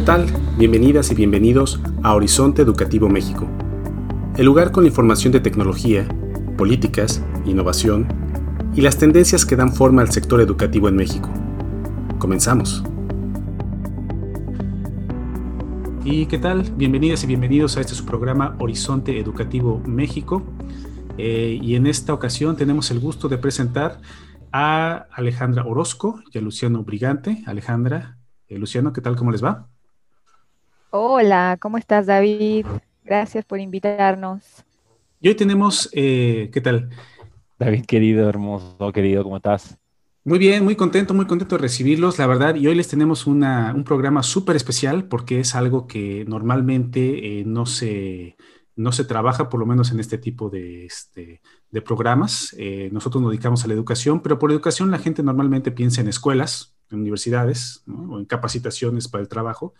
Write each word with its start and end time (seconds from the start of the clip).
¿Qué 0.00 0.06
tal? 0.06 0.28
Bienvenidas 0.56 1.12
y 1.12 1.14
bienvenidos 1.14 1.78
a 2.02 2.14
Horizonte 2.14 2.62
Educativo 2.62 3.10
México, 3.10 3.46
el 4.34 4.46
lugar 4.46 4.72
con 4.72 4.86
información 4.86 5.30
de 5.30 5.40
tecnología, 5.40 6.08
políticas, 6.56 7.22
innovación 7.44 8.08
y 8.74 8.80
las 8.80 8.96
tendencias 8.96 9.44
que 9.44 9.56
dan 9.56 9.74
forma 9.74 10.00
al 10.00 10.10
sector 10.10 10.40
educativo 10.40 10.88
en 10.88 10.96
México. 10.96 11.28
Comenzamos. 12.18 12.82
¿Y 16.02 16.24
qué 16.24 16.38
tal? 16.38 16.62
Bienvenidas 16.78 17.22
y 17.24 17.26
bienvenidos 17.26 17.76
a 17.76 17.82
este 17.82 17.94
su 17.94 18.06
programa 18.06 18.56
Horizonte 18.58 19.18
Educativo 19.18 19.82
México. 19.84 20.42
Eh, 21.18 21.58
y 21.60 21.74
en 21.74 21.86
esta 21.86 22.14
ocasión 22.14 22.56
tenemos 22.56 22.90
el 22.90 23.00
gusto 23.00 23.28
de 23.28 23.36
presentar 23.36 24.00
a 24.50 25.08
Alejandra 25.12 25.66
Orozco 25.66 26.22
y 26.32 26.38
a 26.38 26.40
Luciano 26.40 26.84
Brigante. 26.84 27.44
Alejandra, 27.44 28.16
eh, 28.48 28.56
Luciano, 28.56 28.94
¿qué 28.94 29.02
tal? 29.02 29.14
¿Cómo 29.14 29.30
les 29.30 29.44
va? 29.44 29.68
Hola, 30.92 31.56
¿cómo 31.60 31.78
estás 31.78 32.06
David? 32.06 32.66
Gracias 33.04 33.44
por 33.44 33.60
invitarnos. 33.60 34.64
Y 35.20 35.28
hoy 35.28 35.36
tenemos, 35.36 35.88
eh, 35.92 36.50
¿qué 36.52 36.60
tal? 36.60 36.90
David, 37.60 37.84
querido, 37.86 38.28
hermoso, 38.28 38.90
querido, 38.92 39.22
¿cómo 39.22 39.36
estás? 39.36 39.78
Muy 40.24 40.40
bien, 40.40 40.64
muy 40.64 40.74
contento, 40.74 41.14
muy 41.14 41.26
contento 41.26 41.56
de 41.56 41.62
recibirlos, 41.62 42.18
la 42.18 42.26
verdad. 42.26 42.56
Y 42.56 42.66
hoy 42.66 42.74
les 42.74 42.88
tenemos 42.88 43.28
una, 43.28 43.72
un 43.72 43.84
programa 43.84 44.24
súper 44.24 44.56
especial 44.56 45.04
porque 45.04 45.38
es 45.38 45.54
algo 45.54 45.86
que 45.86 46.24
normalmente 46.26 47.38
eh, 47.38 47.44
no, 47.44 47.66
se, 47.66 48.36
no 48.74 48.90
se 48.90 49.04
trabaja, 49.04 49.48
por 49.48 49.60
lo 49.60 49.66
menos 49.66 49.92
en 49.92 50.00
este 50.00 50.18
tipo 50.18 50.50
de, 50.50 50.86
este, 50.86 51.40
de 51.70 51.82
programas. 51.82 52.52
Eh, 52.58 52.90
nosotros 52.92 53.22
nos 53.22 53.30
dedicamos 53.30 53.62
a 53.62 53.68
la 53.68 53.74
educación, 53.74 54.22
pero 54.22 54.40
por 54.40 54.50
educación 54.50 54.90
la 54.90 54.98
gente 54.98 55.22
normalmente 55.22 55.70
piensa 55.70 56.00
en 56.00 56.08
escuelas, 56.08 56.76
universidades 56.96 57.82
o 57.86 58.18
en 58.18 58.24
capacitaciones 58.24 59.08
para 59.08 59.22
el 59.22 59.28
trabajo. 59.28 59.74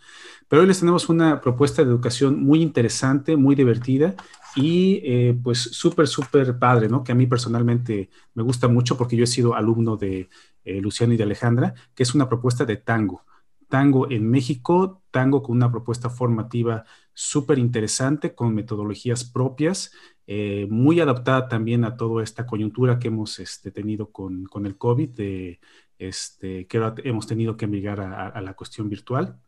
Pero 0.47 0.61
hoy 0.61 0.67
les 0.67 0.79
tenemos 0.79 1.09
una 1.09 1.41
propuesta 1.41 1.83
de 1.83 1.89
educación 1.89 2.43
muy 2.43 2.61
interesante, 2.61 3.35
muy 3.37 3.55
divertida 3.55 4.15
y 4.55 5.01
eh, 5.03 5.37
pues 5.41 5.59
súper, 5.59 6.07
súper 6.07 6.57
padre, 6.59 6.89
¿no? 6.89 7.03
Que 7.03 7.11
a 7.11 7.15
mí 7.15 7.25
personalmente 7.25 8.09
me 8.33 8.43
gusta 8.43 8.67
mucho 8.67 8.97
porque 8.97 9.15
yo 9.15 9.23
he 9.23 9.27
sido 9.27 9.55
alumno 9.55 9.97
de 9.97 10.29
eh, 10.63 10.81
Luciano 10.81 11.13
y 11.13 11.17
de 11.17 11.23
Alejandra, 11.23 11.73
que 11.95 12.03
es 12.03 12.13
una 12.13 12.27
propuesta 12.27 12.65
de 12.65 12.77
tango. 12.77 13.25
Tango 13.69 14.11
en 14.11 14.29
México, 14.29 15.01
tango 15.11 15.41
con 15.41 15.55
una 15.55 15.71
propuesta 15.71 16.09
formativa 16.09 16.83
súper 17.13 17.57
interesante, 17.57 18.35
con 18.35 18.53
metodologías 18.53 19.23
propias, 19.23 19.91
eh, 20.27 20.67
muy 20.69 20.99
adaptada 20.99 21.47
también 21.47 21.83
a 21.83 21.95
toda 21.97 22.23
esta 22.23 22.45
coyuntura 22.45 22.99
que 22.99 23.07
hemos 23.07 23.39
este, 23.39 23.71
tenido 23.71 24.11
con, 24.11 24.45
con, 24.45 24.65
el 24.65 24.77
COVID, 24.77 25.09
de, 25.09 25.59
este, 26.01 26.65
que 26.65 26.93
hemos 27.03 27.27
tenido 27.27 27.55
que 27.55 27.67
migrar 27.67 27.99
a, 28.01 28.41
la 28.41 28.53
cuestión 28.55 28.89
virtual. 28.89 29.39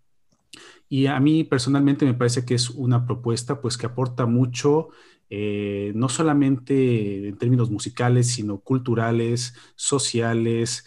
Y 0.87 1.07
a 1.07 1.19
mí 1.19 1.43
personalmente 1.43 2.05
me 2.05 2.13
parece 2.13 2.45
que 2.45 2.53
es 2.53 2.69
una 2.69 3.05
propuesta 3.07 3.59
pues 3.59 3.75
que 3.75 3.87
aporta 3.87 4.27
mucho, 4.27 4.89
eh, 5.31 5.91
no 5.95 6.09
solamente 6.09 7.27
en 7.27 7.37
términos 7.37 7.71
musicales, 7.71 8.27
sino 8.27 8.59
culturales, 8.59 9.55
sociales, 9.75 10.85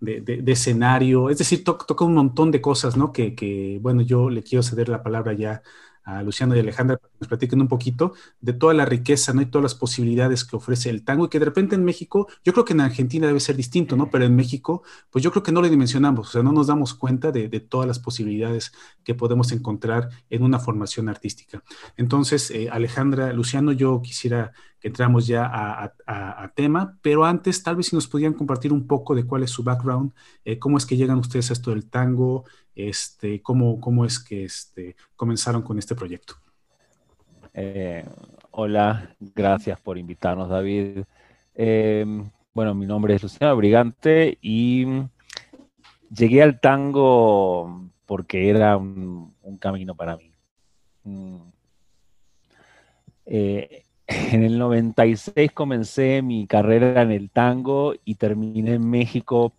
de, 0.00 0.42
escenario, 0.46 1.30
es 1.30 1.38
decir, 1.38 1.62
toca 1.62 2.04
un 2.04 2.14
montón 2.14 2.50
de 2.50 2.60
cosas, 2.60 2.96
¿no? 2.96 3.12
Que, 3.12 3.34
que, 3.34 3.78
bueno, 3.80 4.00
yo 4.00 4.30
le 4.30 4.42
quiero 4.42 4.62
ceder 4.62 4.88
la 4.88 5.02
palabra 5.02 5.32
ya 5.34 5.62
a 6.04 6.22
Luciano 6.22 6.56
y 6.56 6.60
Alejandra 6.60 6.96
para 6.96 7.10
que 7.10 7.18
nos 7.20 7.28
platiquen 7.28 7.60
un 7.60 7.68
poquito 7.68 8.14
de 8.40 8.52
toda 8.52 8.74
la 8.74 8.84
riqueza, 8.84 9.32
¿no? 9.32 9.42
Y 9.42 9.46
todas 9.46 9.62
las 9.62 9.74
posibilidades 9.74 10.44
que 10.44 10.56
ofrece 10.56 10.90
el 10.90 11.04
tango 11.04 11.26
y 11.26 11.28
que 11.28 11.38
de 11.38 11.44
repente 11.44 11.74
en 11.74 11.84
México, 11.84 12.28
yo 12.44 12.52
creo 12.52 12.64
que 12.64 12.72
en 12.72 12.80
Argentina 12.80 13.26
debe 13.26 13.40
ser 13.40 13.56
distinto, 13.56 13.96
¿no? 13.96 14.10
Pero 14.10 14.24
en 14.24 14.34
México, 14.34 14.82
pues 15.10 15.22
yo 15.22 15.30
creo 15.30 15.42
que 15.42 15.52
no 15.52 15.62
lo 15.62 15.68
dimensionamos, 15.68 16.28
o 16.28 16.32
sea, 16.32 16.42
no 16.42 16.52
nos 16.52 16.66
damos 16.66 16.94
cuenta 16.94 17.30
de, 17.30 17.48
todas 17.60 17.86
las 17.86 17.98
posibilidades 17.98 18.72
que 19.04 19.14
podemos 19.14 19.52
encontrar 19.52 20.08
en 20.30 20.42
una 20.42 20.58
formación 20.58 21.08
artística. 21.08 21.62
Entonces, 21.96 22.50
eh, 22.50 22.68
Alejandra, 22.70 23.32
Luciano, 23.32 23.72
yo 23.72 24.00
quisiera 24.02 24.52
que 24.82 24.88
entramos 24.88 25.28
ya 25.28 25.48
a, 25.48 26.52
tema, 26.56 26.98
pero 27.02 27.24
antes 27.24 27.62
tal 27.62 27.76
vez 27.76 27.86
si 27.86 27.96
nos 27.96 28.08
podían 28.08 28.32
compartir 28.34 28.72
un 28.72 28.88
poco 28.88 29.14
de 29.14 29.24
cuál 29.24 29.44
es 29.44 29.50
su 29.50 29.62
background, 29.62 30.12
eh, 30.44 30.58
cómo 30.58 30.76
es 30.76 30.84
que 30.84 30.96
llegan 30.96 31.18
ustedes 31.18 31.50
a 31.50 31.52
esto 31.52 31.70
del 31.70 31.88
tango, 31.88 32.44
este, 32.74 33.40
cómo, 33.42 33.80
cómo 33.80 34.04
es 34.04 34.18
que 34.18 34.44
este, 34.44 34.96
comenzaron 35.14 35.62
con 35.62 35.78
este 35.78 35.94
proyecto. 35.94 36.34
Eh, 37.54 38.04
hola, 38.50 39.14
gracias 39.20 39.80
por 39.80 39.98
invitarnos 39.98 40.48
David. 40.48 41.04
Eh, 41.54 42.04
bueno, 42.52 42.74
mi 42.74 42.84
nombre 42.84 43.14
es 43.14 43.22
Luciano 43.22 43.54
Brigante 43.56 44.36
y 44.42 44.84
llegué 46.10 46.42
al 46.42 46.58
tango 46.58 47.88
porque 48.04 48.50
era 48.50 48.76
un, 48.76 49.32
camino 49.60 49.94
para 49.94 50.16
mí. 50.16 50.32
Mm. 51.04 51.36
En 54.32 54.44
el 54.44 54.58
96 54.58 55.52
comencé 55.52 56.22
mi 56.22 56.46
carrera 56.46 57.02
en 57.02 57.12
el 57.12 57.30
tango 57.30 57.94
y 58.04 58.16
terminé 58.16 58.74
en 58.74 58.88
México 58.88 59.54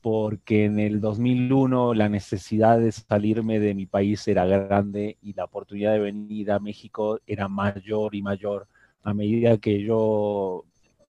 porque 0.00 0.64
en 0.64 0.78
el 0.78 1.00
2001 1.00 1.94
la 1.94 2.08
necesidad 2.08 2.78
de 2.78 2.92
salirme 2.92 3.58
de 3.58 3.74
mi 3.74 3.86
país 3.86 4.26
era 4.28 4.44
grande 4.46 5.18
y 5.22 5.34
la 5.34 5.44
oportunidad 5.44 5.92
de 5.92 5.98
venir 5.98 6.50
a 6.50 6.58
México 6.58 7.20
era 7.26 7.48
mayor 7.48 8.14
y 8.14 8.22
mayor 8.22 8.66
a 9.02 9.14
medida 9.14 9.58
que 9.58 9.82
yo 9.82 10.64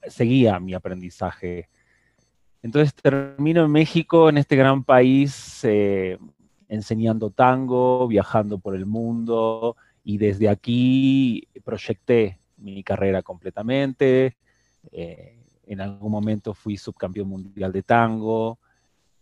seguía 0.07 0.59
mi 0.59 0.73
aprendizaje. 0.73 1.69
Entonces 2.61 2.93
termino 2.93 3.65
en 3.65 3.71
México, 3.71 4.29
en 4.29 4.37
este 4.37 4.55
gran 4.55 4.83
país, 4.83 5.61
eh, 5.63 6.17
enseñando 6.67 7.29
tango, 7.29 8.07
viajando 8.07 8.57
por 8.59 8.75
el 8.75 8.85
mundo 8.85 9.77
y 10.03 10.17
desde 10.17 10.49
aquí 10.49 11.47
proyecté 11.63 12.39
mi 12.57 12.83
carrera 12.83 13.21
completamente. 13.23 14.37
Eh, 14.91 15.43
en 15.65 15.81
algún 15.81 16.11
momento 16.11 16.53
fui 16.53 16.77
subcampeón 16.77 17.27
mundial 17.27 17.71
de 17.71 17.83
tango 17.83 18.59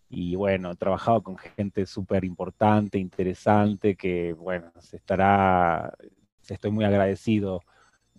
y 0.09 0.35
bueno, 0.35 0.72
he 0.72 0.75
trabajado 0.75 1.23
con 1.23 1.38
gente 1.38 1.85
súper 1.85 2.23
importante, 2.23 3.00
interesante, 3.00 3.96
que 3.96 4.34
bueno, 4.34 4.72
se 4.79 4.97
estará, 4.97 5.94
estoy 6.47 6.72
muy 6.72 6.85
agradecido 6.85 7.62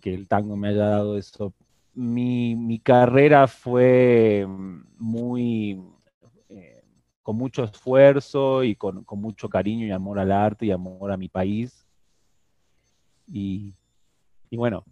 que 0.01 0.13
el 0.13 0.27
tango 0.27 0.55
me 0.55 0.69
haya 0.69 0.85
dado 0.87 1.17
eso. 1.17 1.53
Mi, 1.93 2.55
mi 2.55 2.79
carrera 2.79 3.47
fue 3.47 4.45
muy, 4.97 5.81
eh, 6.49 6.83
con 7.23 7.37
mucho 7.37 7.63
esfuerzo 7.63 8.63
y 8.63 8.75
con, 8.75 9.03
con 9.03 9.19
mucho 9.19 9.49
cariño 9.49 9.87
y 9.87 9.91
amor 9.91 10.19
al 10.19 10.31
arte 10.31 10.67
y 10.67 10.71
amor 10.71 11.11
a 11.11 11.17
mi 11.17 11.29
país. 11.29 11.87
Y, 13.27 13.73
y 14.49 14.57
bueno, 14.57 14.83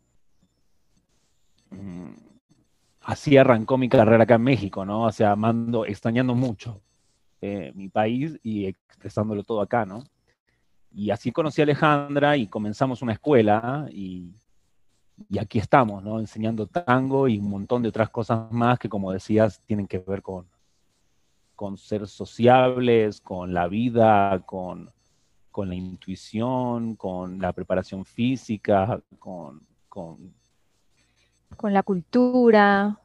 así 3.02 3.38
arrancó 3.38 3.78
mi 3.78 3.88
carrera 3.88 4.24
acá 4.24 4.36
en 4.36 4.44
México, 4.44 4.86
¿no? 4.86 5.04
O 5.04 5.12
sea, 5.12 5.32
amando, 5.32 5.86
extrañando 5.86 6.34
mucho 6.36 6.82
eh, 7.42 7.72
mi 7.76 7.90
país 7.90 8.40
y 8.44 8.66
expresándolo 8.66 9.44
todo 9.44 9.62
acá, 9.62 9.86
¿no? 9.86 10.04
Y 10.92 11.12
así 11.12 11.32
conocí 11.32 11.62
a 11.62 11.64
Alejandra 11.64 12.38
y 12.38 12.48
comenzamos 12.48 13.02
una 13.02 13.14
escuela 13.14 13.88
y, 13.92 14.34
y 15.30 15.38
aquí 15.38 15.60
estamos, 15.60 16.04
¿no? 16.04 16.20
Enseñando 16.20 16.68
tango 16.68 17.28
y 17.28 17.38
un 17.38 17.50
montón 17.50 17.84
de 17.84 17.90
otras 17.90 18.10
cosas 18.10 18.52
más 18.52 18.80
que, 18.80 18.90
como 18.90 19.12
decías, 19.12 19.62
tienen 19.66 19.88
que 19.88 20.00
ver 20.00 20.22
con, 20.22 20.48
con 21.56 21.78
ser 21.78 22.08
sociables, 22.08 23.22
con 23.22 23.54
la 23.54 23.68
vida, 23.68 24.42
con, 24.46 24.92
con 25.52 25.70
la 25.70 25.76
intuición, 25.76 26.96
con 26.96 27.40
la 27.40 27.54
preparación 27.54 28.06
física, 28.06 29.02
con, 29.20 29.62
con 29.88 30.34
con 31.58 31.74
la 31.74 31.84
cultura, 31.84 33.00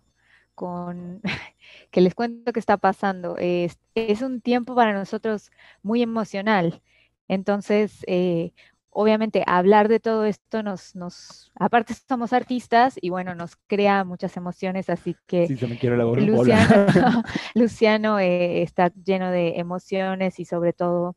con 0.55 1.21
que 1.91 2.01
les 2.01 2.15
cuento 2.15 2.53
qué 2.53 2.61
está 2.61 2.77
pasando. 2.77 3.37
Es, 3.39 3.79
es, 3.95 4.23
un 4.23 4.41
tiempo 4.41 4.75
para 4.75 4.93
nosotros 4.93 5.51
muy 5.83 6.03
emocional. 6.03 6.83
Entonces, 7.29 8.05
eh, 8.07 8.53
obviamente, 8.91 9.45
hablar 9.47 9.89
de 9.89 10.01
todo 10.01 10.25
esto 10.25 10.63
nos, 10.63 10.95
nos, 10.95 11.53
aparte 11.55 11.95
somos 11.95 12.33
artistas 12.33 12.99
y 13.01 13.11
bueno, 13.11 13.35
nos 13.35 13.57
crea 13.67 14.05
muchas 14.05 14.37
emociones, 14.37 14.91
así 14.91 15.17
que 15.27 15.47
sí, 15.47 15.57
se 15.57 15.67
me 15.67 15.79
quiere 15.79 15.97
la 15.97 16.05
Luciano, 16.05 16.87
Luciano 17.55 18.19
eh, 18.19 18.63
está 18.63 18.93
lleno 19.05 19.31
de 19.31 19.59
emociones 19.59 20.41
y 20.41 20.45
sobre 20.45 20.73
todo 20.73 21.17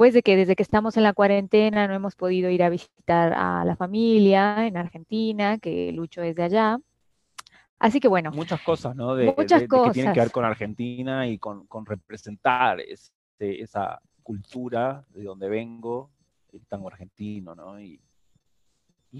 pues 0.00 0.14
de 0.14 0.22
que 0.22 0.34
desde 0.34 0.56
que 0.56 0.62
estamos 0.62 0.96
en 0.96 1.02
la 1.02 1.12
cuarentena 1.12 1.86
no 1.86 1.92
hemos 1.92 2.16
podido 2.16 2.48
ir 2.48 2.62
a 2.62 2.70
visitar 2.70 3.34
a 3.34 3.66
la 3.66 3.76
familia 3.76 4.66
en 4.66 4.78
Argentina, 4.78 5.58
que 5.58 5.92
Lucho 5.92 6.22
es 6.22 6.34
de 6.36 6.42
allá. 6.42 6.80
Así 7.78 8.00
que 8.00 8.08
bueno. 8.08 8.30
Muchas 8.30 8.62
cosas, 8.62 8.96
¿no? 8.96 9.14
De, 9.14 9.26
muchas 9.36 9.68
cosas. 9.68 9.88
que 9.88 9.92
tienen 9.92 10.14
que 10.14 10.20
ver 10.20 10.30
con 10.30 10.46
Argentina 10.46 11.28
y 11.28 11.36
con, 11.38 11.66
representar 11.84 12.80
este, 12.80 13.60
esa 13.60 14.00
cultura 14.22 15.04
de 15.10 15.24
donde 15.24 15.50
vengo, 15.50 16.08
el 16.54 16.64
tango 16.64 16.88
argentino, 16.88 17.54
¿no? 17.54 17.78
Y, 17.78 18.00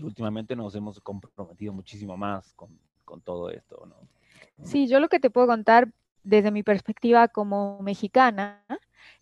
últimamente 0.03 0.56
nos 0.56 0.75
hemos 0.76 0.99
comprometido 1.00 1.75
muchísimo 1.75 2.17
más 2.17 2.55
con, 2.55 2.71
con 3.05 3.21
todo 3.21 3.50
esto, 3.50 3.85
¿no? 3.85 3.97
Sí, 4.65 4.88
yo 4.88 4.99
lo 4.99 5.11
que 5.11 5.21
te 5.21 5.29
puedo 5.29 5.47
contar 5.47 5.93
desde 6.23 6.50
mi 6.50 6.62
perspectiva 6.62 7.29
como 7.29 7.83
mexicana 7.83 8.65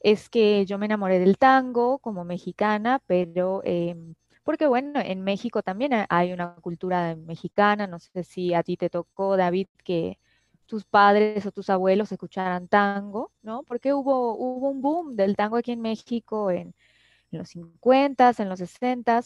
es 0.00 0.28
que 0.30 0.66
yo 0.66 0.78
me 0.78 0.86
enamoré 0.86 1.19
del 1.19 1.38
tango 1.38 1.98
como 1.98 2.25
mexicana, 2.25 3.00
pero 3.06 3.62
em, 3.64 4.14
porque 4.44 4.66
bueno, 4.66 5.00
en 5.00 5.22
México 5.22 5.62
también 5.62 5.92
hay 6.08 6.32
una 6.32 6.54
cultura 6.56 7.14
mexicana, 7.16 7.86
no 7.86 7.98
sé 7.98 8.25
si 8.25 8.54
a 8.54 8.62
ti 8.62 8.76
te 8.78 8.88
tocó, 8.90 9.36
David, 9.36 9.69
que 9.84 10.19
tus 10.69 10.84
padres 10.84 11.44
o 11.46 11.52
tus 11.52 11.70
abuelos 11.70 12.12
escucharan 12.12 12.69
tango, 12.69 13.32
¿no? 13.42 13.62
Porque 13.64 13.92
hubo, 13.94 14.36
hubo 14.36 14.70
un 14.70 14.80
boom 14.82 15.16
del 15.16 15.36
tango 15.36 15.56
aquí 15.56 15.72
en 15.72 15.80
México 15.80 16.50
en, 16.50 16.75
los 17.30 17.50
50, 17.50 18.32
en 18.38 18.48
los 18.48 18.58
60. 18.60 19.20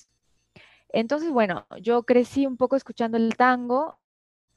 Entonces, 0.89 1.31
bueno, 1.31 1.67
yo 1.81 2.05
crecí 2.05 2.47
un 2.47 2.57
poco 2.57 2.77
escuchando 2.77 3.17
el 3.17 3.37
tango, 3.37 3.99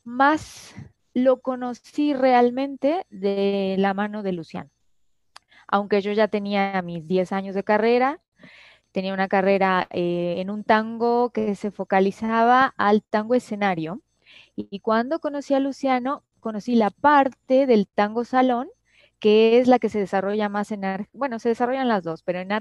más 0.03 0.75
lo 1.13 1.41
conocí 1.41 2.13
realmente 2.13 3.05
de 3.09 3.75
la 3.79 3.93
mano 3.93 4.23
de 4.23 4.33
Luciano. 4.33 4.69
Aunque 5.67 6.01
yo 6.01 6.11
ya 6.13 6.27
tenía 6.27 6.81
mis 6.81 7.07
10 7.07 7.31
años 7.31 7.55
de 7.55 7.63
carrera, 7.63 8.21
tenía 8.91 9.13
una 9.13 9.27
carrera 9.27 9.87
eh, 9.91 10.35
en 10.37 10.49
un 10.49 10.63
tango 10.63 11.31
que 11.31 11.55
se 11.55 11.71
focalizaba 11.71 12.73
al 12.77 13.03
tango 13.03 13.35
escenario. 13.35 14.01
Y, 14.55 14.79
cuando 14.79 15.19
conocí 15.19 15.53
a 15.53 15.59
Luciano, 15.59 16.23
conocí 16.39 16.75
la 16.75 16.91
parte 16.91 17.67
del 17.67 17.87
tango 17.87 18.23
salón, 18.25 18.69
que 19.19 19.59
es 19.59 19.67
la 19.67 19.79
que 19.79 19.89
se 19.89 19.99
desarrolla 19.99 20.49
más 20.49 20.71
en, 20.71 20.81
bueno, 21.13 21.39
se 21.39 21.49
desarrollan 21.49 21.89
las 21.89 22.03
dos, 22.03 22.23
pero 22.23 22.39
en 22.39 22.51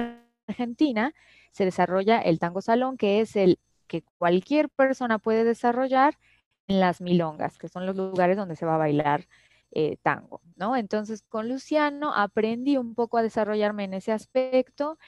Argentina 0.48 1.14
se 1.52 1.64
desarrolla 1.64 2.20
el 2.20 2.38
tango 2.38 2.62
salón, 2.62 2.96
que 2.96 3.20
es 3.20 3.36
el 3.36 3.58
que 3.86 4.02
cualquier 4.18 4.68
persona 4.70 5.18
puede 5.18 5.44
desarrollar 5.44 6.18
en 6.66 6.80
las 6.80 7.00
milongas, 7.00 7.58
que 7.58 7.68
son 7.68 7.86
los 7.86 7.96
lugares 7.96 8.36
donde 8.36 8.56
se 8.56 8.66
va 8.66 8.74
a 8.74 8.78
bailar 8.78 9.26
eh, 9.76 9.96
tango, 10.02 10.40
¿no? 10.54 10.76
Entonces, 10.76 11.22
con 11.28 11.48
Luciano 11.48 12.14
aprendí 12.14 12.76
un 12.76 12.94
poco 12.94 13.18
a 13.18 13.22
desarrollarme 13.22 13.82
en 13.82 13.94
ese 13.94 14.12
aspecto 14.12 14.98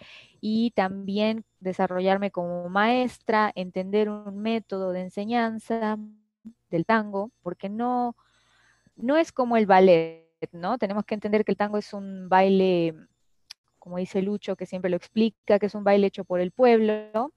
y 0.41 0.73
también 0.73 1.45
desarrollarme 1.61 2.33
como 2.33 2.69
maestra, 2.69 3.53
entender 3.55 4.09
un 4.11 4.39
método 4.39 4.91
de 4.91 5.03
enseñanza 5.03 5.99
del 6.69 6.85
tango, 6.85 7.31
porque 7.43 7.69
no, 7.69 8.17
no 8.97 9.17
es 9.17 9.31
como 9.31 9.57
el 9.57 9.67
ballet, 9.67 10.27
¿no? 10.51 10.79
Tenemos 10.79 11.05
que 11.05 11.15
entender 11.15 11.45
que 11.45 11.53
el 11.53 11.59
tango 11.59 11.79
es 11.79 11.93
un 11.93 12.29
baile, 12.29 12.93
como 13.79 13.99
dice 13.99 14.21
Lucho, 14.21 14.57
que 14.57 14.67
siempre 14.67 14.91
lo 14.91 14.97
explica, 14.97 15.61
que 15.61 15.67
es 15.67 15.77
un 15.77 15.85
baile 15.85 16.09
hecho 16.09 16.25
por 16.25 16.41
el 16.41 16.51
pueblo 16.51 17.33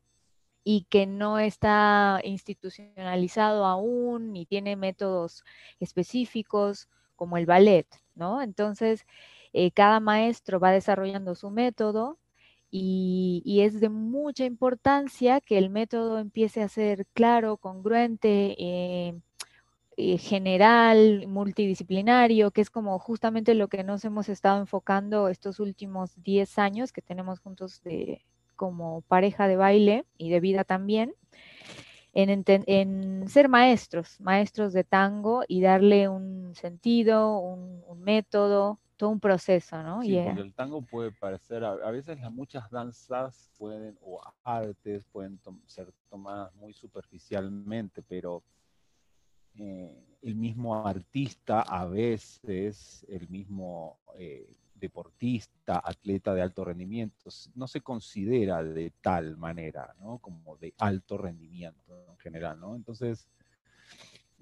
y 0.63 0.87
que 0.89 1.05
no 1.05 1.37
está 1.37 2.21
institucionalizado 2.23 3.65
aún 3.65 4.33
ni 4.33 4.47
tiene 4.47 4.75
métodos 4.75 5.43
específicos 5.79 6.89
como 7.19 7.37
el 7.37 7.45
ballet, 7.45 7.85
¿no? 8.15 8.41
Entonces, 8.41 9.05
eh, 9.51 9.71
cada 9.71 9.99
maestro 9.99 10.57
va 10.59 10.71
desarrollando 10.71 11.35
su 11.35 11.51
método 11.51 12.17
y, 12.71 13.59
es 13.61 13.81
de 13.81 13.89
mucha 13.89 14.45
importancia 14.45 15.41
que 15.41 15.57
el 15.57 15.69
método 15.69 16.19
empiece 16.19 16.61
a 16.63 16.69
ser 16.69 17.05
claro, 17.13 17.57
congruente, 17.57 18.55
eh, 18.57 19.19
eh, 19.97 20.17
general, 20.17 21.27
multidisciplinario, 21.27 22.51
que 22.51 22.61
es 22.61 22.69
como 22.69 22.97
justamente 22.99 23.53
lo 23.53 23.67
que 23.67 23.83
nos 23.83 24.05
hemos 24.05 24.29
estado 24.29 24.59
enfocando 24.61 25.27
estos 25.27 25.59
últimos 25.59 26.13
10 26.23 26.57
años 26.57 26.93
que 26.93 27.01
tenemos 27.01 27.41
juntos 27.41 27.81
de, 27.83 28.23
como 28.55 29.01
pareja 29.01 29.49
de 29.49 29.57
baile 29.57 30.05
y 30.17 30.29
de 30.29 30.39
vida 30.39 30.63
también, 30.63 31.13
en, 32.13 33.27
ser 33.27 33.49
maestros, 33.49 34.19
maestros 34.19 34.73
de 34.73 34.83
tango 34.83 35.43
y 35.47 35.61
darle 35.61 36.09
un 36.09 36.55
sentido, 36.55 37.37
un, 37.39 37.79
método, 38.01 38.79
todo 38.97 39.09
un 39.09 39.19
proceso, 39.19 39.81
¿no? 39.83 40.01
Sí, 40.01 40.19
porque 40.23 40.41
el 40.41 40.53
tango 40.53 40.81
puede 40.81 41.11
parecer, 41.11 41.63
a, 41.63 41.91
veces 41.91 42.19
las 42.19 42.31
muchas 42.31 42.69
danzas 42.71 43.51
pueden, 43.57 43.97
o 44.01 44.21
artes 44.43 45.05
pueden 45.11 45.39
ser 45.65 45.91
tomadas 46.09 46.53
muy 46.55 46.73
superficialmente, 46.73 48.01
pero 48.01 48.43
eh, 49.55 50.17
el 50.21 50.35
mismo 50.35 50.85
artista 50.85 51.61
a 51.61 51.85
veces, 51.85 53.05
el 53.09 53.27
mismo 53.29 53.99
eh, 54.17 54.55
deportista, 54.79 55.81
atleta 55.83 56.33
de 56.33 56.41
alto 56.41 56.65
rendimiento, 56.65 57.29
no 57.55 57.67
se 57.67 57.81
considera 57.81 58.63
de 58.63 58.91
tal 59.01 59.37
manera, 59.37 59.93
¿no? 59.99 60.19
Como 60.19 60.57
de 60.57 60.73
alto 60.77 61.17
rendimiento 61.17 62.05
en 62.11 62.17
general, 62.17 62.59
¿no? 62.59 62.75
Entonces, 62.75 63.27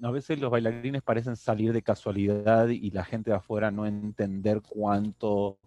a 0.01 0.12
veces 0.12 0.39
los 0.39 0.51
bailarines 0.51 1.01
parecen 1.01 1.36
salir 1.36 1.74
de 1.74 1.81
casualidad 1.81 2.68
y 2.69 2.92
la 2.92 3.04
gente 3.04 3.31
de 3.31 3.38
afuera 3.38 3.72
no 3.72 3.86
entender 3.86 4.62
cuánto 4.62 5.57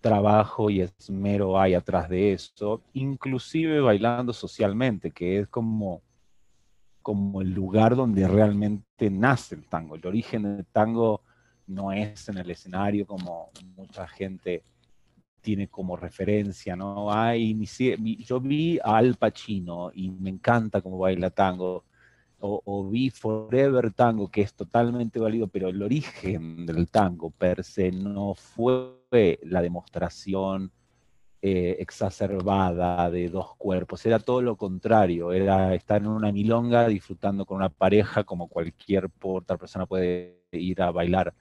trabajo 0.00 0.70
y 0.70 0.80
esmero 0.80 1.60
hay 1.60 1.74
atrás 1.74 2.08
de 2.08 2.32
eso, 2.32 2.82
inclusive 2.94 3.80
bailando 3.80 4.32
socialmente, 4.32 5.10
que 5.10 5.40
es 5.40 5.48
como 5.48 6.02
como 7.02 7.40
el 7.40 7.52
lugar 7.52 7.96
donde 7.96 8.28
realmente 8.28 9.10
nace 9.10 9.54
el 9.54 9.64
tango. 9.64 9.96
El 9.96 10.06
origen 10.06 10.42
del 10.42 10.66
tango 10.66 11.22
no 11.70 11.92
es 11.92 12.28
en 12.28 12.38
el 12.38 12.50
escenario 12.50 13.06
como 13.06 13.50
mucha 13.76 14.06
gente 14.08 14.64
tiene 15.40 15.68
como 15.68 15.96
referencia, 15.96 16.76
¿no? 16.76 17.12
Ay, 17.12 17.58
yo 18.18 18.40
vi 18.40 18.78
a 18.78 18.98
Al 18.98 19.14
Pacino 19.16 19.90
y 19.94 20.10
me 20.10 20.30
encanta 20.30 20.82
cómo 20.82 20.98
baila 20.98 21.30
tango, 21.30 21.84
o, 22.40 22.62
o, 22.64 22.88
vi 22.88 23.10
Forever 23.10 23.92
Tango, 23.92 24.28
que 24.28 24.42
es 24.42 24.54
totalmente 24.54 25.18
válido, 25.18 25.46
pero 25.48 25.68
el 25.68 25.82
origen 25.82 26.66
del 26.66 26.88
tango 26.88 27.30
per 27.30 27.64
se 27.64 27.90
no 27.92 28.34
fue 28.34 29.38
la 29.42 29.62
demostración 29.62 30.72
eh, 31.42 31.76
exacerbada 31.80 33.10
de 33.10 33.28
dos 33.30 33.56
cuerpos, 33.56 34.04
era 34.04 34.18
todo 34.18 34.42
lo 34.42 34.56
contrario, 34.56 35.32
era 35.32 35.74
estar 35.74 36.02
en 36.02 36.08
una 36.08 36.32
milonga 36.32 36.86
disfrutando 36.88 37.46
con 37.46 37.56
una 37.56 37.70
pareja 37.70 38.24
como 38.24 38.48
cualquier 38.48 39.10
otra 39.22 39.56
persona 39.56 39.86
puede 39.86 40.42
ir 40.52 40.82
a 40.82 40.90
bailar, 40.90 41.34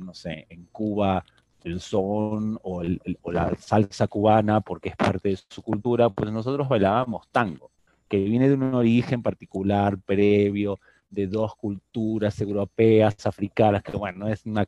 no 0.00 0.14
sé, 0.14 0.46
en 0.48 0.66
Cuba 0.66 1.24
el 1.64 1.80
son 1.80 2.58
o, 2.62 2.82
o 3.22 3.32
la 3.32 3.54
salsa 3.56 4.06
cubana 4.06 4.60
porque 4.60 4.90
es 4.90 4.96
parte 4.96 5.30
de 5.30 5.38
su 5.48 5.62
cultura, 5.62 6.10
pues 6.10 6.30
nosotros 6.30 6.68
bailábamos 6.68 7.28
tango, 7.28 7.70
que 8.06 8.18
viene 8.18 8.48
de 8.48 8.54
un 8.54 8.74
origen 8.74 9.22
particular, 9.22 9.98
previo, 9.98 10.78
de 11.08 11.26
dos 11.26 11.54
culturas 11.56 12.38
europeas, 12.40 13.26
africanas, 13.26 13.82
que 13.82 13.96
bueno, 13.96 14.26
no 14.26 14.28
es 14.28 14.44
una 14.44 14.66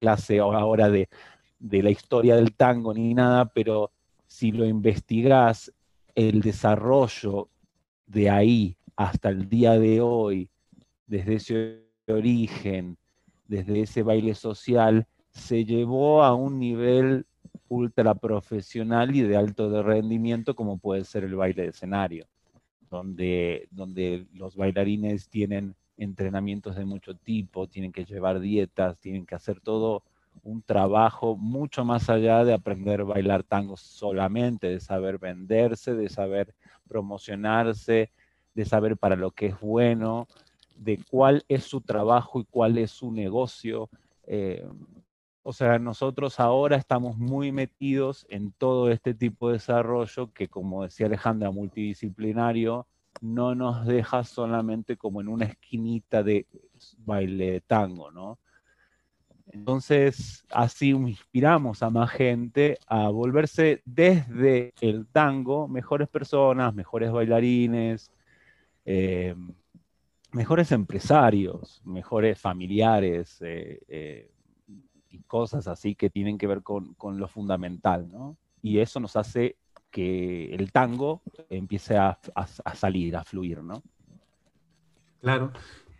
clase 0.00 0.38
ahora 0.38 0.90
de, 0.90 1.08
de 1.58 1.82
la 1.82 1.90
historia 1.90 2.36
del 2.36 2.54
tango 2.54 2.92
ni 2.92 3.14
nada, 3.14 3.46
pero 3.46 3.90
si 4.26 4.52
lo 4.52 4.66
investigás, 4.66 5.72
el 6.14 6.42
desarrollo 6.42 7.48
de 8.06 8.30
ahí 8.30 8.76
hasta 8.96 9.30
el 9.30 9.48
día 9.48 9.78
de 9.78 10.00
hoy, 10.00 10.50
desde 11.06 11.34
ese 11.36 11.84
origen, 12.06 12.96
desde 13.46 13.82
ese 13.82 14.02
baile 14.02 14.34
social, 14.34 15.06
se 15.30 15.64
llevó 15.64 16.22
a 16.22 16.34
un 16.34 16.58
nivel 16.58 17.26
ultra 17.68 18.14
profesional 18.14 19.14
y 19.14 19.22
de 19.22 19.36
alto 19.36 19.82
rendimiento 19.82 20.54
como 20.54 20.78
puede 20.78 21.04
ser 21.04 21.24
el 21.24 21.34
baile 21.34 21.62
de 21.62 21.68
escenario, 21.68 22.26
donde, 22.90 23.68
donde 23.70 24.26
los 24.34 24.56
bailarines 24.56 25.28
tienen 25.28 25.74
entrenamientos 25.96 26.76
de 26.76 26.84
mucho 26.84 27.14
tipo, 27.14 27.66
tienen 27.66 27.92
que 27.92 28.04
llevar 28.04 28.40
dietas, 28.40 28.98
tienen 28.98 29.26
que 29.26 29.34
hacer 29.34 29.60
todo 29.60 30.02
un 30.42 30.62
trabajo 30.62 31.36
mucho 31.36 31.84
más 31.84 32.10
allá 32.10 32.44
de 32.44 32.54
aprender 32.54 33.02
a 33.02 33.04
bailar 33.04 33.44
tango 33.44 33.76
solamente, 33.76 34.68
de 34.68 34.80
saber 34.80 35.18
venderse, 35.18 35.94
de 35.94 36.08
saber 36.08 36.54
promocionarse, 36.88 38.10
de 38.54 38.64
saber 38.64 38.96
para 38.96 39.16
lo 39.16 39.30
que 39.30 39.46
es 39.46 39.60
bueno, 39.60 40.26
de 40.76 41.00
cuál 41.10 41.44
es 41.48 41.64
su 41.64 41.80
trabajo 41.80 42.40
y 42.40 42.44
cuál 42.44 42.78
es 42.78 42.90
su 42.90 43.12
negocio. 43.12 43.88
Eh, 44.26 44.66
o 45.42 45.52
sea, 45.52 45.78
nosotros 45.78 46.40
ahora 46.40 46.76
estamos 46.76 47.18
muy 47.18 47.52
metidos 47.52 48.26
en 48.30 48.52
todo 48.52 48.90
este 48.90 49.14
tipo 49.14 49.48
de 49.48 49.54
desarrollo 49.54 50.32
que, 50.32 50.48
como 50.48 50.84
decía 50.84 51.06
Alejandra, 51.06 51.50
multidisciplinario, 51.50 52.86
no 53.20 53.54
nos 53.54 53.86
deja 53.86 54.24
solamente 54.24 54.96
como 54.96 55.20
en 55.20 55.28
una 55.28 55.44
esquinita 55.46 56.22
de 56.22 56.46
baile 56.98 57.52
de 57.52 57.60
tango, 57.60 58.10
¿no? 58.10 58.38
Entonces, 59.52 60.44
así 60.50 60.90
inspiramos 60.90 61.82
a 61.82 61.90
más 61.90 62.10
gente 62.10 62.78
a 62.86 63.08
volverse 63.10 63.82
desde 63.84 64.72
el 64.80 65.06
tango 65.06 65.68
mejores 65.68 66.08
personas, 66.08 66.74
mejores 66.74 67.12
bailarines, 67.12 68.10
eh, 68.86 69.34
mejores 70.34 70.72
empresarios, 70.72 71.80
mejores 71.84 72.40
familiares 72.40 73.38
eh, 73.40 73.80
eh, 73.88 74.30
y 75.08 75.20
cosas 75.20 75.68
así 75.68 75.94
que 75.94 76.10
tienen 76.10 76.38
que 76.38 76.46
ver 76.46 76.62
con, 76.62 76.96
lo 77.00 77.28
fundamental, 77.28 78.08
¿no? 78.10 78.36
Y 78.60 78.78
eso 78.78 79.00
nos 79.00 79.16
hace 79.16 79.56
que 79.90 80.54
el 80.54 80.72
tango 80.72 81.22
empiece 81.50 81.96
a, 81.96 82.18
a 82.34 82.74
salir, 82.74 83.16
a 83.16 83.24
fluir, 83.24 83.62
¿no? 83.62 83.82
Claro. 85.20 85.52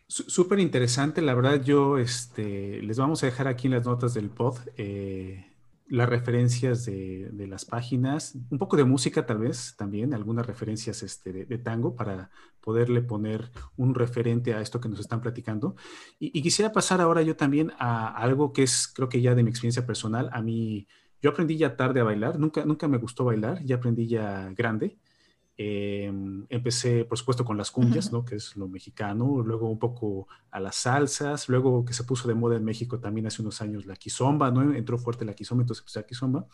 Súper 0.07 0.61
interesante, 0.61 1.23
la 1.23 1.35
verdad 1.35 1.63
yo 1.63 1.97
este, 1.99 2.83
les 2.83 2.99
vamos 2.99 3.23
a 3.23 3.27
dejar 3.27 3.49
aquí 3.49 3.69
en 3.69 3.73
las 3.73 3.87
notas 3.87 4.13
del 4.13 4.29
pod 4.29 4.59
eh, 4.77 5.54
las 5.87 6.09
referencias 6.09 6.87
de, 6.87 7.47
las 7.49 7.65
páginas, 7.65 8.37
un 8.51 8.59
poco 8.59 8.77
de 8.77 8.85
música 8.85 9.27
tal 9.27 9.39
vez 9.39 9.75
también, 9.77 10.15
algunas 10.15 10.47
referencias 10.47 11.03
este, 11.03 11.33
de, 11.33 11.59
tango 11.59 11.95
para 11.95 12.31
poderle 12.61 13.03
poner 13.03 13.51
un 13.77 13.95
referente 13.95 14.55
a 14.55 14.61
esto 14.61 14.81
que 14.81 14.89
nos 14.89 15.01
están 15.01 15.21
platicando. 15.21 15.77
Y, 16.19 16.41
quisiera 16.43 16.73
pasar 16.73 17.01
ahora 17.01 17.23
yo 17.23 17.37
también 17.37 17.73
a 17.79 18.09
algo 18.09 18.53
que 18.53 18.63
es, 18.63 18.89
creo 18.89 19.09
que 19.09 19.21
ya 19.21 19.35
de 19.35 19.43
mi 19.43 19.51
experiencia 19.51 19.87
personal, 19.87 20.31
a 20.33 20.41
mí, 20.41 20.87
yo 21.21 21.31
aprendí 21.31 21.57
ya 21.57 21.77
tarde 21.77 22.01
a 22.01 22.05
bailar, 22.05 22.39
nunca, 22.39 22.65
nunca 22.65 22.89
me 22.89 22.99
gustó 22.99 23.25
bailar, 23.25 23.63
ya 23.65 23.77
aprendí 23.77 24.07
ya 24.07 24.51
grande. 24.57 24.97
Em, 25.57 26.47
empecé, 26.49 27.05
por 27.05 27.17
supuesto, 27.17 27.45
con 27.45 27.57
las 27.57 27.71
cumbias, 27.71 28.13
¿no? 28.13 28.25
que 28.25 28.35
es 28.35 28.57
lo 28.57 28.67
mexicano, 28.67 29.41
luego 29.41 29.71
un 29.71 29.79
poco 29.79 30.27
a 30.51 30.59
las 30.59 30.75
salsas, 30.75 31.49
luego 31.49 31.85
que 31.85 31.93
se 31.93 32.03
puso 32.03 32.27
de 32.27 32.35
moda 32.35 32.57
en 32.57 32.65
México 32.65 32.99
también 32.99 33.29
hace 33.29 33.41
unos 33.41 33.61
años 33.61 33.87
la 33.87 33.95
quizomba, 33.95 34.51
¿no? 34.51 34.75
entró 34.75 34.99
fuerte 34.99 35.25
la 35.25 35.35
quizomba, 35.35 35.63
entonces 35.63 35.83
empecé 35.83 36.01
a 36.01 36.07
quizomba. 36.07 36.47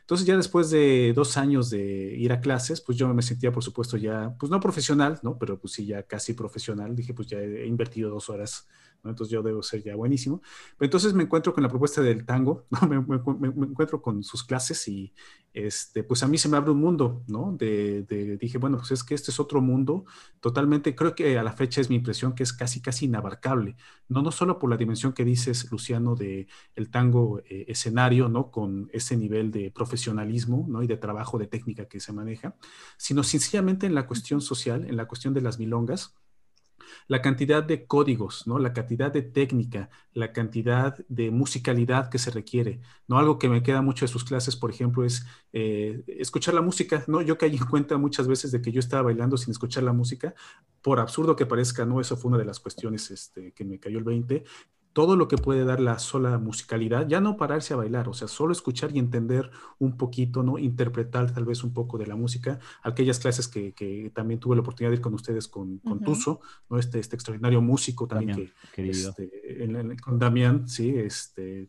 Entonces 0.00 0.26
ya 0.26 0.36
después 0.36 0.70
de 0.70 1.12
dos 1.14 1.36
años 1.36 1.68
de 1.68 2.14
ir 2.16 2.32
a 2.32 2.40
clases, 2.40 2.80
pues 2.80 2.96
yo 2.96 3.12
me 3.12 3.22
sentía, 3.22 3.52
por 3.52 3.62
supuesto, 3.62 3.98
ya, 3.98 4.34
pues 4.38 4.50
no 4.50 4.58
profesional, 4.58 5.20
¿no? 5.22 5.36
Pero 5.36 5.58
pues 5.58 5.74
sí, 5.74 5.84
ya 5.84 6.04
casi 6.04 6.32
profesional. 6.32 6.96
Dije, 6.96 7.12
pues 7.12 7.28
ya 7.28 7.38
he 7.38 7.66
invertido 7.66 8.08
dos 8.08 8.30
horas, 8.30 8.68
¿no? 9.06 9.10
Entonces 9.12 9.32
yo 9.32 9.42
debo 9.42 9.62
ser 9.62 9.82
ya 9.82 9.96
buenísimo. 9.96 10.42
Pero 10.76 10.86
entonces 10.86 11.14
me 11.14 11.22
encuentro 11.22 11.54
con 11.54 11.62
la 11.62 11.68
propuesta 11.68 12.02
del 12.02 12.26
tango, 12.26 12.66
¿no? 12.70 12.86
me, 12.88 13.66
encuentro 13.66 14.02
con 14.02 14.22
sus 14.22 14.44
clases 14.44 14.86
y, 14.88 15.12
este, 15.54 16.02
pues 16.02 16.22
a 16.22 16.28
mí 16.28 16.36
se 16.36 16.50
me 16.50 16.58
abre 16.58 16.72
un 16.72 16.80
mundo, 16.80 17.22
¿no? 17.28 17.56
De, 17.56 18.02
de, 18.02 18.36
dije, 18.36 18.58
bueno, 18.58 18.76
pues 18.76 18.90
es 18.90 19.02
que 19.02 19.14
este 19.14 19.30
es 19.30 19.40
otro 19.40 19.62
mundo 19.62 20.04
totalmente, 20.40 20.94
creo 20.94 21.14
que 21.14 21.38
a 21.38 21.42
la 21.42 21.52
fecha 21.52 21.80
es 21.80 21.88
mi 21.88 21.96
impresión 21.96 22.34
que 22.34 22.42
es 22.42 22.52
casi, 22.52 22.82
casi 22.82 23.06
inabarcable, 23.06 23.76
no, 24.08 24.20
no 24.20 24.30
solo 24.30 24.58
por 24.58 24.68
la 24.68 24.76
dimensión 24.76 25.14
que 25.14 25.24
dices, 25.24 25.70
Luciano, 25.70 26.14
de 26.14 26.46
el 26.74 26.90
tango 26.90 27.40
eh, 27.48 27.64
escenario, 27.68 28.28
¿no? 28.28 28.50
Con 28.50 28.90
ese 28.92 29.16
nivel 29.16 29.50
de 29.50 29.70
profesionalismo 29.70 30.66
¿no? 30.68 30.82
y 30.82 30.86
de 30.86 30.96
trabajo 30.96 31.38
de 31.38 31.46
técnica 31.46 31.86
que 31.86 32.00
se 32.00 32.12
maneja, 32.12 32.56
sino 32.96 33.22
sencillamente 33.22 33.86
en 33.86 33.94
la 33.94 34.06
cuestión 34.06 34.40
social, 34.40 34.84
en 34.86 34.96
la 34.96 35.06
cuestión 35.06 35.34
de 35.34 35.40
las 35.40 35.58
milongas, 35.58 36.14
la 37.08 37.22
cantidad 37.22 37.62
de 37.62 37.86
códigos, 37.86 38.46
¿no? 38.46 38.58
La 38.58 38.72
cantidad 38.72 39.12
de 39.12 39.22
técnica, 39.22 39.90
la 40.12 40.32
cantidad 40.32 40.96
de 41.08 41.30
musicalidad 41.30 42.10
que 42.10 42.18
se 42.18 42.30
requiere, 42.30 42.80
¿no? 43.08 43.18
Algo 43.18 43.38
que 43.38 43.48
me 43.48 43.62
queda 43.62 43.82
mucho 43.82 44.04
de 44.04 44.12
sus 44.12 44.24
clases, 44.24 44.56
por 44.56 44.70
ejemplo, 44.70 45.04
es 45.04 45.26
eh, 45.52 46.02
escuchar 46.06 46.54
la 46.54 46.62
música, 46.62 47.04
¿no? 47.06 47.22
Yo 47.22 47.38
caí 47.38 47.56
en 47.56 47.66
cuenta 47.66 47.96
muchas 47.98 48.28
veces 48.28 48.52
de 48.52 48.60
que 48.62 48.72
yo 48.72 48.80
estaba 48.80 49.02
bailando 49.02 49.36
sin 49.36 49.52
escuchar 49.52 49.82
la 49.82 49.92
música, 49.92 50.34
por 50.82 51.00
absurdo 51.00 51.36
que 51.36 51.46
parezca, 51.46 51.84
¿no? 51.84 52.00
Eso 52.00 52.16
fue 52.16 52.30
una 52.30 52.38
de 52.38 52.44
las 52.44 52.60
cuestiones 52.60 53.10
este, 53.10 53.52
que 53.52 53.64
me 53.64 53.78
cayó 53.78 53.98
el 53.98 54.04
20, 54.04 54.44
todo 54.96 55.14
lo 55.14 55.28
que 55.28 55.36
puede 55.36 55.66
dar 55.66 55.78
la 55.78 55.98
sola 55.98 56.38
musicalidad, 56.38 57.06
ya 57.06 57.20
no 57.20 57.36
pararse 57.36 57.74
a 57.74 57.76
bailar, 57.76 58.08
o 58.08 58.14
sea, 58.14 58.28
solo 58.28 58.52
escuchar 58.52 58.96
y 58.96 58.98
entender 58.98 59.50
un 59.78 59.98
poquito, 59.98 60.42
¿no? 60.42 60.56
Interpretar 60.58 61.34
tal 61.34 61.44
vez 61.44 61.62
un 61.64 61.74
poco 61.74 61.98
de 61.98 62.06
la 62.06 62.16
música. 62.16 62.60
Aquellas 62.82 63.18
clases 63.18 63.46
que, 63.46 64.10
también 64.14 64.40
tuve 64.40 64.56
la 64.56 64.62
oportunidad 64.62 64.92
de 64.92 64.96
ir 64.96 65.02
con 65.02 65.12
ustedes 65.12 65.48
con, 65.48 65.80
con 65.80 66.00
Tuso, 66.00 66.40
¿no? 66.70 66.78
Este, 66.78 66.98
este 66.98 67.14
extraordinario 67.14 67.60
músico 67.60 68.08
también 68.08 68.50
que, 68.72 68.88
este, 68.88 69.30
con 70.02 70.18
Damián, 70.18 70.66
sí, 70.66 70.94
este, 70.96 71.68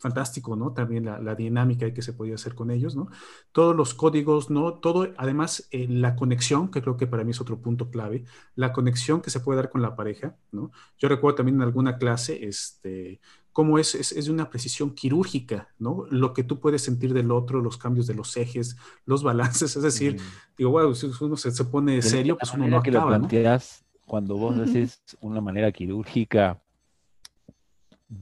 fantástico, 0.00 0.56
¿no? 0.56 0.72
También 0.72 1.04
la, 1.04 1.34
dinámica 1.34 1.92
que 1.92 2.02
se 2.02 2.14
podía 2.14 2.34
hacer 2.34 2.54
con 2.54 2.70
ellos, 2.70 2.96
¿no? 2.96 3.08
Todos 3.52 3.76
los 3.76 3.92
códigos, 3.94 4.50
¿no? 4.50 4.74
Todo, 4.74 5.12
además, 5.18 5.68
eh, 5.70 5.86
la 5.88 6.16
conexión, 6.16 6.70
que 6.70 6.80
creo 6.80 6.96
que 6.96 7.06
para 7.06 7.22
mí 7.22 7.32
es 7.32 7.40
otro 7.40 7.60
punto 7.60 7.90
clave, 7.90 8.24
la 8.56 8.72
conexión 8.72 9.20
que 9.20 9.30
se 9.30 9.40
puede 9.40 9.58
dar 9.58 9.70
con 9.70 9.82
la 9.82 9.94
pareja, 9.96 10.36
¿no? 10.52 10.72
Yo 10.98 11.08
recuerdo 11.08 11.36
también 11.36 11.56
en 11.56 11.62
alguna 11.62 11.98
clase, 11.98 12.46
este, 12.46 13.20
cómo 13.52 13.78
es, 13.78 13.94
es, 13.94 14.24
de 14.24 14.30
una 14.30 14.48
precisión 14.48 14.94
quirúrgica, 14.94 15.68
¿no? 15.78 16.06
Lo 16.10 16.32
que 16.32 16.44
tú 16.44 16.60
puedes 16.60 16.82
sentir 16.82 17.12
del 17.12 17.30
otro, 17.30 17.60
los 17.60 17.76
cambios 17.76 18.06
de 18.06 18.14
los 18.14 18.36
ejes, 18.38 18.76
los 19.04 19.22
balances, 19.62 19.76
es 19.76 19.82
decir, 19.82 20.16
digo, 20.56 20.70
wow, 20.70 20.94
si 20.94 21.10
uno 21.20 21.36
se, 21.36 21.50
se 21.50 21.64
pone 21.66 22.00
serio, 22.00 22.38
pues 22.38 22.54
uno 22.54 22.66
no 22.66 22.82
que 22.82 22.90
lo 22.90 23.06
planteas, 23.06 23.84
Cuando 24.06 24.36
vos 24.36 24.56
decís 24.66 25.02
una 25.20 25.42
manera 25.42 25.70
quirúrgica, 25.70 26.62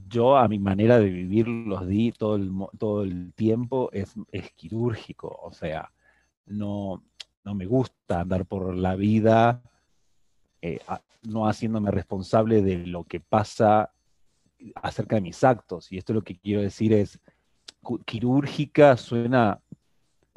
yo 0.07 0.37
a 0.37 0.47
mi 0.47 0.59
manera 0.59 0.99
de 0.99 1.09
vivir 1.09 1.47
los 1.47 1.87
di 1.87 2.11
todo 2.11 2.35
el, 2.35 2.51
todo 2.77 3.03
el 3.03 3.33
tiempo 3.33 3.89
es, 3.91 4.15
quirúrgico, 4.55 5.39
o 5.41 5.51
sea, 5.51 5.91
no, 6.45 7.03
no 7.43 7.55
me 7.55 7.65
gusta 7.65 8.21
andar 8.21 8.45
por 8.45 8.75
la 8.75 8.95
vida 8.95 9.61
eh, 10.61 10.79
no 11.23 11.47
haciéndome 11.47 11.91
responsable 11.91 12.61
de 12.61 12.85
lo 12.85 13.03
que 13.03 13.19
pasa 13.19 13.91
acerca 14.75 15.15
de 15.15 15.21
mis 15.21 15.43
actos. 15.43 15.91
Y 15.91 15.97
esto 15.97 16.13
lo 16.13 16.21
que 16.21 16.37
quiero 16.37 16.61
decir 16.61 16.93
es, 16.93 17.19
quirúrgica 18.05 18.97
suena 18.97 19.61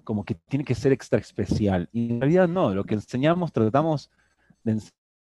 como 0.04 0.24
que 0.24 0.34
tiene 0.34 0.64
que 0.64 0.74
ser 0.74 0.92
extra 0.92 1.18
especial. 1.18 1.88
Y 1.92 2.10
en 2.10 2.20
realidad 2.20 2.48
no, 2.48 2.74
lo 2.74 2.84
que 2.84 2.94
enseñamos, 2.94 3.52
tratamos 3.52 4.10
de 4.64 4.80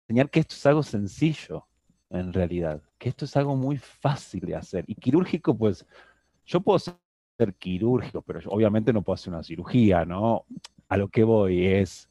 enseñar 0.09 0.31
que 0.31 0.41
esto 0.41 0.55
es 0.55 0.67
algo 0.67 0.83
sencillo 0.83 1.67
en 2.11 2.33
realidad, 2.33 2.83
que 2.99 3.09
esto 3.09 3.25
es 3.25 3.37
algo 3.37 3.57
muy 3.57 3.79
fácil 3.79 4.41
de 4.41 4.57
hacer. 4.57 4.85
Y 4.87 4.95
quirúrgico, 4.95 5.57
pues, 5.57 5.85
yo 6.47 6.61
puedo 6.61 6.79
ser 6.79 6.95
quirúrgico, 7.59 8.23
pero 8.23 8.41
obviamente 8.47 8.93
no 8.93 9.03
puedo 9.03 9.15
hacer 9.15 9.33
una 9.33 9.43
cirugía, 9.43 10.05
¿no? 10.05 10.45
A 10.89 10.97
lo 10.97 11.09
que 11.09 11.25
voy 11.25 11.67
es, 11.67 12.09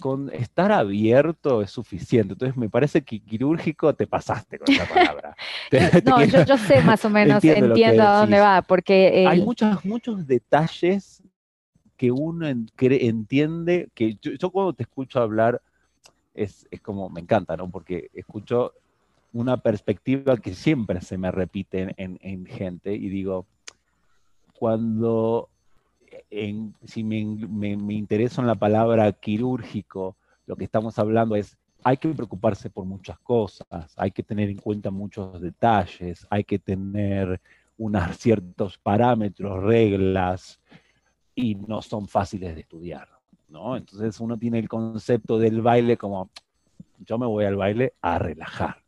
con 0.00 0.30
estar 0.32 0.72
abierto 0.72 1.62
es 1.62 1.70
suficiente. 1.70 2.32
Entonces 2.34 2.56
me 2.56 2.68
parece 2.68 3.02
que 3.02 3.20
quirúrgico 3.20 3.94
te 3.94 4.06
pasaste 4.06 4.58
con 4.58 4.74
esa 4.74 4.86
palabra. 4.86 5.36
no, 6.04 6.24
yo, 6.46 6.58
sé 6.58 6.82
más 6.82 7.04
o 7.04 7.10
menos, 7.10 7.42
entiendo, 7.44 8.02
a 8.02 8.20
dónde 8.20 8.40
va, 8.40 8.62
porque... 8.62 9.26
Hay 9.28 9.42
muchos, 9.42 9.84
muchos 9.84 10.26
detalles 10.26 11.22
que 11.96 12.10
uno 12.10 12.46
entiende, 12.46 13.88
que 13.94 14.18
yo, 14.20 14.50
cuando 14.50 14.74
te 14.74 14.82
escucho 14.82 15.20
hablar, 15.20 15.62
es, 16.34 16.66
es, 16.70 16.80
como, 16.82 17.08
me 17.08 17.22
encanta, 17.22 17.56
¿no? 17.56 17.70
Porque 17.70 18.10
escucho 18.12 18.74
una 19.36 19.58
perspectiva 19.58 20.38
que 20.38 20.54
siempre 20.54 21.02
se 21.02 21.18
me 21.18 21.30
repite 21.30 21.94
en, 21.98 22.46
gente 22.46 22.94
y 22.94 23.10
digo, 23.10 23.44
cuando, 24.58 25.50
si 26.84 27.04
me, 27.04 27.22
me, 27.76 27.94
interesa 27.94 28.40
en 28.40 28.46
la 28.46 28.54
palabra 28.54 29.12
quirúrgico, 29.12 30.16
lo 30.46 30.56
que 30.56 30.64
estamos 30.64 30.98
hablando 30.98 31.36
es, 31.36 31.58
hay 31.84 31.98
que 31.98 32.08
preocuparse 32.08 32.70
por 32.70 32.86
muchas 32.86 33.18
cosas, 33.18 33.92
hay 33.96 34.10
que 34.10 34.22
tener 34.22 34.48
en 34.48 34.56
cuenta 34.56 34.90
muchos 34.90 35.38
detalles, 35.38 36.26
hay 36.30 36.44
que 36.44 36.58
tener 36.58 37.38
unos 37.76 38.16
ciertos 38.16 38.78
parámetros, 38.78 39.62
reglas, 39.62 40.60
y 41.34 41.56
no 41.56 41.82
son 41.82 42.08
fáciles 42.08 42.54
de 42.54 42.62
estudiar, 42.62 43.06
¿no? 43.50 43.76
Entonces 43.76 44.18
uno 44.18 44.38
tiene 44.38 44.58
el 44.58 44.68
concepto 44.68 45.38
del 45.38 45.60
baile 45.60 45.98
como, 45.98 46.30
yo 47.00 47.18
me 47.18 47.26
voy 47.26 47.44
al 47.44 47.56
baile 47.56 47.92
a 48.00 48.18
relajar, 48.18 48.85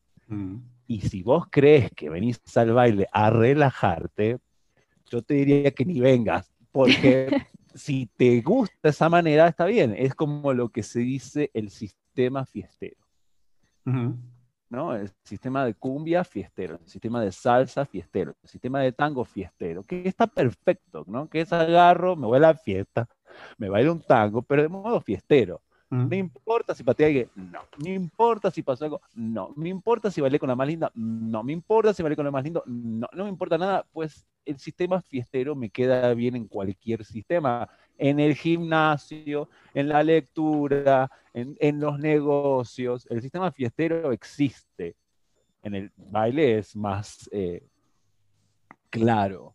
y 0.86 1.00
si 1.02 1.22
vos 1.22 1.46
crees 1.50 1.90
que 1.92 2.10
venís 2.10 2.40
al 2.56 2.72
baile 2.72 3.08
a 3.12 3.30
relajarte, 3.30 4.38
yo 5.10 5.22
te 5.22 5.34
diría 5.34 5.70
que 5.70 5.84
ni 5.84 6.00
vengas, 6.00 6.52
porque 6.72 7.28
si 7.74 8.10
te 8.16 8.40
gusta 8.40 8.88
esa 8.88 9.08
manera, 9.08 9.48
está 9.48 9.66
bien. 9.66 9.94
Es 9.96 10.14
como 10.14 10.52
lo 10.52 10.70
que 10.70 10.82
se 10.82 11.00
dice 11.00 11.50
el 11.54 11.70
sistema 11.70 12.44
fiestero. 12.44 12.96
¿no? 14.70 14.94
El 14.94 15.10
sistema 15.24 15.64
de 15.64 15.74
cumbia 15.74 16.24
fiestero, 16.24 16.78
el 16.82 16.88
sistema 16.88 17.22
de 17.22 17.32
salsa 17.32 17.86
fiestero, 17.86 18.36
el 18.42 18.48
sistema 18.48 18.80
de 18.80 18.92
tango 18.92 19.24
fiestero, 19.24 19.82
que 19.82 20.06
está 20.06 20.26
perfecto, 20.26 21.04
¿no? 21.06 21.28
Que 21.28 21.40
es 21.40 21.52
agarro, 21.52 22.16
me 22.16 22.26
voy 22.26 22.36
a 22.36 22.40
la 22.40 22.54
fiesta, 22.54 23.08
me 23.56 23.68
bailo 23.68 23.92
un 23.92 24.02
tango, 24.02 24.42
pero 24.42 24.62
de 24.62 24.68
modo 24.68 25.00
fiestero. 25.00 25.62
No 25.90 26.06
me 26.06 26.18
importa 26.18 26.74
si 26.74 26.84
pateé 26.84 27.06
alguien, 27.06 27.30
no. 27.34 27.60
Me 27.82 27.94
importa 27.94 28.50
si 28.50 28.62
pasó 28.62 28.84
algo, 28.84 29.00
no. 29.14 29.52
Me 29.56 29.70
importa 29.70 30.10
si 30.10 30.20
bailé 30.20 30.38
con 30.38 30.48
la 30.48 30.56
más 30.56 30.68
linda, 30.68 30.90
no. 30.94 31.42
Me 31.42 31.52
importa 31.52 31.94
si 31.94 32.02
bailé 32.02 32.14
con 32.14 32.26
la 32.26 32.30
más 32.30 32.44
lindo, 32.44 32.62
no. 32.66 33.08
No 33.12 33.24
me 33.24 33.30
importa 33.30 33.56
nada, 33.56 33.86
pues 33.92 34.26
el 34.44 34.58
sistema 34.58 35.00
fiestero 35.00 35.54
me 35.54 35.70
queda 35.70 36.12
bien 36.12 36.36
en 36.36 36.46
cualquier 36.46 37.04
sistema. 37.04 37.68
En 37.96 38.20
el 38.20 38.34
gimnasio, 38.34 39.48
en 39.72 39.88
la 39.88 40.02
lectura, 40.02 41.10
en, 41.32 41.80
los 41.80 41.98
negocios. 41.98 43.06
El 43.10 43.22
sistema 43.22 43.50
fiestero 43.50 44.12
existe. 44.12 44.94
En 45.62 45.74
el 45.74 45.90
baile 45.96 46.58
es 46.58 46.76
más 46.76 47.28
eh, 47.32 47.66
claro. 48.90 49.54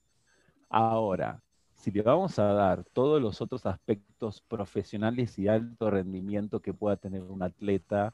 Ahora, 0.69 1.42
si 1.83 1.91
le 1.91 2.01
vamos 2.01 2.39
a 2.39 2.45
dar 2.53 2.85
todos 2.93 3.21
los 3.21 3.41
otros 3.41 3.65
aspectos 3.65 4.39
profesionales 4.39 5.37
y 5.37 5.49
alto 5.49 5.91
rendimiento 5.91 6.61
que 6.61 6.73
pueda 6.73 6.95
tener 6.95 7.21
un 7.23 7.43
atleta, 7.43 8.13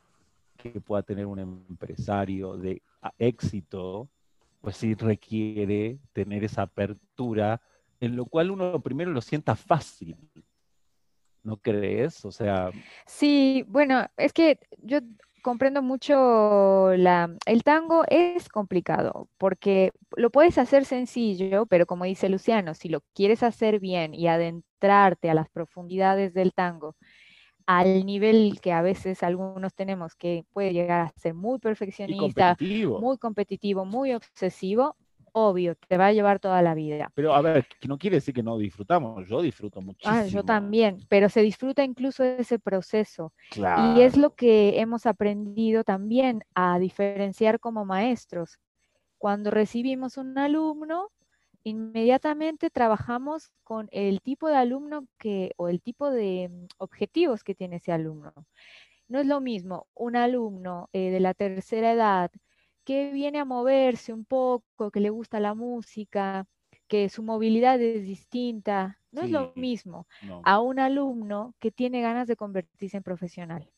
que 0.57 0.81
pueda 0.81 1.03
tener 1.03 1.27
un 1.27 1.37
empresario 1.37 2.57
de 2.57 2.81
éxito, 3.19 4.09
pues 4.59 4.75
sí 4.75 4.95
requiere 4.95 5.99
tener 6.13 6.43
esa 6.43 6.63
apertura, 6.63 7.61
en 7.99 8.15
lo 8.15 8.25
cual 8.25 8.49
uno 8.49 8.79
primero 8.79 9.11
lo 9.11 9.21
sienta 9.21 9.55
fácil. 9.55 10.17
¿No 11.43 11.55
crees? 11.55 12.25
O 12.25 12.31
sea. 12.31 12.71
Sí, 13.05 13.63
bueno, 13.67 14.07
es 14.17 14.33
que 14.33 14.59
yo 14.79 14.97
comprendo 15.41 15.81
mucho 15.81 16.91
la, 16.95 17.35
el 17.45 17.63
tango 17.63 18.03
es 18.07 18.49
complicado 18.49 19.29
porque 19.37 19.91
lo 20.15 20.29
puedes 20.29 20.57
hacer 20.57 20.85
sencillo, 20.85 21.65
pero 21.65 21.85
como 21.85 22.05
dice 22.05 22.29
Luciano, 22.29 22.73
si 22.73 22.89
lo 22.89 23.01
quieres 23.13 23.43
hacer 23.43 23.79
bien 23.79 24.13
y 24.13 24.27
adentrarte 24.27 25.29
a 25.29 25.33
las 25.33 25.49
profundidades 25.49 26.33
del 26.33 26.53
tango, 26.53 26.95
al 27.65 28.05
nivel 28.05 28.59
que 28.61 28.71
a 28.71 28.81
veces 28.81 29.21
algunos 29.21 29.75
tenemos, 29.75 30.15
que 30.15 30.43
puede 30.53 30.73
llegar 30.73 31.01
a 31.01 31.13
ser 31.19 31.35
muy 31.35 31.59
perfeccionista, 31.59 32.57
muy 32.59 33.17
competitivo, 33.19 33.85
muy 33.85 34.13
obsesivo, 34.13 34.95
obvio, 35.33 35.75
te 35.75 35.97
va 35.97 36.07
a 36.07 36.13
llevar 36.13 36.39
toda 36.39 36.61
la 36.61 36.73
vida. 36.73 37.11
Pero 37.15 37.33
a 37.33 37.41
ver, 37.41 37.65
no 37.87 37.97
quiere 37.97 38.17
decir 38.17 38.33
que 38.33 38.43
no 38.43 38.57
disfrutamos, 38.57 39.27
yo 39.27 39.41
disfruto 39.41 39.81
muchísimo. 39.81 40.15
Ah, 40.15 40.25
yo 40.25 40.43
también, 40.43 40.97
pero 41.09 41.29
se 41.29 41.41
disfruta 41.41 41.83
incluso 41.83 42.23
ese 42.23 42.59
proceso. 42.59 43.33
Y 43.55 44.01
es 44.01 44.17
lo 44.17 44.35
que 44.35 44.79
hemos 44.79 45.05
aprendido 45.05 45.83
también 45.83 46.43
a 46.55 46.79
diferenciar 46.79 47.59
como 47.59 47.85
maestros. 47.85 48.59
Cuando 49.17 49.51
recibimos 49.51 50.17
un 50.17 50.37
alumno, 50.37 51.09
inmediatamente 51.63 52.69
trabajamos 52.69 53.51
con 53.63 53.87
el 53.91 54.21
tipo 54.21 54.47
de 54.47 54.55
alumno 54.55 55.05
que, 55.17 55.51
o 55.57 55.69
el 55.69 55.81
tipo 55.81 56.09
de 56.09 56.49
mm, 56.49 56.67
objetivos 56.77 57.43
que 57.43 57.55
tiene 57.55 57.77
ese 57.77 57.91
alumno. 57.91 58.33
No 59.07 59.19
es 59.19 59.25
lo 59.25 59.41
mismo 59.41 59.87
un 59.93 60.15
alumno 60.15 60.89
eh, 60.93 61.11
de 61.11 61.19
la 61.19 61.33
tercera 61.33 61.91
edad 61.91 62.31
que 62.89 63.11
viene 63.11 63.37
a 63.37 63.45
moverse 63.45 64.11
un 64.11 64.25
poco, 64.25 64.89
que 64.89 64.99
le 64.99 65.11
gusta 65.11 65.39
la 65.39 65.53
música, 65.53 66.47
que 66.87 67.07
su 67.09 67.21
movilidad 67.21 67.79
es 67.79 68.03
distinta, 68.03 68.97
no 69.11 69.21
es 69.21 69.29
lo 69.29 69.53
mismo 69.55 70.07
a 70.41 70.59
un 70.59 70.79
alumno 70.79 71.53
que 71.59 71.69
tiene 71.69 72.01
ganas 72.01 72.27
de 72.27 72.35
convertirse 72.35 72.97
en 72.97 73.03
profesional. 73.03 73.69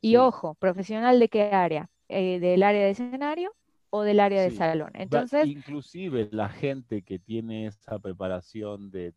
Y 0.00 0.14
ojo, 0.14 0.54
profesional 0.54 1.18
de 1.18 1.28
qué 1.28 1.42
área? 1.42 1.90
Eh, 2.08 2.38
¿Del 2.38 2.62
área 2.62 2.84
de 2.84 2.90
escenario 2.90 3.52
o 3.90 4.02
del 4.02 4.20
área 4.20 4.42
de 4.42 4.52
salón? 4.52 4.92
Entonces, 4.94 5.48
inclusive 5.48 6.28
la 6.30 6.48
gente 6.48 7.02
que 7.02 7.18
tiene 7.18 7.66
esa 7.66 7.98
preparación 7.98 8.92
de, 8.92 9.12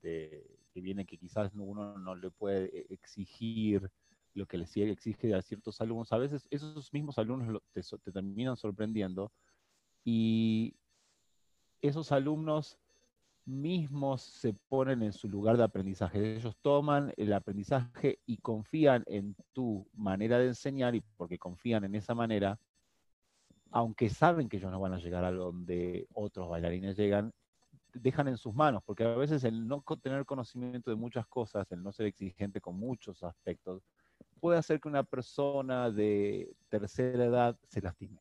que 0.73 0.81
viene 0.81 1.05
que 1.05 1.19
quizás 1.19 1.51
uno 1.53 1.99
no 1.99 2.15
le 2.15 2.31
puede 2.31 2.91
exigir 2.91 3.91
lo 4.33 4.45
que 4.45 4.57
les 4.57 4.75
exige 4.77 5.33
a 5.33 5.41
ciertos 5.41 5.81
alumnos, 5.81 6.11
a 6.11 6.17
veces 6.17 6.47
esos 6.49 6.93
mismos 6.93 7.17
alumnos 7.17 7.61
te, 7.71 7.81
terminan 8.11 8.57
sorprendiendo 8.57 9.31
y 10.03 10.75
esos 11.81 12.11
alumnos 12.11 12.77
mismos 13.45 14.21
se 14.21 14.53
ponen 14.53 15.01
en 15.01 15.13
su 15.13 15.27
lugar 15.27 15.57
de 15.57 15.63
aprendizaje. 15.63 16.35
Ellos 16.35 16.55
toman 16.61 17.13
el 17.17 17.33
aprendizaje 17.33 18.19
y 18.25 18.37
confían 18.37 19.03
en 19.07 19.35
tu 19.53 19.87
manera 19.93 20.37
de 20.37 20.47
enseñar 20.47 20.95
y 20.95 21.01
porque 21.01 21.39
confían 21.39 21.83
en 21.83 21.95
esa 21.95 22.13
manera, 22.13 22.59
aunque 23.71 24.09
saben 24.09 24.49
que 24.49 24.57
ellos 24.57 24.71
no 24.71 24.79
van 24.79 24.93
a 24.93 24.99
llegar 24.99 25.23
a 25.23 25.31
donde 25.31 26.07
otros 26.13 26.47
bailarines 26.47 26.95
llegan, 26.95 27.33
dejan 27.93 28.27
en 28.27 28.37
sus 28.37 28.53
manos, 28.53 28.83
porque 28.85 29.03
a 29.03 29.15
veces 29.15 29.43
el 29.43 29.67
no 29.67 29.83
tener 30.01 30.25
conocimiento 30.25 30.91
de 30.91 30.95
muchas 30.95 31.25
cosas, 31.27 31.71
el 31.71 31.81
no 31.81 31.91
ser 31.91 32.05
exigente 32.05 32.61
con 32.61 32.77
muchos 32.77 33.23
aspectos, 33.23 33.83
puede 34.39 34.57
hacer 34.57 34.79
que 34.79 34.87
una 34.87 35.03
persona 35.03 35.91
de 35.91 36.51
tercera 36.69 37.25
edad 37.25 37.57
se 37.67 37.81
lastime. 37.81 38.19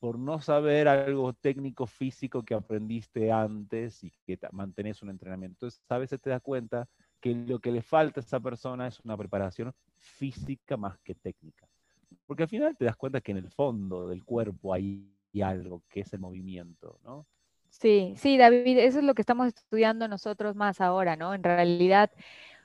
Por 0.00 0.18
no 0.18 0.40
saber 0.40 0.88
algo 0.88 1.32
técnico, 1.32 1.86
físico 1.86 2.42
que 2.42 2.54
aprendiste 2.54 3.30
antes 3.30 4.02
y 4.02 4.10
que 4.26 4.38
mantenés 4.50 5.00
un 5.02 5.10
entrenamiento. 5.10 5.54
Entonces, 5.54 5.80
a 5.88 5.98
veces 5.98 6.20
te 6.20 6.30
das 6.30 6.42
cuenta 6.42 6.88
que 7.20 7.34
lo 7.34 7.60
que 7.60 7.70
le 7.70 7.82
falta 7.82 8.20
a 8.20 8.24
esa 8.24 8.40
persona 8.40 8.88
es 8.88 8.98
una 9.00 9.16
preparación 9.16 9.72
física 9.96 10.76
más 10.76 10.98
que 10.98 11.14
técnica. 11.14 11.68
Porque 12.26 12.42
al 12.42 12.48
final 12.48 12.76
te 12.76 12.84
das 12.84 12.96
cuenta 12.96 13.20
que 13.20 13.30
en 13.30 13.38
el 13.38 13.50
fondo 13.50 14.08
del 14.08 14.24
cuerpo 14.24 14.74
hay 14.74 15.08
algo 15.40 15.82
que 15.88 16.00
es 16.00 16.12
el 16.12 16.20
movimiento, 16.20 16.98
¿no? 17.04 17.26
Sí, 17.70 18.12
sí, 18.18 18.36
David, 18.36 18.78
eso 18.78 18.98
es 18.98 19.04
lo 19.04 19.14
que 19.14 19.22
estamos 19.22 19.46
estudiando 19.48 20.06
nosotros 20.06 20.54
más 20.54 20.80
ahora, 20.80 21.16
¿no? 21.16 21.32
En 21.32 21.42
realidad, 21.42 22.10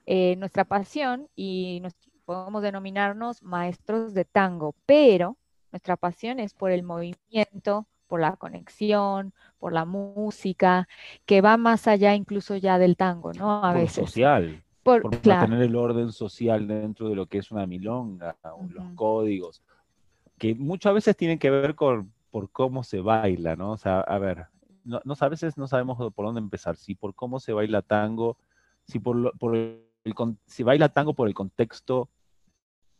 eh, 0.05 0.35
nuestra 0.35 0.65
pasión 0.65 1.29
y 1.35 1.79
nuestro, 1.81 2.06
podemos 2.27 2.61
denominarnos 2.61 3.41
maestros 3.41 4.13
de 4.13 4.25
tango, 4.25 4.75
pero 4.85 5.37
nuestra 5.71 5.95
pasión 5.95 6.41
es 6.41 6.53
por 6.53 6.71
el 6.71 6.83
movimiento, 6.83 7.87
por 8.05 8.19
la 8.19 8.35
conexión, 8.35 9.33
por 9.59 9.71
la 9.71 9.85
música, 9.85 10.89
que 11.25 11.39
va 11.39 11.55
más 11.55 11.87
allá 11.87 12.15
incluso 12.15 12.57
ya 12.57 12.79
del 12.79 12.97
tango, 12.97 13.31
¿no? 13.31 13.63
A 13.63 13.71
veces. 13.71 14.09
social. 14.09 14.61
Por, 14.83 15.03
por 15.03 15.17
tener 15.17 15.61
el 15.61 15.75
orden 15.75 16.11
social 16.11 16.67
dentro 16.67 17.07
de 17.07 17.15
lo 17.15 17.27
que 17.27 17.37
es 17.37 17.49
una 17.49 17.65
milonga, 17.65 18.35
los 18.71 18.85
códigos, 18.95 19.61
que 20.37 20.53
muchas 20.53 20.93
veces 20.93 21.15
tienen 21.15 21.39
que 21.39 21.49
ver 21.49 21.75
con 21.75 22.11
por 22.29 22.49
cómo 22.51 22.83
se 22.83 22.99
baila, 22.99 23.55
¿no? 23.55 23.71
O 23.71 23.77
sea, 23.77 24.01
a 24.01 24.17
ver, 24.17 24.47
no, 24.83 25.01
a 25.17 25.29
veces 25.29 25.57
no 25.57 25.67
sabemos 25.67 25.97
por 26.13 26.25
dónde 26.25 26.39
empezar, 26.39 26.75
si 26.75 26.93
por 26.93 27.15
cómo 27.15 27.39
se 27.39 27.53
baila 27.53 27.81
tango, 27.81 28.37
si 28.85 28.99
por, 28.99 29.37
por 29.37 29.55
el, 29.55 29.81
si 30.45 30.63
baila 30.63 30.89
tango 30.89 31.13
por 31.13 31.27
el 31.29 31.33
contexto 31.33 32.09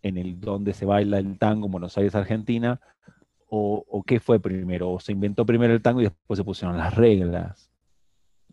en 0.01 0.17
el 0.17 0.39
donde 0.39 0.73
se 0.73 0.85
baila 0.85 1.17
el 1.17 1.37
tango 1.37 1.65
en 1.65 1.71
Buenos 1.71 1.97
Aires, 1.97 2.15
Argentina, 2.15 2.79
o, 3.49 4.03
qué 4.05 4.19
fue 4.19 4.39
primero, 4.39 4.91
o 4.91 4.99
se 4.99 5.13
inventó 5.13 5.45
primero 5.45 5.73
el 5.73 5.81
tango 5.81 6.01
y 6.01 6.05
después 6.05 6.37
se 6.37 6.43
pusieron 6.43 6.77
las 6.77 6.93
reglas. 6.95 7.71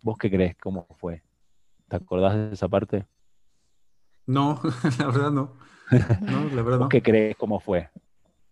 ¿Vos 0.02 0.16
qué 0.18 0.30
crees? 0.30 0.57
¿Cómo 0.57 0.87
fue? 0.98 1.22
¿Te 1.88 1.96
acordás 1.96 2.35
de 2.35 2.52
esa 2.52 2.68
parte? 2.68 3.07
No, 4.26 4.61
la 4.98 5.07
verdad 5.07 5.30
no. 5.30 5.57
no 6.20 6.44
la 6.54 6.62
verdad 6.62 6.78
¿Vos 6.78 6.88
qué 6.88 7.02
crees? 7.02 7.37
¿Cómo 7.37 7.61
fue? 7.61 7.90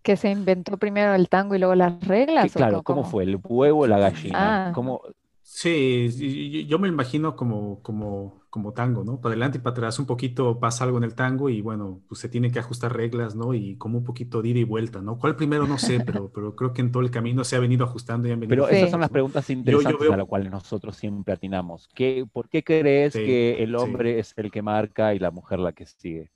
¿Que 0.01 0.17
se 0.17 0.29
inventó 0.29 0.77
primero 0.77 1.13
el 1.13 1.29
tango 1.29 1.55
y 1.55 1.59
luego 1.59 1.75
las 1.75 2.05
reglas? 2.05 2.51
claro, 2.53 2.83
¿cómo, 2.83 3.05
fue? 3.05 3.23
¿El 3.23 3.39
huevo 3.41 3.81
o 3.81 3.87
la 3.87 3.99
gallina? 3.99 4.67
Ah. 4.67 4.71
¿Cómo, 4.73 5.01
Sí, 5.43 6.65
yo 6.67 6.79
me 6.79 6.87
imagino 6.87 7.35
como, 7.35 7.81
como, 7.83 8.42
como 8.53 8.71
tango, 8.71 9.03
¿no? 9.03 9.19
Para 9.19 9.33
adelante 9.33 9.57
y 9.57 9.61
para 9.61 9.71
atrás, 9.71 9.97
un 9.97 10.05
poquito 10.05 10.59
pasa 10.59 10.83
algo 10.83 10.99
en 10.99 11.03
el 11.03 11.15
tango 11.15 11.49
y 11.49 11.61
bueno, 11.61 12.03
pues 12.07 12.21
se 12.21 12.29
tiene 12.29 12.51
que 12.51 12.59
ajustar 12.59 12.95
reglas, 12.95 13.33
¿no? 13.33 13.55
Y 13.55 13.77
como 13.77 13.97
un 13.97 14.03
poquito 14.03 14.43
de 14.43 14.49
ida 14.49 14.59
y 14.59 14.63
vuelta, 14.63 15.01
¿no? 15.01 15.17
¿Cuál 15.17 15.35
primero? 15.35 15.65
No 15.65 15.79
sé, 15.79 16.01
pero, 16.05 16.29
pero 16.31 16.55
creo 16.55 16.71
que 16.71 16.81
en 16.81 16.91
todo 16.91 17.01
el 17.01 17.09
camino 17.09 17.43
se 17.43 17.55
ha 17.55 17.59
venido 17.59 17.83
ajustando 17.83 18.27
y 18.27 18.31
han 18.31 18.39
venido. 18.39 18.67
Pero 18.67 18.69
esas 18.69 18.91
son 18.91 18.99
las 18.99 19.09
preguntas 19.09 19.49
interesantes 19.49 20.07
a 20.07 20.17
las 20.17 20.27
cuales 20.27 20.51
nosotros 20.51 20.95
siempre 20.95 21.33
atinamos. 21.33 21.89
¿Qué, 21.95 22.27
¿Por 22.31 22.47
qué 22.47 22.63
crees 22.63 23.13
que 23.13 23.63
el 23.63 23.75
hombre 23.75 24.19
es 24.19 24.35
el 24.37 24.51
que 24.51 24.61
marca 24.61 25.15
y 25.15 25.17
la 25.17 25.31
mujer 25.31 25.57
la 25.57 25.71
que 25.71 25.87
sigue? 25.87 26.29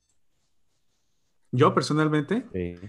Yo 1.52 1.76
personalmente. 1.76 2.48
Sí. 2.52 2.80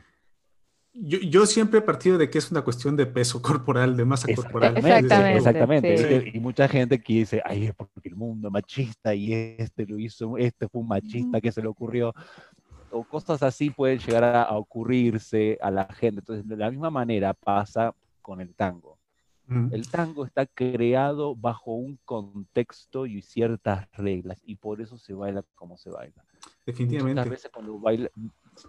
Yo, 1.00 1.46
siempre 1.46 1.78
he 1.78 1.82
partido 1.82 2.18
de 2.18 2.28
que 2.28 2.38
es 2.38 2.50
una 2.50 2.62
cuestión 2.62 2.96
de 2.96 3.06
peso 3.06 3.40
corporal, 3.42 3.96
de 3.96 4.04
masa 4.04 4.26
corporal. 4.34 4.76
Exactamente. 4.76 5.36
exactamente. 5.36 6.30
Y 6.34 6.40
mucha 6.40 6.68
gente 6.68 7.00
que 7.00 7.12
dice, 7.14 7.42
ay, 7.44 7.66
es 7.66 7.74
porque 7.74 8.08
el 8.08 8.16
mundo 8.16 8.48
es 8.48 8.52
machista 8.52 9.14
y 9.14 9.32
este 9.32 9.86
lo 9.86 9.98
hizo, 9.98 10.36
este 10.36 10.68
fue 10.68 10.80
un 10.82 10.88
machista 10.88 11.40
que 11.40 11.52
se 11.52 11.62
le 11.62 11.68
ocurrió. 11.68 12.14
O 12.90 13.04
cosas 13.04 13.42
así 13.42 13.70
pueden 13.70 13.98
llegar 13.98 14.24
a, 14.24 14.50
ocurrirse 14.56 15.58
a 15.60 15.70
la 15.70 15.84
gente. 15.92 16.20
Entonces, 16.20 16.48
de 16.48 16.56
la 16.56 16.70
misma 16.70 16.90
manera 16.90 17.34
pasa 17.34 17.94
con 18.22 18.40
el 18.40 18.54
tango. 18.54 18.98
El 19.72 19.88
tango 19.90 20.26
está 20.26 20.44
creado 20.44 21.34
bajo 21.34 21.72
un 21.72 21.98
contexto 22.04 23.06
y 23.06 23.22
ciertas 23.22 23.90
reglas 23.92 24.42
y 24.44 24.56
por 24.56 24.82
eso 24.82 24.98
se 24.98 25.14
baila 25.14 25.42
como 25.54 25.78
se 25.78 25.88
baila. 25.88 26.22
Definitivamente. 26.66 27.20
Muchas 27.20 27.30
veces 27.30 27.50
cuando 27.50 27.78
baila, 27.78 28.10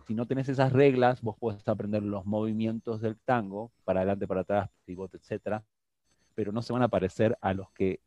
si 0.07 0.13
no 0.13 0.25
tenés 0.25 0.49
esas 0.49 0.73
reglas, 0.73 1.21
vos 1.21 1.35
puedes 1.39 1.67
aprender 1.67 2.03
los 2.03 2.25
movimientos 2.25 3.01
del 3.01 3.17
tango, 3.17 3.71
para 3.85 4.01
adelante, 4.01 4.27
para 4.27 4.41
atrás, 4.41 4.69
pivote, 4.85 5.17
etc. 5.17 5.61
Pero 6.35 6.51
no 6.51 6.61
se 6.61 6.73
van 6.73 6.83
a 6.83 6.87
parecer 6.87 7.37
a 7.41 7.53
los 7.53 7.71
que, 7.71 7.99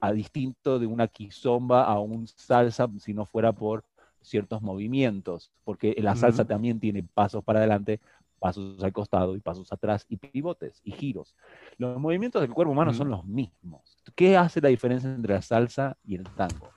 a 0.00 0.12
distinto 0.12 0.78
de 0.78 0.86
una 0.86 1.08
quizomba 1.08 1.84
a 1.84 1.98
un 2.00 2.26
salsa, 2.26 2.88
si 2.98 3.14
no 3.14 3.26
fuera 3.26 3.52
por 3.52 3.84
ciertos 4.22 4.62
movimientos, 4.62 5.50
porque 5.64 5.94
la 5.98 6.14
salsa 6.14 6.44
también 6.44 6.78
tiene 6.78 7.02
pasos 7.02 7.42
para 7.42 7.60
adelante, 7.60 8.00
pasos 8.38 8.82
al 8.82 8.92
costado 8.92 9.36
y 9.36 9.40
pasos 9.40 9.72
atrás 9.72 10.04
y 10.08 10.16
pivotes 10.16 10.80
y 10.84 10.92
giros. 10.92 11.34
Los 11.78 11.98
movimientos 11.98 12.42
del 12.42 12.52
cuerpo 12.52 12.72
humano 12.72 12.92
son 12.92 13.10
los 13.10 13.24
mismos. 13.24 14.02
¿Qué 14.14 14.36
hace 14.36 14.60
la 14.60 14.68
diferencia 14.68 15.10
entre 15.10 15.34
la 15.34 15.42
salsa 15.42 15.96
y 16.04 16.16
el 16.16 16.24
tango? 16.24 16.70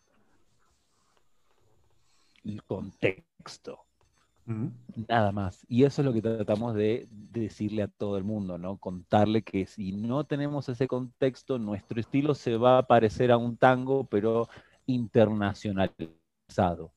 El 2.44 2.64
contexto. 2.64 3.86
Nada 4.46 5.32
más. 5.32 5.66
Y 5.70 5.84
eso 5.84 6.02
es 6.02 6.06
lo 6.06 6.14
que 6.14 6.22
tratamos 6.22 6.76
de, 6.76 7.08
decirle 7.10 7.84
a 7.84 7.88
todo 7.88 8.18
el 8.18 8.24
mundo, 8.24 8.58
¿no? 8.58 8.78
Contarle 8.78 9.42
que 9.42 9.66
si 9.66 9.92
no 9.92 10.26
tenemos 10.26 10.70
ese 10.70 10.88
contexto, 10.88 11.60
nuestro 11.60 12.00
estilo 12.00 12.36
se 12.36 12.58
va 12.58 12.80
a 12.80 12.88
parecer 12.88 13.32
a 13.32 13.38
un 13.38 13.58
tango, 13.58 14.06
pero 14.06 14.50
internacionalizado. 14.86 16.92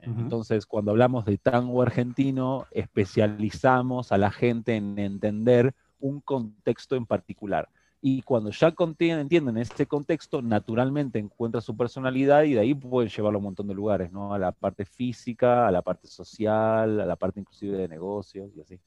Entonces, 0.00 0.66
cuando 0.66 0.90
hablamos 0.90 1.24
de 1.24 1.38
tango 1.38 1.80
argentino, 1.80 2.66
especializamos 2.72 4.10
a 4.10 4.18
la 4.18 4.32
gente 4.32 4.74
en 4.74 4.98
entender 4.98 5.74
un 6.00 6.20
contexto 6.20 6.96
en 6.96 7.06
particular. 7.06 7.68
Y 8.04 8.22
cuando 8.22 8.50
ya 8.50 8.74
entienden 8.98 9.56
este 9.58 9.86
contexto, 9.86 10.42
naturalmente 10.42 11.20
encuentra 11.20 11.60
su 11.60 11.76
personalidad 11.76 12.42
y 12.42 12.54
de 12.54 12.60
ahí 12.60 12.74
pueden 12.74 13.08
llevarlo 13.08 13.36
a 13.36 13.38
un 13.38 13.44
montón 13.44 13.68
de 13.68 13.74
lugares, 13.74 14.10
¿no? 14.10 14.34
A 14.34 14.40
la 14.40 14.50
parte 14.50 14.84
física, 14.84 15.68
a 15.68 15.70
la 15.70 15.82
parte 15.82 16.08
social, 16.08 17.00
a 17.00 17.06
la 17.06 17.14
parte 17.14 17.38
inclusive 17.38 17.78
de 17.78 17.86
negocios 17.86 18.50
y 18.56 18.60
así. 18.60 18.80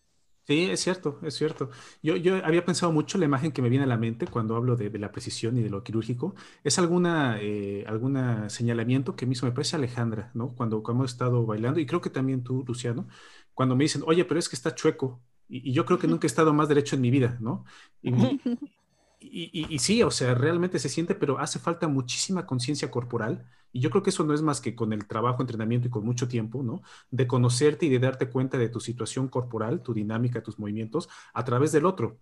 Sí, 0.46 0.70
es 0.70 0.82
cierto, 0.82 1.18
es 1.24 1.34
cierto. 1.34 1.70
Yo, 2.04 2.18
yo 2.18 2.46
había 2.46 2.66
pensado 2.66 2.92
mucho, 2.92 3.18
la 3.18 3.24
imagen 3.24 3.54
que 3.54 3.62
me 3.62 3.70
viene 3.70 3.86
a 3.86 3.88
la 3.88 3.98
mente 3.98 4.28
cuando 4.28 4.58
hablo 4.58 4.76
de, 4.76 4.92
la 5.00 5.14
precisión 5.14 5.58
y 5.58 5.64
de 5.64 5.70
lo 5.70 5.82
quirúrgico, 5.82 6.36
es 6.66 6.78
alguna, 6.78 7.38
eh, 7.40 7.86
alguna 7.88 8.50
señalamiento 8.50 9.16
que 9.16 9.26
me 9.26 9.32
hizo, 9.32 9.46
me 9.46 9.54
parece 9.54 9.78
Alejandra, 9.78 10.30
¿no? 10.34 10.54
Cuando, 10.56 10.84
cuando 10.84 11.04
hemos 11.04 11.12
estado 11.14 11.46
bailando, 11.46 11.80
y 11.80 11.86
creo 11.86 12.02
que 12.02 12.10
también 12.10 12.44
tú, 12.44 12.66
Luciano, 12.68 13.08
cuando 13.54 13.78
me 13.78 13.86
dicen, 13.86 14.04
oye, 14.06 14.26
pero 14.26 14.40
es 14.40 14.50
que 14.50 14.58
está 14.58 14.76
chueco, 14.76 15.22
y, 15.48 15.72
yo 15.72 15.86
creo 15.86 15.98
que 16.00 16.08
nunca 16.08 16.28
he 16.28 16.30
estado 16.30 16.54
más 16.54 16.68
derecho 16.68 16.96
en 16.96 17.02
mi 17.02 17.12
vida, 17.12 17.38
¿no? 17.40 17.66
Y, 18.04 18.12
y, 19.32 19.80
sí, 19.80 20.04
o 20.04 20.12
sea, 20.12 20.36
realmente 20.36 20.80
se 20.80 20.90
siente, 20.90 21.16
pero 21.16 21.40
hace 21.40 21.60
falta 21.60 21.88
muchísima 21.88 22.46
conciencia 22.46 22.92
corporal. 22.92 23.46
Y 23.72 23.82
yo 23.82 23.90
creo 23.90 24.04
que 24.04 24.10
eso 24.10 24.24
no 24.24 24.34
es 24.34 24.42
más 24.42 24.62
que 24.62 24.76
con 24.76 24.94
el 24.94 25.06
trabajo, 25.06 25.42
entrenamiento 25.42 25.88
y 25.88 25.92
con 25.92 26.06
mucho 26.06 26.28
tiempo, 26.28 26.64
¿no? 26.64 26.82
De 27.12 27.28
conocerte 27.28 27.86
y 27.86 27.90
de 27.90 28.00
darte 28.00 28.30
cuenta 28.30 28.58
de 28.58 28.70
tu 28.70 28.80
situación 28.80 29.28
corporal, 29.28 29.82
tu 29.82 29.94
dinámica, 29.94 30.42
tus 30.42 30.58
movimientos 30.60 31.10
a 31.34 31.44
través 31.44 31.72
del 31.72 31.86
otro. 31.86 32.18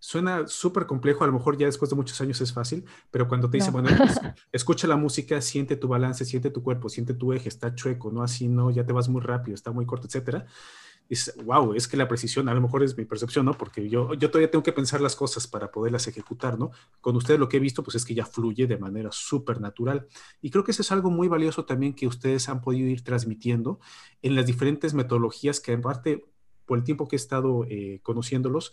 Suena 0.00 0.46
súper 0.46 0.86
complejo, 0.86 1.24
a 1.24 1.26
lo 1.26 1.32
mejor 1.32 1.56
ya 1.56 1.66
después 1.66 1.90
de 1.90 1.96
muchos 1.96 2.20
años 2.20 2.40
es 2.40 2.52
fácil, 2.52 2.84
pero 3.10 3.26
cuando 3.28 3.50
te 3.50 3.58
dice, 3.58 3.70
bueno, 3.70 3.88
escucha 4.52 4.86
la 4.86 4.96
música, 4.96 5.40
siente 5.40 5.76
tu 5.76 5.88
balance, 5.88 6.24
siente 6.24 6.50
tu 6.50 6.62
cuerpo, 6.62 6.88
siente 6.88 7.14
tu 7.14 7.32
eje, 7.32 7.48
está 7.48 7.74
chueco, 7.74 8.10
no 8.12 8.22
así, 8.22 8.48
no, 8.48 8.70
ya 8.70 8.86
te 8.86 8.92
vas 8.92 9.08
muy 9.08 9.20
rápido, 9.20 9.54
está 9.54 9.72
muy 9.72 9.86
corto, 9.86 10.06
etcétera 10.06 10.46
es, 11.08 11.34
wow, 11.44 11.72
es 11.74 11.88
que 11.88 11.96
la 11.96 12.06
precisión, 12.06 12.48
a 12.48 12.54
lo 12.54 12.60
mejor 12.60 12.82
es 12.82 12.96
mi 12.96 13.04
percepción, 13.04 13.46
¿no? 13.46 13.54
Porque 13.54 13.88
yo, 13.88 14.12
yo 14.14 14.30
todavía 14.30 14.50
tengo 14.50 14.62
que 14.62 14.72
pensar 14.72 15.00
las 15.00 15.16
cosas 15.16 15.46
para 15.46 15.70
poderlas 15.70 16.06
ejecutar, 16.06 16.58
¿no? 16.58 16.70
Con 17.00 17.16
ustedes 17.16 17.40
lo 17.40 17.48
que 17.48 17.56
he 17.56 17.60
visto, 17.60 17.82
pues 17.82 17.94
es 17.96 18.04
que 18.04 18.14
ya 18.14 18.26
fluye 18.26 18.66
de 18.66 18.76
manera 18.76 19.10
súper 19.10 19.60
natural. 19.60 20.06
Y 20.42 20.50
creo 20.50 20.64
que 20.64 20.72
eso 20.72 20.82
es 20.82 20.92
algo 20.92 21.10
muy 21.10 21.28
valioso 21.28 21.64
también 21.64 21.94
que 21.94 22.06
ustedes 22.06 22.48
han 22.48 22.60
podido 22.60 22.88
ir 22.88 23.02
transmitiendo 23.02 23.80
en 24.20 24.34
las 24.34 24.46
diferentes 24.46 24.92
metodologías 24.92 25.60
que 25.60 25.72
en 25.72 25.80
parte, 25.80 26.24
por 26.66 26.78
el 26.78 26.84
tiempo 26.84 27.08
que 27.08 27.16
he 27.16 27.18
estado 27.18 27.64
eh, 27.68 28.00
conociéndolos, 28.02 28.72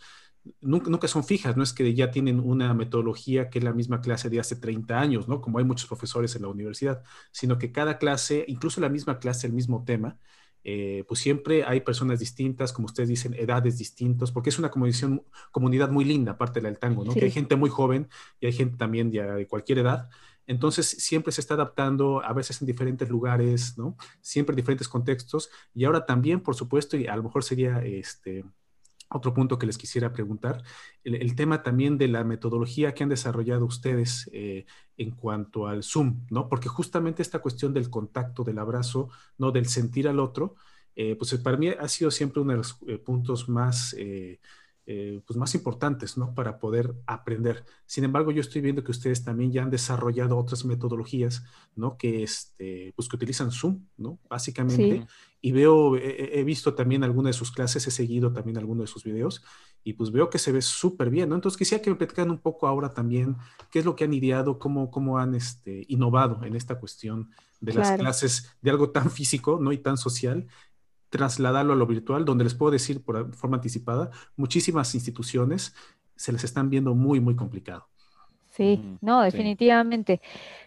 Nunca, 0.62 0.92
nunca, 0.92 1.08
son 1.08 1.24
fijas, 1.24 1.58
no 1.58 1.64
es 1.64 1.74
que 1.74 1.96
ya 1.96 2.12
tienen 2.12 2.40
una 2.40 2.72
metodología 2.76 3.50
que 3.50 3.58
es 3.58 3.64
la 3.64 3.74
misma 3.74 4.02
clase 4.02 4.30
de 4.30 4.40
hace 4.40 4.56
30 4.56 5.00
años, 5.00 5.28
¿no? 5.28 5.42
Como 5.42 5.58
hay 5.58 5.66
muchos 5.66 5.88
profesores 5.88 6.36
en 6.36 6.44
la 6.44 6.50
universidad, 6.50 7.02
sino 7.32 7.58
que 7.58 7.72
cada 7.72 7.98
clase, 7.98 8.46
incluso 8.48 8.80
la 8.80 8.90
misma 8.90 9.18
clase, 9.18 9.48
el 9.48 9.54
mismo 9.54 9.84
tema, 9.86 10.20
eh, 10.68 11.04
pues 11.08 11.20
siempre 11.20 11.64
hay 11.64 11.82
personas 11.82 12.20
distintas, 12.20 12.74
como 12.74 12.88
ustedes 12.88 13.08
dicen, 13.08 13.36
edades 13.36 13.78
distintas, 13.78 14.32
porque 14.32 14.50
es 14.50 14.58
una 14.58 14.72
comunidad 14.72 15.92
muy 15.92 16.06
linda, 16.06 16.32
aparte 16.32 16.60
del 16.60 16.80
tango, 16.80 17.06
¿no? 17.06 17.14
Que 17.14 17.26
hay 17.26 17.32
gente 17.32 17.56
muy 17.56 17.70
joven 17.70 18.10
y 18.40 18.48
hay 18.48 18.52
gente 18.52 18.76
también 18.76 19.12
de, 19.12 19.46
cualquier 19.48 19.78
edad. 19.78 20.10
Entonces, 20.48 20.88
siempre 20.88 21.32
se 21.32 21.42
está 21.42 21.54
adaptando, 21.54 22.24
a 22.26 22.34
veces 22.34 22.62
en 22.62 22.66
diferentes 22.66 23.08
lugares, 23.08 23.78
¿no? 23.78 23.96
Siempre 24.22 24.54
en 24.54 24.58
diferentes 24.58 24.88
contextos. 24.88 25.52
Y 25.76 25.86
ahora 25.86 26.08
también, 26.08 26.42
por 26.42 26.56
supuesto, 26.56 26.98
y 26.98 27.06
a 27.06 27.16
lo 27.16 27.22
mejor 27.22 27.44
sería 27.44 27.86
este, 27.86 28.44
otro 29.10 29.34
punto 29.34 29.58
que 29.60 29.66
les 29.66 29.78
quisiera 29.78 30.12
preguntar, 30.12 30.64
el, 31.04 31.36
tema 31.36 31.64
también 31.64 31.98
de 31.98 32.08
la 32.08 32.24
metodología 32.24 32.94
que 32.94 33.04
han 33.04 33.10
desarrollado 33.10 33.66
ustedes 33.66 34.30
eh, 34.34 34.66
en 34.98 35.12
cuanto 35.12 35.68
al 35.68 35.84
Zoom, 35.84 36.26
¿no? 36.30 36.50
Porque 36.50 36.70
justamente 36.70 37.22
esta 37.22 37.40
cuestión 37.40 37.74
del 37.74 37.90
contacto, 37.90 38.44
del 38.44 38.60
abrazo, 38.60 39.10
¿no? 39.38 39.52
Del 39.52 39.68
sentir 39.68 40.08
al 40.08 40.20
otro, 40.20 40.56
eh, 40.96 41.16
pues 41.16 41.34
para 41.36 41.58
mí 41.58 41.68
ha 41.68 41.88
sido 41.88 42.10
siempre 42.10 42.42
uno 42.42 42.52
de 42.52 42.58
los 42.58 42.78
eh, 42.88 42.98
puntos 42.98 43.50
más 43.50 43.94
eh, 43.98 44.40
pues 44.86 45.38
más 45.38 45.56
importantes, 45.56 46.18
¿no? 46.18 46.36
Para 46.36 46.60
poder 46.60 46.94
aprender. 47.08 47.66
Sin 47.86 48.04
embargo, 48.04 48.32
yo 48.32 48.42
estoy 48.42 48.62
viendo 48.62 48.84
que 48.84 48.92
ustedes 48.92 49.24
también 49.24 49.52
ya 49.52 49.64
han 49.64 49.72
desarrollado 49.72 50.38
otras 50.38 50.64
metodologías, 50.64 51.44
¿no? 51.76 51.98
Que, 51.98 52.22
este, 52.22 52.94
pues 52.96 53.10
que 53.10 53.16
utilizan 53.16 53.52
Zoom, 53.52 53.88
¿no? 53.98 54.20
Básicamente. 54.30 55.08
Y 55.42 55.52
veo, 55.52 55.96
he, 55.96 56.44
visto 56.44 56.74
también 56.74 57.04
algunas 57.04 57.36
de 57.36 57.40
sus 57.40 57.52
clases, 57.52 57.86
he 57.86 57.92
seguido 57.92 58.34
también 58.34 58.58
algunos 58.58 58.86
de 58.86 58.94
sus 58.94 59.04
videos 59.04 59.44
y 59.84 59.94
pues 59.94 60.12
veo 60.12 60.32
que 60.32 60.40
se 60.40 60.52
ve 60.52 60.64
súper 60.64 61.12
bien, 61.12 61.30
¿no? 61.30 61.36
Entonces 61.36 61.58
quisiera 61.58 61.84
que 61.84 61.92
me 61.92 61.96
platicaran 61.96 62.32
un 62.32 62.40
poco 62.40 62.68
ahora 62.68 62.96
también 62.96 63.38
qué 63.70 63.78
es 63.78 63.86
lo 63.86 63.96
que 63.96 64.06
han 64.06 64.14
ideado, 64.16 64.58
cómo, 64.58 64.90
cómo 64.90 65.20
han 65.20 65.36
este, 65.36 65.86
innovado 65.88 66.44
en 66.44 66.56
esta 66.56 66.80
cuestión 66.80 67.30
de 67.62 67.74
las 67.74 67.92
clases 67.92 68.56
de 68.62 68.72
algo 68.72 68.90
tan 68.90 69.12
físico, 69.12 69.60
¿no? 69.62 69.72
Y 69.72 69.78
tan 69.78 69.98
social 69.98 70.48
trasladarlo 71.18 71.74
a 71.74 71.76
lo 71.76 71.88
virtual, 71.88 72.26
donde 72.26 72.44
les 72.44 72.56
puedo 72.56 72.72
decir 72.72 73.04
por 73.04 73.34
forma 73.34 73.58
anticipada, 73.58 74.12
muchísimas 74.36 74.96
instituciones 74.96 75.74
se 76.16 76.32
les 76.32 76.44
están 76.44 76.70
viendo 76.70 76.96
muy, 76.96 77.20
muy 77.20 77.36
complicado. 77.36 77.88
Sí, 78.56 78.82
no, 79.02 79.22
definitivamente. 79.22 80.22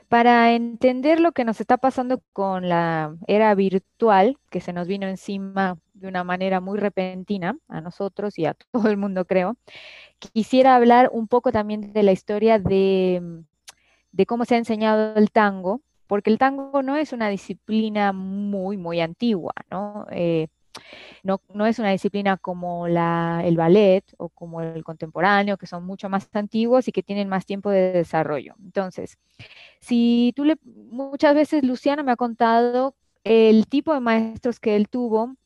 Para 0.09 0.53
entender 0.53 1.21
lo 1.21 1.33
que 1.33 1.45
nos 1.45 1.61
está 1.61 1.79
pasando 1.79 2.23
con 2.33 2.69
la 2.69 3.17
era 3.27 3.55
virtual, 3.55 4.39
que 4.51 4.61
se 4.61 4.75
nos 4.75 4.87
vino 4.89 5.07
encima 5.07 5.79
de 5.95 6.09
una 6.09 6.23
manera 6.23 6.61
muy 6.61 6.79
repentina 6.79 7.57
a 7.69 7.81
nosotros 7.81 8.39
y 8.39 8.45
a 8.45 8.55
todo 8.73 8.89
el 8.91 8.99
mundo, 8.99 9.25
creo, 9.25 9.57
quisiera 10.19 10.77
hablar 10.77 11.11
un 11.13 11.29
poco 11.29 11.51
también 11.53 11.93
de 11.93 12.03
la 12.03 12.13
historia 12.13 12.59
de, 12.59 13.43
de 14.13 14.27
cómo 14.27 14.45
se 14.45 14.55
ha 14.57 14.59
enseñado 14.59 15.15
el 15.17 15.31
tango 15.31 15.83
porque 16.09 16.31
el 16.31 16.39
tango 16.39 16.83
no 16.83 16.97
es 16.97 17.13
una 17.13 17.29
disciplina 17.29 18.13
muy, 18.13 18.77
muy 18.77 19.01
antigua, 19.01 19.53
¿no? 19.71 20.07
Eh, 20.11 20.49
no, 21.23 21.41
es 21.67 21.79
una 21.79 21.91
disciplina 21.91 22.37
como 22.37 22.87
el 22.87 23.57
ballet 23.57 24.05
o 24.17 24.29
como 24.31 24.63
el 24.63 24.83
contemporáneo, 24.85 25.57
que 25.57 25.67
son 25.67 25.85
mucho 25.85 26.09
más 26.09 26.29
antiguos 26.33 26.89
y 26.89 26.93
que 26.93 27.03
tienen 27.03 27.29
más 27.29 27.47
tiempo 27.47 27.71
de 27.71 27.93
desarrollo. 27.93 28.55
Entonces, 28.65 29.19
si 29.81 30.33
tú 30.35 30.45
le, 30.45 30.57
muchas 30.65 31.35
veces 31.35 31.63
Luciano 31.63 32.05
me 32.05 32.13
ha 32.13 32.17
contado 32.17 32.95
el 33.25 33.67
tipo 33.67 33.93
de 33.93 34.01
maestros 34.01 34.61
que 34.61 34.77
él 34.77 34.89
tuvo, 34.89 35.37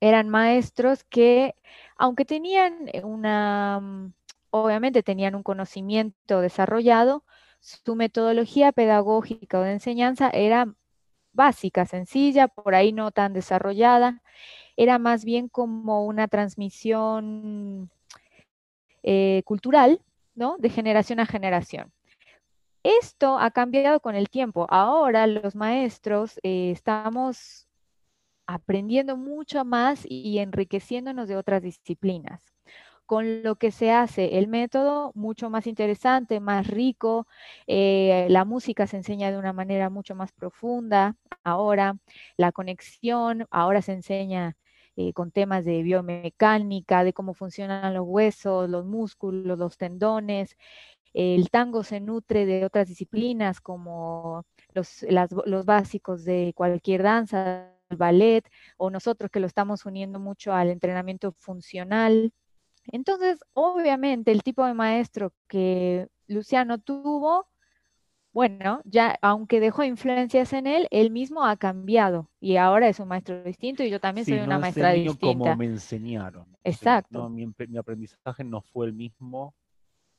eran 0.00 0.28
maestros 0.28 1.04
que, 1.04 1.54
aunque 1.96 2.24
tenían 2.24 2.90
una, 3.02 4.12
obviamente 4.50 5.02
tenían 5.02 5.34
un 5.34 5.42
conocimiento 5.42 6.40
desarrollado, 6.40 7.24
su 7.60 7.96
metodología 7.96 8.72
pedagógica 8.72 9.58
o 9.58 9.62
de 9.62 9.72
enseñanza 9.72 10.30
era 10.30 10.74
básica, 11.32 11.86
sencilla, 11.86 12.48
por 12.48 12.74
ahí 12.74 12.92
no 12.92 13.10
tan 13.10 13.32
desarrollada, 13.32 14.22
era 14.76 14.98
más 14.98 15.24
bien 15.24 15.48
como 15.48 16.06
una 16.06 16.28
transmisión 16.28 17.90
eh, 19.02 19.42
cultural, 19.44 20.00
¿no? 20.34 20.56
De 20.58 20.70
generación 20.70 21.20
a 21.20 21.26
generación. 21.26 21.92
Esto 22.82 23.38
ha 23.38 23.50
cambiado 23.50 24.00
con 24.00 24.14
el 24.14 24.28
tiempo. 24.28 24.66
Ahora 24.70 25.26
los 25.26 25.54
maestros 25.54 26.38
eh, 26.42 26.70
estamos 26.70 27.68
aprendiendo 28.46 29.16
mucho 29.16 29.64
más 29.64 30.04
y 30.08 30.38
enriqueciéndonos 30.38 31.28
de 31.28 31.36
otras 31.36 31.62
disciplinas 31.62 32.57
con 33.08 33.42
lo 33.42 33.56
que 33.56 33.70
se 33.70 33.90
hace 33.90 34.38
el 34.38 34.48
método 34.48 35.12
mucho 35.14 35.48
más 35.48 35.66
interesante, 35.66 36.40
más 36.40 36.66
rico, 36.66 37.26
eh, 37.66 38.26
la 38.28 38.44
música 38.44 38.86
se 38.86 38.98
enseña 38.98 39.32
de 39.32 39.38
una 39.38 39.54
manera 39.54 39.88
mucho 39.88 40.14
más 40.14 40.30
profunda, 40.32 41.16
ahora 41.42 41.96
la 42.36 42.52
conexión, 42.52 43.46
ahora 43.50 43.80
se 43.80 43.94
enseña 43.94 44.58
eh, 44.96 45.14
con 45.14 45.30
temas 45.30 45.64
de 45.64 45.82
biomecánica, 45.82 47.02
de 47.02 47.14
cómo 47.14 47.32
funcionan 47.32 47.94
los 47.94 48.04
huesos, 48.06 48.68
los 48.68 48.84
músculos, 48.84 49.58
los 49.58 49.78
tendones. 49.78 50.56
El 51.14 51.48
tango 51.50 51.84
se 51.84 52.00
nutre 52.00 52.44
de 52.44 52.66
otras 52.66 52.88
disciplinas 52.88 53.62
como 53.62 54.44
los, 54.74 55.06
los 55.46 55.64
básicos 55.64 56.24
de 56.24 56.52
cualquier 56.54 57.02
danza, 57.04 57.72
el 57.88 57.96
ballet, 57.96 58.44
o 58.76 58.90
nosotros 58.90 59.30
que 59.30 59.40
lo 59.40 59.46
estamos 59.46 59.86
uniendo 59.86 60.20
mucho 60.20 60.52
al 60.52 60.68
entrenamiento 60.68 61.32
funcional. 61.32 62.32
Entonces, 62.92 63.40
obviamente, 63.52 64.32
el 64.32 64.42
tipo 64.42 64.64
de 64.64 64.74
maestro 64.74 65.32
que 65.46 66.08
Luciano 66.26 66.78
tuvo, 66.78 67.46
bueno, 68.32 68.80
ya 68.84 69.18
aunque 69.22 69.60
dejó 69.60 69.84
influencias 69.84 70.52
en 70.52 70.66
él, 70.66 70.86
él 70.90 71.10
mismo 71.10 71.44
ha 71.44 71.56
cambiado 71.56 72.30
y 72.40 72.56
ahora 72.56 72.88
es 72.88 73.00
un 73.00 73.08
maestro 73.08 73.42
distinto 73.42 73.82
y 73.82 73.90
yo 73.90 74.00
también 74.00 74.24
soy 74.26 74.38
una 74.38 74.58
maestra 74.58 74.92
distinta. 74.92 75.26
como 75.26 75.56
me 75.56 75.66
enseñaron. 75.66 76.46
Exacto. 76.64 77.28
mi, 77.28 77.46
aprendizaje 77.78 78.44
no 78.44 78.60
fue 78.60 78.86
el 78.86 78.92
mismo 78.92 79.54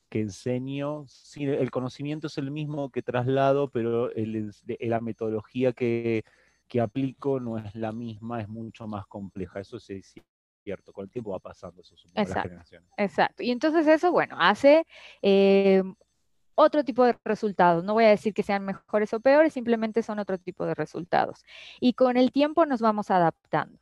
que 0.09 0.21
enseño. 0.21 1.05
Sí, 1.07 1.45
el 1.45 1.71
conocimiento 1.71 2.27
es 2.27 2.37
el 2.37 2.51
mismo 2.51 2.89
que 2.89 3.01
traslado, 3.01 3.69
pero 3.69 4.09
la 4.15 4.99
metodología 4.99 5.71
que, 5.73 6.23
que 6.67 6.81
aplico 6.81 7.39
no 7.39 7.57
es 7.57 7.73
la 7.75 7.91
misma, 7.91 8.41
es 8.41 8.49
mucho 8.49 8.87
más 8.87 9.05
compleja. 9.05 9.59
Eso 9.59 9.79
se 9.79 10.01
cierto, 10.63 10.93
con 10.93 11.03
el 11.03 11.11
tiempo 11.11 11.31
va 11.31 11.39
pasando 11.39 11.81
eso, 11.81 11.95
exacto, 12.15 12.75
Exacto. 12.97 13.43
Y 13.43 13.51
entonces 13.51 13.87
eso, 13.87 14.11
bueno, 14.11 14.35
hace 14.39 14.85
eh, 15.21 15.83
otro 16.55 16.83
tipo 16.83 17.05
de 17.05 17.17
resultados. 17.23 17.83
No 17.83 17.93
voy 17.93 18.05
a 18.05 18.09
decir 18.09 18.33
que 18.33 18.43
sean 18.43 18.65
mejores 18.65 19.13
o 19.13 19.19
peores, 19.19 19.53
simplemente 19.53 20.03
son 20.03 20.19
otro 20.19 20.37
tipo 20.37 20.65
de 20.65 20.75
resultados. 20.75 21.43
Y 21.79 21.93
con 21.93 22.17
el 22.17 22.31
tiempo 22.31 22.65
nos 22.65 22.81
vamos 22.81 23.09
adaptando. 23.11 23.79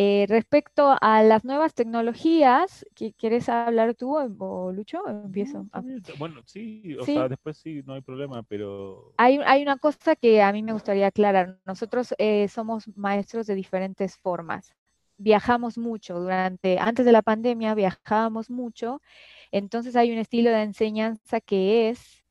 Eh, 0.00 0.26
respecto 0.28 0.96
a 1.00 1.24
las 1.24 1.44
nuevas 1.44 1.74
tecnologías, 1.74 2.86
¿quieres 3.16 3.48
hablar 3.48 3.96
tú 3.96 4.16
o, 4.16 4.70
Lucho? 4.70 5.02
Empiezo. 5.08 5.66
Ah. 5.72 5.82
Bueno, 6.20 6.40
sí, 6.44 6.96
o 7.00 7.04
sea, 7.04 7.28
después 7.28 7.56
sí, 7.56 7.82
no 7.84 7.94
hay 7.94 8.00
problema, 8.00 8.44
pero... 8.44 9.12
Hay, 9.16 9.40
hay, 9.44 9.60
una 9.60 9.76
cosa 9.76 10.14
que 10.14 10.40
a 10.40 10.52
mí 10.52 10.62
me 10.62 10.72
gustaría 10.72 11.08
aclarar. 11.08 11.58
Nosotros 11.66 12.14
eh, 12.18 12.46
somos 12.46 12.86
maestros 12.96 13.48
de 13.48 13.56
diferentes 13.56 14.16
formas. 14.16 14.72
Viajamos 15.18 15.78
mucho 15.78 16.18
durante, 16.20 16.78
antes 16.78 17.04
de 17.04 17.12
la 17.12 17.22
pandemia 17.22 17.74
viajábamos 17.74 18.50
mucho, 18.50 19.02
entonces 19.50 19.96
hay 19.96 20.12
un 20.12 20.18
estilo 20.18 20.50
de 20.50 20.62
enseñanza 20.62 21.40
que 21.40 21.90
es, 21.90 22.24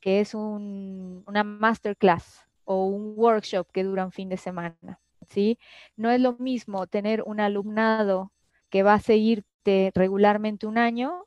que 0.00 0.20
es 0.20 0.34
un, 0.34 1.24
una 1.26 1.44
masterclass 1.44 2.42
o 2.64 2.86
un 2.86 3.14
workshop 3.16 3.70
que 3.72 3.84
dura 3.84 4.04
un 4.04 4.12
fin 4.12 4.28
de 4.28 4.36
semana. 4.36 5.00
¿sí? 5.28 5.58
No 5.96 6.10
es 6.10 6.20
lo 6.20 6.34
mismo 6.34 6.86
tener 6.86 7.22
un 7.26 7.40
alumnado 7.40 8.32
que 8.70 8.82
va 8.82 8.94
a 8.94 9.00
seguirte 9.00 9.92
regularmente 9.94 10.66
un 10.66 10.78
año 10.78 11.24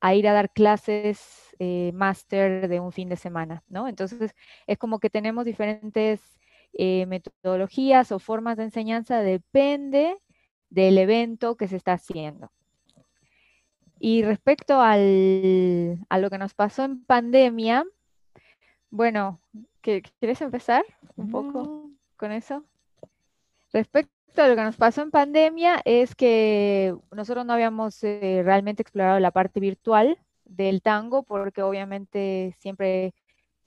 a 0.00 0.14
ir 0.14 0.28
a 0.28 0.32
dar 0.32 0.50
clases 0.50 1.54
eh, 1.58 1.90
máster 1.94 2.68
de 2.68 2.80
un 2.80 2.92
fin 2.92 3.08
de 3.08 3.16
semana, 3.16 3.64
¿no? 3.68 3.88
Entonces, 3.88 4.34
es 4.66 4.78
como 4.78 4.98
que 4.98 5.10
tenemos 5.10 5.44
diferentes 5.44 6.38
eh, 6.74 7.06
metodologías 7.06 8.12
o 8.12 8.18
formas 8.18 8.56
de 8.56 8.64
enseñanza, 8.64 9.20
depende 9.20 10.16
del 10.70 10.98
evento 10.98 11.56
que 11.56 11.68
se 11.68 11.76
está 11.76 11.94
haciendo. 11.94 12.50
Y 13.98 14.22
respecto 14.22 14.80
al, 14.80 16.04
a 16.08 16.18
lo 16.18 16.30
que 16.30 16.38
nos 16.38 16.54
pasó 16.54 16.84
en 16.84 17.04
pandemia, 17.04 17.84
bueno, 18.90 19.40
¿quieres 19.80 20.40
empezar 20.40 20.84
un 21.16 21.30
poco 21.30 21.90
con 22.16 22.32
eso? 22.32 22.64
Respecto 23.72 24.42
a 24.42 24.48
lo 24.48 24.56
que 24.56 24.62
nos 24.62 24.76
pasó 24.76 25.02
en 25.02 25.10
pandemia 25.10 25.80
es 25.84 26.14
que 26.14 26.94
nosotros 27.10 27.46
no 27.46 27.54
habíamos 27.54 28.02
eh, 28.04 28.42
realmente 28.44 28.82
explorado 28.82 29.18
la 29.18 29.30
parte 29.30 29.60
virtual 29.60 30.18
del 30.44 30.82
tango 30.82 31.22
porque 31.22 31.62
obviamente 31.62 32.54
siempre 32.58 33.14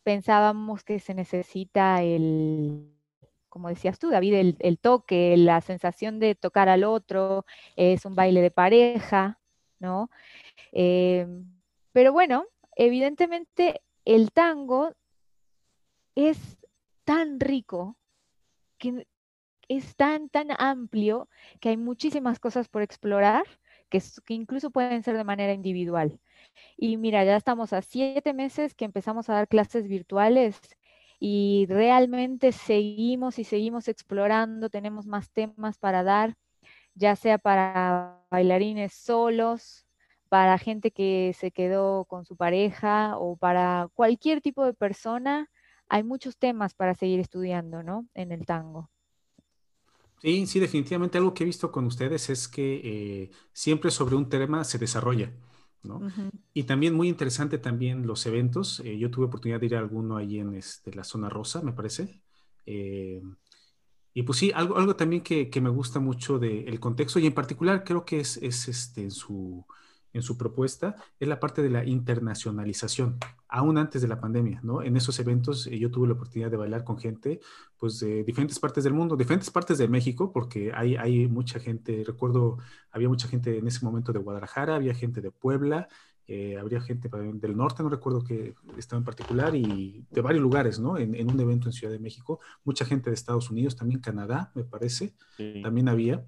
pensábamos 0.04 0.84
que 0.84 1.00
se 1.00 1.14
necesita 1.14 2.02
el, 2.04 2.99
como 3.50 3.70
decías 3.70 4.00
tú, 4.00 4.10
David, 4.10 4.56
el, 4.60 4.80
toque, 4.80 5.36
la 5.38 5.62
sensación 5.62 6.20
de 6.20 6.36
tocar 6.36 6.70
al 6.70 6.84
otro, 6.84 7.46
es 7.76 8.06
un 8.06 8.16
baile 8.16 8.42
de 8.42 8.52
pareja, 8.52 9.40
¿no? 9.80 10.10
Eh, 10.72 11.28
pero 11.92 12.14
bueno, 12.14 12.46
evidentemente 12.76 13.82
el 14.06 14.32
tango 14.32 14.94
es 16.16 16.58
tan 17.04 17.40
rico 17.40 17.98
que 18.78 19.08
es 19.68 19.96
tan, 19.96 20.30
tan 20.30 20.50
amplio 20.58 21.30
que 21.60 21.70
hay 21.70 21.78
muchísimas 21.78 22.40
cosas 22.40 22.68
por 22.68 22.82
explorar 22.82 23.44
que, 23.90 24.02
incluso 24.30 24.72
pueden 24.72 25.04
ser 25.04 25.18
de 25.18 25.24
manera 25.24 25.54
individual. 25.54 26.20
Y 26.78 26.98
mira, 26.98 27.24
ya 27.24 27.36
estamos 27.36 27.74
a 27.74 27.82
siete 27.82 28.34
meses 28.34 28.74
que 28.74 28.86
empezamos 28.86 29.30
a 29.30 29.34
dar 29.34 29.48
clases 29.48 29.88
virtuales 29.88 30.60
y 31.20 31.66
realmente 31.70 32.52
seguimos 32.52 33.40
y 33.40 33.44
seguimos 33.44 33.88
explorando, 33.88 34.70
tenemos 34.70 35.06
más 35.06 35.32
temas 35.32 35.78
para 35.78 36.04
dar, 36.04 36.36
ya 36.96 37.16
sea 37.16 37.38
para 37.38 38.22
bailarines 38.32 38.94
solos, 38.94 39.86
para 40.30 40.58
gente 40.58 40.92
que 40.92 41.36
se 41.38 41.52
quedó 41.52 42.06
con 42.06 42.26
su 42.26 42.38
pareja 42.38 43.18
o 43.18 43.36
para 43.36 43.90
cualquier 43.94 44.42
tipo 44.42 44.66
de 44.66 44.74
persona. 44.74 45.50
Hay 45.90 46.04
muchos 46.04 46.38
temas 46.38 46.74
para 46.76 46.94
seguir 46.96 47.20
estudiando, 47.20 47.84
¿no? 47.84 48.08
En 48.14 48.32
el 48.32 48.46
tango. 48.46 48.90
Sí, 50.22 50.46
sí, 50.48 50.60
definitivamente 50.60 51.18
algo 51.18 51.34
que 51.34 51.44
he 51.44 51.46
visto 51.46 51.72
con 51.72 51.86
ustedes 51.86 52.30
es 52.30 52.48
que 52.48 52.82
eh, 52.84 53.32
siempre 53.54 53.90
sobre 53.90 54.16
un 54.16 54.28
tema 54.28 54.64
se 54.66 54.78
desarrolla, 54.78 55.32
¿no? 55.84 56.02
Y 56.54 56.64
también 56.64 56.94
muy 56.94 57.08
interesante 57.08 57.58
también 57.58 58.06
los 58.06 58.26
eventos. 58.26 58.82
Eh, 58.82 58.98
yo 58.98 59.10
tuve 59.10 59.26
oportunidad 59.26 59.60
de 59.60 59.68
ir 59.68 59.76
a 59.76 59.80
alguno 59.80 60.18
ahí 60.18 60.40
en 60.40 60.54
este, 60.54 60.94
la 60.94 61.04
zona 61.04 61.30
rosa, 61.30 61.62
me 61.62 61.74
parece. 61.74 62.22
Eh, 62.66 63.22
y 64.14 64.24
pues 64.24 64.40
sí, 64.40 64.52
algo, 64.54 64.78
algo 64.78 64.96
también 64.96 65.22
que, 65.22 65.50
me 65.62 65.70
gusta 65.70 66.00
mucho 66.00 66.40
del 66.40 66.80
contexto 66.80 67.20
y 67.20 67.28
en 67.28 67.34
particular 67.34 67.84
creo 67.84 68.06
que 68.06 68.20
es, 68.20 68.38
es 68.38 68.68
este, 68.68 69.04
en 69.04 69.12
su 69.12 69.66
en 70.14 70.22
su 70.22 70.38
propuesta 70.38 70.96
es 71.20 71.28
la 71.28 71.40
parte 71.40 71.62
de 71.62 71.70
la 71.70 71.86
internacionalización, 71.86 73.18
aún 73.48 73.78
antes 73.78 74.02
de 74.02 74.08
la 74.08 74.20
pandemia, 74.20 74.60
¿no? 74.64 74.82
En 74.82 74.98
esos 74.98 75.20
eventos 75.20 75.68
eh, 75.68 75.78
yo 75.78 75.92
tuve 75.92 76.08
la 76.08 76.14
oportunidad 76.14 76.52
de 76.52 76.58
bailar 76.58 76.84
con 76.84 76.98
gente, 76.98 77.40
pues, 77.78 78.00
de 78.00 78.24
diferentes 78.24 78.60
partes 78.60 78.84
del 78.84 78.94
mundo, 78.94 79.16
diferentes 79.16 79.50
partes 79.52 79.78
de 79.78 79.88
México, 79.88 80.32
porque 80.32 80.72
hay, 80.74 80.96
hay 80.96 81.28
mucha 81.28 81.60
gente, 81.60 82.04
recuerdo, 82.06 82.58
había 82.92 83.10
mucha 83.10 83.28
gente 83.28 83.58
en 83.58 83.68
ese 83.68 83.86
momento 83.86 84.14
de 84.14 84.20
Guadalajara, 84.20 84.76
había 84.76 84.94
gente 84.94 85.22
de 85.22 85.32
Puebla, 85.32 85.88
eh, 86.32 86.60
habría 86.60 86.80
gente 86.80 87.10
del 87.10 87.58
norte, 87.58 87.82
no 87.82 87.90
recuerdo 87.90 88.24
que 88.24 88.54
estaba 88.78 89.00
en 89.00 89.04
particular, 89.04 89.56
y 89.56 90.06
de 90.12 90.22
varios 90.22 90.44
lugares, 90.44 90.80
¿no? 90.80 90.96
En, 91.00 91.28
un 91.28 91.40
evento 91.40 91.68
en 91.68 91.74
Ciudad 91.74 91.92
de 91.92 91.98
México, 91.98 92.40
mucha 92.64 92.86
gente 92.86 93.10
de 93.10 93.16
Estados 93.16 93.50
Unidos, 93.50 93.76
también 93.76 94.00
Canadá, 94.00 94.52
me 94.54 94.64
parece, 94.64 95.16
también 95.64 95.90
había. 95.90 96.24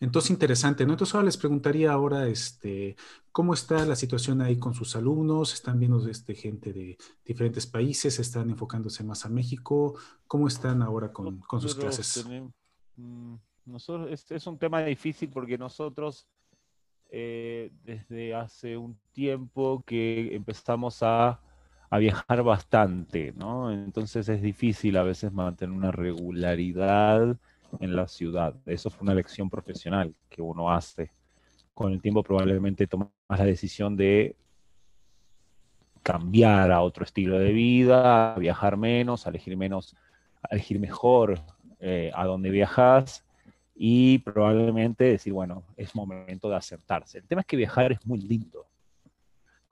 Entonces, 0.00 0.30
interesante, 0.30 0.84
¿no? 0.84 0.92
Entonces, 0.92 1.14
ahora 1.14 1.26
les 1.26 1.36
preguntaría 1.36 1.92
ahora, 1.92 2.26
este, 2.26 2.96
¿cómo 3.30 3.54
está 3.54 3.84
la 3.86 3.96
situación 3.96 4.40
ahí 4.42 4.58
con 4.58 4.74
sus 4.74 4.96
alumnos? 4.96 5.54
¿Están 5.54 5.78
viendo 5.78 6.06
este, 6.08 6.34
gente 6.34 6.72
de 6.72 6.96
diferentes 7.24 7.66
países? 7.66 8.18
¿Están 8.18 8.50
enfocándose 8.50 9.04
más 9.04 9.24
a 9.24 9.28
México? 9.28 9.94
¿Cómo 10.26 10.48
están 10.48 10.82
ahora 10.82 11.12
con, 11.12 11.42
sus 11.60 11.74
clases? 11.74 12.26
Mm, 12.96 13.34
nosotros, 13.66 14.30
es, 14.30 14.46
un 14.46 14.58
tema 14.58 14.82
difícil 14.82 15.30
porque 15.30 15.56
nosotros, 15.56 16.26
eh, 17.10 17.70
desde 17.84 18.34
hace 18.34 18.76
un 18.76 18.98
tiempo 19.12 19.84
que 19.86 20.34
empezamos 20.34 21.02
a, 21.02 21.40
a 21.90 21.98
viajar 21.98 22.42
bastante, 22.42 23.32
¿no? 23.36 23.70
Entonces 23.70 24.28
es 24.28 24.42
difícil 24.42 24.96
a 24.96 25.04
veces 25.04 25.32
mantener 25.32 25.76
una 25.76 25.92
regularidad 25.92 27.38
en 27.80 27.96
la 27.96 28.06
ciudad. 28.08 28.54
Eso 28.66 28.90
fue 28.90 29.02
una 29.02 29.12
elección 29.12 29.48
profesional 29.50 30.14
que 30.28 30.42
uno 30.42 30.70
hace. 30.70 31.10
Con 31.74 31.92
el 31.92 32.00
tiempo 32.00 32.22
probablemente 32.22 32.86
tomas 32.86 33.10
la 33.28 33.44
decisión 33.44 33.96
de 33.96 34.36
cambiar 36.02 36.72
a 36.72 36.82
otro 36.82 37.04
estilo 37.04 37.38
de 37.38 37.52
vida, 37.52 38.34
viajar 38.34 38.76
menos, 38.76 39.26
elegir 39.26 39.56
menos, 39.56 39.96
elegir 40.50 40.78
mejor 40.80 41.40
eh, 41.78 42.10
a 42.14 42.26
dónde 42.26 42.50
viajas 42.50 43.24
y 43.74 44.18
probablemente 44.18 45.04
decir, 45.04 45.32
bueno, 45.32 45.64
es 45.76 45.94
momento 45.94 46.48
de 46.48 46.56
acertarse. 46.56 47.18
El 47.18 47.24
tema 47.24 47.40
es 47.40 47.46
que 47.46 47.56
viajar 47.56 47.92
es 47.92 48.06
muy 48.06 48.20
lindo 48.20 48.66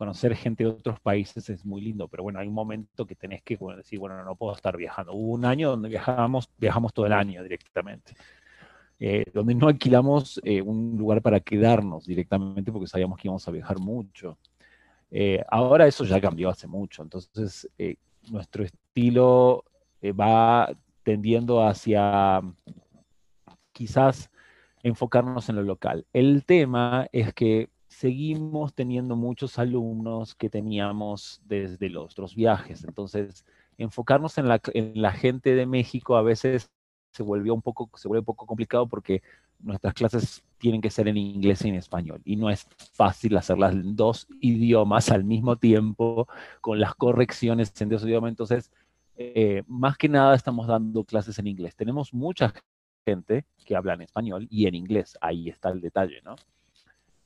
conocer 0.00 0.34
gente 0.34 0.64
de 0.64 0.70
otros 0.70 0.98
países 0.98 1.50
es 1.50 1.66
muy 1.66 1.82
lindo, 1.82 2.08
pero 2.08 2.22
bueno, 2.22 2.38
hay 2.38 2.48
un 2.48 2.54
momento 2.54 3.06
que 3.06 3.14
tenés 3.14 3.42
que 3.42 3.58
decir, 3.76 3.98
bueno, 3.98 4.24
no 4.24 4.34
puedo 4.34 4.54
estar 4.54 4.74
viajando. 4.74 5.12
Hubo 5.12 5.34
un 5.34 5.44
año 5.44 5.68
donde 5.68 5.90
viajamos, 5.90 6.48
viajamos 6.56 6.94
todo 6.94 7.04
el 7.04 7.12
año 7.12 7.42
directamente, 7.42 8.14
eh, 8.98 9.26
donde 9.34 9.54
no 9.54 9.68
alquilamos 9.68 10.40
eh, 10.42 10.62
un 10.62 10.96
lugar 10.96 11.20
para 11.20 11.40
quedarnos 11.40 12.06
directamente 12.06 12.72
porque 12.72 12.86
sabíamos 12.86 13.18
que 13.18 13.28
íbamos 13.28 13.46
a 13.46 13.50
viajar 13.50 13.78
mucho. 13.78 14.38
Eh, 15.10 15.44
ahora 15.50 15.86
eso 15.86 16.06
ya 16.06 16.18
cambió 16.18 16.48
hace 16.48 16.66
mucho, 16.66 17.02
entonces 17.02 17.68
nuestro 18.30 18.64
estilo 18.64 19.66
va 20.18 20.74
tendiendo 21.02 21.62
hacia 21.62 22.40
quizás 23.72 24.30
enfocarnos 24.82 25.50
en 25.50 25.56
lo 25.56 25.62
local. 25.62 26.06
El 26.14 26.46
tema 26.46 27.06
es 27.12 27.34
que 27.34 27.68
seguimos 28.00 28.72
teniendo 28.72 29.14
muchos 29.14 29.58
alumnos 29.58 30.34
que 30.34 30.48
teníamos 30.48 31.42
desde 31.44 31.90
los 31.90 32.12
otros 32.12 32.34
viajes. 32.34 32.82
Entonces, 32.84 33.44
enfocarnos 33.76 34.38
en 34.38 34.48
la, 35.02 35.12
gente 35.12 35.54
de 35.54 35.66
México 35.66 36.16
a 36.16 36.22
veces 36.22 36.70
se 37.12 37.22
volvió 37.22 37.52
un 37.52 37.60
poco, 37.60 37.90
se 37.98 38.08
vuelve 38.08 38.20
un 38.20 38.24
poco 38.24 38.46
complicado 38.46 38.86
porque 38.88 39.20
nuestras 39.58 39.92
clases 39.92 40.42
tienen 40.56 40.80
que 40.80 40.88
ser 40.88 41.08
en 41.08 41.18
inglés 41.18 41.62
y 41.62 41.68
en 41.68 41.74
español. 41.74 42.22
Y 42.24 42.36
no 42.36 42.48
es 42.48 42.66
fácil 42.94 43.36
hacerlas 43.36 43.74
en 43.74 43.94
dos 43.94 44.26
idiomas 44.40 45.10
al 45.10 45.24
mismo 45.24 45.56
tiempo, 45.56 46.26
con 46.62 46.80
las 46.80 46.94
correcciones 46.94 47.78
en 47.82 47.90
dos 47.90 48.02
idiomas. 48.04 48.30
Entonces, 48.30 48.72
eh, 49.16 49.62
más 49.66 49.98
que 49.98 50.08
nada 50.08 50.34
estamos 50.34 50.66
dando 50.66 51.04
clases 51.04 51.38
en 51.38 51.48
inglés. 51.48 51.76
Tenemos 51.76 52.14
mucha 52.14 52.54
gente 53.04 53.44
que 53.66 53.76
habla 53.76 53.92
en 53.92 54.00
español 54.00 54.46
y 54.48 54.66
en 54.66 54.74
inglés. 54.74 55.18
Ahí 55.20 55.50
está 55.50 55.68
el 55.68 55.82
detalle, 55.82 56.22
¿no? 56.24 56.36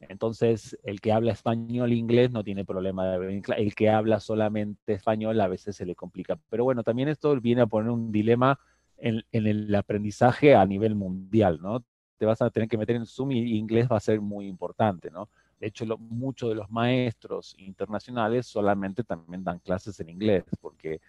Entonces, 0.08 0.78
el 0.84 1.00
que 1.00 1.12
habla 1.12 1.32
español 1.32 1.92
e 1.92 1.96
inglés 1.96 2.30
no 2.30 2.44
tiene 2.44 2.64
problema 2.64 3.06
de 3.06 3.18
ver. 3.18 3.42
El 3.56 3.74
que 3.74 3.90
habla 3.90 4.20
solamente 4.20 4.94
español 4.94 5.40
a 5.40 5.48
veces 5.48 5.76
se 5.76 5.86
le 5.86 5.94
complica. 5.94 6.38
Pero 6.50 6.64
bueno, 6.64 6.82
también 6.82 7.08
esto 7.08 7.40
viene 7.40 7.62
a 7.62 7.66
poner 7.66 7.90
un 7.90 8.12
dilema 8.12 8.58
en, 8.98 9.24
el 9.32 9.74
aprendizaje 9.74 10.54
a 10.54 10.64
nivel 10.66 10.94
mundial, 10.94 11.58
¿no? 11.60 11.84
Te 12.18 12.26
vas 12.26 12.40
a 12.42 12.50
tener 12.50 12.68
que 12.68 12.78
meter 12.78 12.96
en 12.96 13.06
Zoom 13.06 13.32
y 13.32 13.56
inglés 13.56 13.88
va 13.90 13.96
a 13.96 14.00
ser 14.00 14.20
muy 14.20 14.46
importante, 14.46 15.10
¿no? 15.10 15.28
De 15.60 15.68
hecho, 15.68 15.84
muchos 15.98 16.50
de 16.50 16.54
los 16.54 16.70
maestros 16.70 17.54
internacionales 17.58 18.46
solamente 18.46 19.04
también 19.04 19.44
dan 19.44 19.58
clases 19.58 19.98
en 20.00 20.08
inglés, 20.08 20.44
porque 20.60 21.00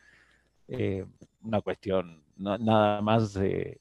eh, 0.67 1.05
una 1.43 1.61
cuestión 1.61 2.23
nada 2.37 3.01
más 3.01 3.33
de 3.33 3.79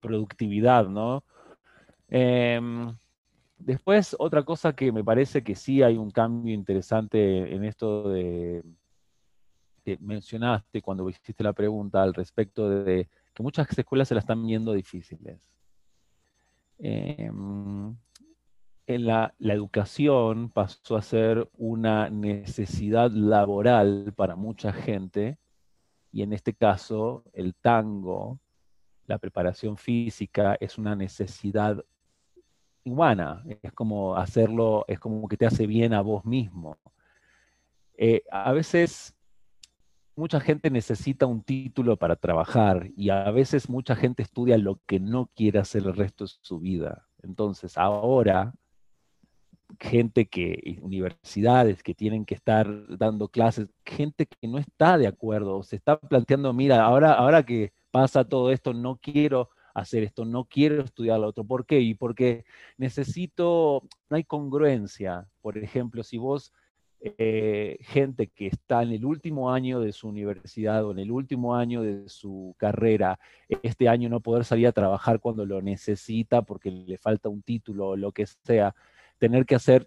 productividad, 0.00 0.88
¿no? 0.88 1.22
Em, 2.10 2.96
después, 3.60 4.16
otra 4.18 4.42
cosa 4.42 4.74
que 4.74 4.92
me 4.92 5.04
parece 5.04 5.42
que 5.42 5.54
sí 5.54 5.82
hay 5.82 5.96
un 5.96 6.10
cambio 6.10 6.54
interesante 6.54 7.54
en 7.54 7.64
esto 7.64 8.10
de 8.10 8.62
que 9.84 9.98
mencionaste 10.00 10.82
cuando 10.82 11.08
hiciste 11.08 11.42
la 11.42 11.52
pregunta 11.52 12.02
al 12.02 12.14
respecto 12.14 12.68
de 12.68 13.08
que 13.34 13.42
muchas 13.42 13.66
escuelas 13.78 14.08
se 14.08 14.14
la 14.14 14.20
están 14.20 14.46
viendo 14.46 14.72
difíciles. 14.72 15.40
Em, 16.78 17.96
en 18.86 19.06
la, 19.06 19.34
la, 19.38 19.54
educación 19.54 20.50
pasó 20.50 20.96
a 20.96 21.02
ser 21.02 21.48
una 21.56 22.10
necesidad 22.10 23.10
laboral 23.10 24.12
para 24.16 24.34
mucha 24.34 24.72
gente 24.72 25.38
y 26.12 26.22
en 26.22 26.32
este 26.32 26.54
caso 26.54 27.24
el 27.32 27.54
tango, 27.54 28.40
la 29.06 29.18
preparación 29.18 29.76
física 29.76 30.56
es 30.60 30.78
una 30.78 30.96
necesidad 30.96 31.84
humana, 32.84 33.42
es 33.62 33.72
como 33.72 34.16
hacerlo, 34.16 34.84
es 34.88 34.98
como 34.98 35.28
que 35.28 35.36
te 35.36 35.46
hace 35.46 35.66
bien 35.66 35.92
a 35.92 36.00
vos 36.00 36.24
mismo. 36.24 36.78
Eh, 37.96 38.22
a 38.30 38.52
veces 38.52 39.14
mucha 40.16 40.40
gente 40.40 40.70
necesita 40.70 41.26
un 41.26 41.42
título 41.42 41.96
para 41.96 42.16
trabajar 42.16 42.90
y 42.96 43.10
a 43.10 43.30
veces 43.30 43.68
mucha 43.68 43.96
gente 43.96 44.22
estudia 44.22 44.58
lo 44.58 44.80
que 44.86 45.00
no 45.00 45.30
quiere 45.34 45.58
hacer 45.58 45.82
el 45.82 45.94
resto 45.94 46.24
de 46.24 46.30
su 46.42 46.60
vida. 46.60 47.06
Entonces 47.22 47.76
ahora, 47.76 48.54
gente 49.78 50.28
que, 50.28 50.78
universidades 50.82 51.82
que 51.82 51.94
tienen 51.94 52.24
que 52.24 52.34
estar 52.34 52.68
dando 52.96 53.28
clases, 53.28 53.68
gente 53.84 54.26
que 54.26 54.48
no 54.48 54.58
está 54.58 54.98
de 54.98 55.06
acuerdo, 55.06 55.62
se 55.62 55.76
está 55.76 55.98
planteando, 55.98 56.52
mira, 56.52 56.82
ahora, 56.82 57.12
ahora 57.12 57.44
que 57.44 57.72
pasa 57.90 58.24
todo 58.24 58.50
esto, 58.50 58.72
no 58.72 58.96
quiero 58.96 59.50
hacer 59.74 60.02
esto, 60.02 60.24
no 60.24 60.44
quiero 60.44 60.82
estudiar 60.82 61.20
lo 61.20 61.28
otro. 61.28 61.44
¿Por 61.44 61.66
qué? 61.66 61.80
Y 61.80 61.94
porque 61.94 62.44
necesito, 62.76 63.82
no 64.08 64.16
hay 64.16 64.24
congruencia. 64.24 65.26
Por 65.40 65.58
ejemplo, 65.58 66.02
si 66.02 66.18
vos, 66.18 66.52
eh, 67.00 67.78
gente 67.80 68.26
que 68.26 68.46
está 68.48 68.82
en 68.82 68.92
el 68.92 69.04
último 69.04 69.50
año 69.50 69.80
de 69.80 69.92
su 69.92 70.08
universidad 70.08 70.84
o 70.84 70.92
en 70.92 70.98
el 70.98 71.10
último 71.10 71.54
año 71.54 71.82
de 71.82 72.08
su 72.08 72.54
carrera, 72.58 73.18
este 73.62 73.88
año 73.88 74.08
no 74.08 74.20
poder 74.20 74.44
salir 74.44 74.66
a 74.66 74.72
trabajar 74.72 75.20
cuando 75.20 75.46
lo 75.46 75.62
necesita 75.62 76.42
porque 76.42 76.70
le 76.70 76.98
falta 76.98 77.28
un 77.28 77.42
título 77.42 77.88
o 77.88 77.96
lo 77.96 78.12
que 78.12 78.26
sea, 78.26 78.74
tener 79.18 79.46
que 79.46 79.54
hacer 79.54 79.86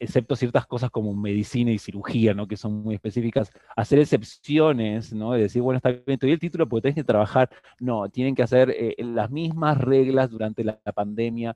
excepto 0.00 0.34
ciertas 0.34 0.66
cosas 0.66 0.90
como 0.90 1.14
medicina 1.14 1.70
y 1.70 1.78
cirugía, 1.78 2.32
¿no? 2.32 2.48
que 2.48 2.56
son 2.56 2.82
muy 2.82 2.94
específicas, 2.94 3.50
hacer 3.76 3.98
excepciones, 3.98 5.12
¿no? 5.12 5.32
de 5.32 5.42
decir, 5.42 5.60
bueno, 5.60 5.76
está 5.76 5.90
bien, 5.90 6.18
te 6.18 6.26
doy 6.26 6.32
el 6.32 6.40
título 6.40 6.66
porque 6.66 6.82
tenés 6.84 6.96
que 6.96 7.04
trabajar. 7.04 7.50
No, 7.78 8.08
tienen 8.08 8.34
que 8.34 8.42
hacer 8.42 8.70
eh, 8.70 8.96
las 8.98 9.30
mismas 9.30 9.78
reglas 9.78 10.30
durante 10.30 10.64
la, 10.64 10.78
pandemia. 10.94 11.54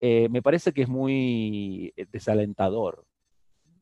Eh, 0.00 0.28
me 0.30 0.40
parece 0.40 0.72
que 0.72 0.82
es 0.82 0.88
muy 0.88 1.92
eh, 1.96 2.06
desalentador. 2.10 3.04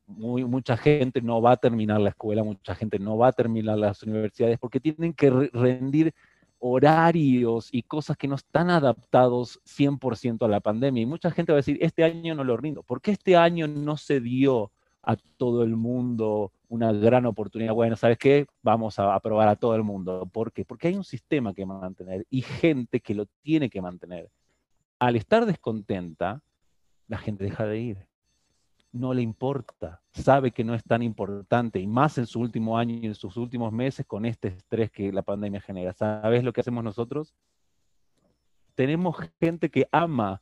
Muy, 0.07 0.43
mucha 0.43 0.75
gente 0.75 1.21
no 1.21 1.41
va 1.41 1.51
a 1.51 1.57
terminar 1.57 2.01
la 2.01 2.09
escuela, 2.09 2.43
mucha 2.43 2.73
gente 2.73 2.97
no 2.97 3.17
va 3.17 3.27
a 3.27 3.33
terminar 3.33 3.77
las 3.77 4.01
universidades 4.03 4.57
porque 4.57 4.79
tienen 4.79 5.13
que 5.13 5.29
rendir 5.29 6.13
horarios 6.59 7.69
y 7.71 7.83
cosas 7.83 8.17
que 8.17 8.27
no 8.27 8.35
están 8.35 8.69
adaptados 8.69 9.59
100% 9.65 10.45
a 10.45 10.47
la 10.47 10.59
pandemia. 10.59 11.03
Y 11.03 11.05
mucha 11.05 11.31
gente 11.31 11.51
va 11.51 11.57
a 11.57 11.61
decir, 11.61 11.77
este 11.81 12.03
año 12.03 12.35
no 12.35 12.43
lo 12.43 12.57
rindo. 12.57 12.83
¿Por 12.83 13.01
qué 13.01 13.11
este 13.11 13.35
año 13.35 13.67
no 13.67 13.97
se 13.97 14.19
dio 14.19 14.71
a 15.03 15.15
todo 15.37 15.63
el 15.63 15.75
mundo 15.75 16.51
una 16.69 16.91
gran 16.91 17.25
oportunidad? 17.25 17.73
Bueno, 17.73 17.95
¿sabes 17.95 18.17
qué? 18.17 18.47
Vamos 18.61 18.99
a 18.99 19.13
aprobar 19.13 19.47
a 19.47 19.55
todo 19.55 19.75
el 19.75 19.83
mundo. 19.83 20.29
¿Por 20.31 20.51
qué? 20.51 20.65
Porque 20.65 20.89
hay 20.89 20.95
un 20.95 21.03
sistema 21.03 21.53
que 21.53 21.65
mantener 21.65 22.25
y 22.29 22.41
gente 22.41 22.99
que 22.99 23.15
lo 23.15 23.25
tiene 23.41 23.69
que 23.69 23.81
mantener. 23.81 24.29
Al 24.99 25.15
estar 25.15 25.45
descontenta, 25.45 26.41
la 27.07 27.17
gente 27.17 27.43
deja 27.43 27.65
de 27.65 27.79
ir 27.79 28.07
no 28.97 29.13
le 29.13 29.21
importa, 29.21 30.01
sabe 30.11 30.51
que 30.51 30.63
no 30.63 30.73
es 30.73 30.83
tan 30.83 31.01
importante 31.01 31.79
y 31.79 31.87
más 31.87 32.17
en 32.17 32.25
su 32.25 32.39
último 32.39 32.77
año 32.77 32.95
y 32.95 33.05
en 33.05 33.15
sus 33.15 33.37
últimos 33.37 33.71
meses 33.71 34.05
con 34.05 34.25
este 34.25 34.49
estrés 34.49 34.91
que 34.91 35.11
la 35.11 35.21
pandemia 35.21 35.61
genera. 35.61 35.93
¿Sabes 35.93 36.43
lo 36.43 36.53
que 36.53 36.61
hacemos 36.61 36.83
nosotros? 36.83 37.33
Tenemos 38.75 39.15
gente 39.39 39.69
que 39.69 39.87
ama 39.91 40.41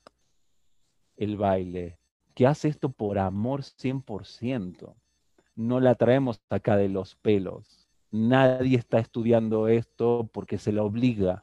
el 1.18 1.38
baile, 1.38 1.98
que 2.34 2.48
hace 2.48 2.68
esto 2.68 2.90
por 2.90 3.18
amor 3.18 3.62
100%. 3.62 4.94
No 5.56 5.80
la 5.80 5.96
traemos 5.96 6.42
acá 6.50 6.76
de 6.76 6.90
los 6.90 7.16
pelos. 7.16 7.88
Nadie 8.12 8.78
está 8.78 9.00
estudiando 9.00 9.68
esto 9.68 10.30
porque 10.32 10.58
se 10.58 10.72
lo 10.72 10.86
obliga. 10.86 11.42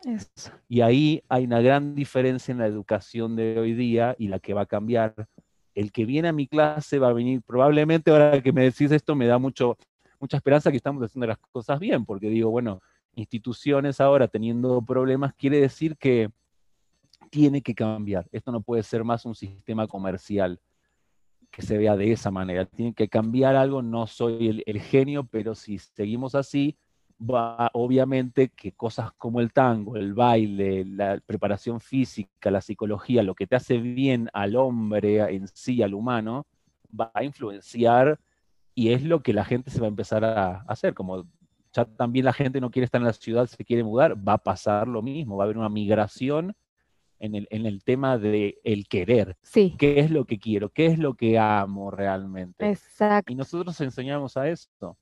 Y 0.68 0.80
ahí 0.80 1.22
hay 1.28 1.44
una 1.44 1.60
gran 1.60 1.94
diferencia 1.94 2.52
en 2.52 2.58
la 2.58 2.66
educación 2.66 3.36
de 3.36 3.58
hoy 3.58 3.74
día 3.74 4.14
y 4.18 4.28
la 4.28 4.38
que 4.38 4.54
va 4.54 4.62
a 4.62 4.66
cambiar 4.66 5.28
el 5.74 5.92
que 5.92 6.04
viene 6.04 6.28
a 6.28 6.32
mi 6.32 6.46
clase 6.46 6.98
va 6.98 7.08
a 7.08 7.12
venir, 7.12 7.42
probablemente 7.42 8.10
ahora 8.10 8.42
que 8.42 8.52
me 8.52 8.62
decís 8.62 8.90
esto 8.90 9.14
me 9.14 9.26
da 9.26 9.38
mucho, 9.38 9.76
mucha 10.20 10.36
esperanza 10.36 10.70
que 10.70 10.76
estamos 10.76 11.02
haciendo 11.02 11.26
las 11.26 11.38
cosas 11.38 11.78
bien, 11.80 12.04
porque 12.04 12.28
digo, 12.28 12.50
bueno, 12.50 12.80
instituciones 13.14 14.00
ahora 14.00 14.28
teniendo 14.28 14.82
problemas 14.82 15.34
quiere 15.34 15.60
decir 15.60 15.96
que 15.96 16.30
tiene 17.30 17.62
que 17.62 17.74
cambiar. 17.74 18.28
Esto 18.32 18.52
no 18.52 18.60
puede 18.60 18.82
ser 18.82 19.04
más 19.04 19.24
un 19.24 19.34
sistema 19.34 19.86
comercial 19.86 20.60
que 21.50 21.62
se 21.62 21.78
vea 21.78 21.96
de 21.96 22.12
esa 22.12 22.30
manera. 22.30 22.66
Tiene 22.66 22.94
que 22.94 23.08
cambiar 23.08 23.56
algo, 23.56 23.82
no 23.82 24.06
soy 24.06 24.48
el, 24.48 24.62
el 24.66 24.80
genio, 24.80 25.24
pero 25.24 25.54
si 25.54 25.78
seguimos 25.78 26.34
así, 26.34 26.76
va, 27.22 27.70
obviamente 27.72 28.48
que 28.48 28.72
cosas 28.72 29.12
como 29.12 29.40
el 29.40 29.52
tango, 29.52 29.96
el 29.96 30.14
baile, 30.14 30.84
la 30.84 31.20
preparación 31.24 31.80
física, 31.80 32.50
la 32.50 32.60
psicología, 32.60 33.22
lo 33.22 33.34
que 33.34 33.46
te 33.46 33.56
hace 33.56 33.78
bien 33.78 34.28
al 34.32 34.56
hombre 34.56 35.18
en 35.34 35.48
sí, 35.48 35.82
al 35.82 35.94
humano, 35.94 36.46
va 36.98 37.10
a 37.14 37.24
influenciar 37.24 38.18
y 38.74 38.92
es 38.92 39.02
lo 39.02 39.22
que 39.22 39.32
la 39.32 39.44
gente 39.44 39.70
se 39.70 39.80
va 39.80 39.86
a 39.86 39.90
empezar 39.90 40.24
a 40.24 40.62
hacer. 40.68 40.94
Como 40.94 41.26
ya 41.72 41.84
también 41.84 42.24
la 42.24 42.32
gente 42.32 42.60
no 42.60 42.70
quiere 42.70 42.84
estar 42.84 43.00
en 43.00 43.06
la 43.06 43.12
ciudad, 43.12 43.46
se 43.46 43.64
quiere 43.64 43.84
mudar, 43.84 44.16
va 44.16 44.34
a 44.34 44.38
pasar 44.38 44.88
lo 44.88 45.02
mismo, 45.02 45.36
va 45.36 45.44
a 45.44 45.46
haber 45.46 45.58
una 45.58 45.68
migración 45.68 46.54
en 47.18 47.36
el, 47.36 47.46
en 47.50 47.66
el 47.66 47.84
tema 47.84 48.18
de 48.18 48.58
el 48.64 48.88
querer. 48.88 49.36
Sí. 49.42 49.76
¿Qué 49.78 50.00
es 50.00 50.10
lo 50.10 50.24
que 50.24 50.38
quiero? 50.38 50.70
¿Qué 50.70 50.86
es 50.86 50.98
lo 50.98 51.14
que 51.14 51.38
amo 51.38 51.90
realmente? 51.90 52.68
Exacto. 52.68 53.32
Y 53.32 53.36
nosotros 53.36 53.80
enseñamos 53.80 54.36
a 54.36 54.48
esto. 54.48 54.96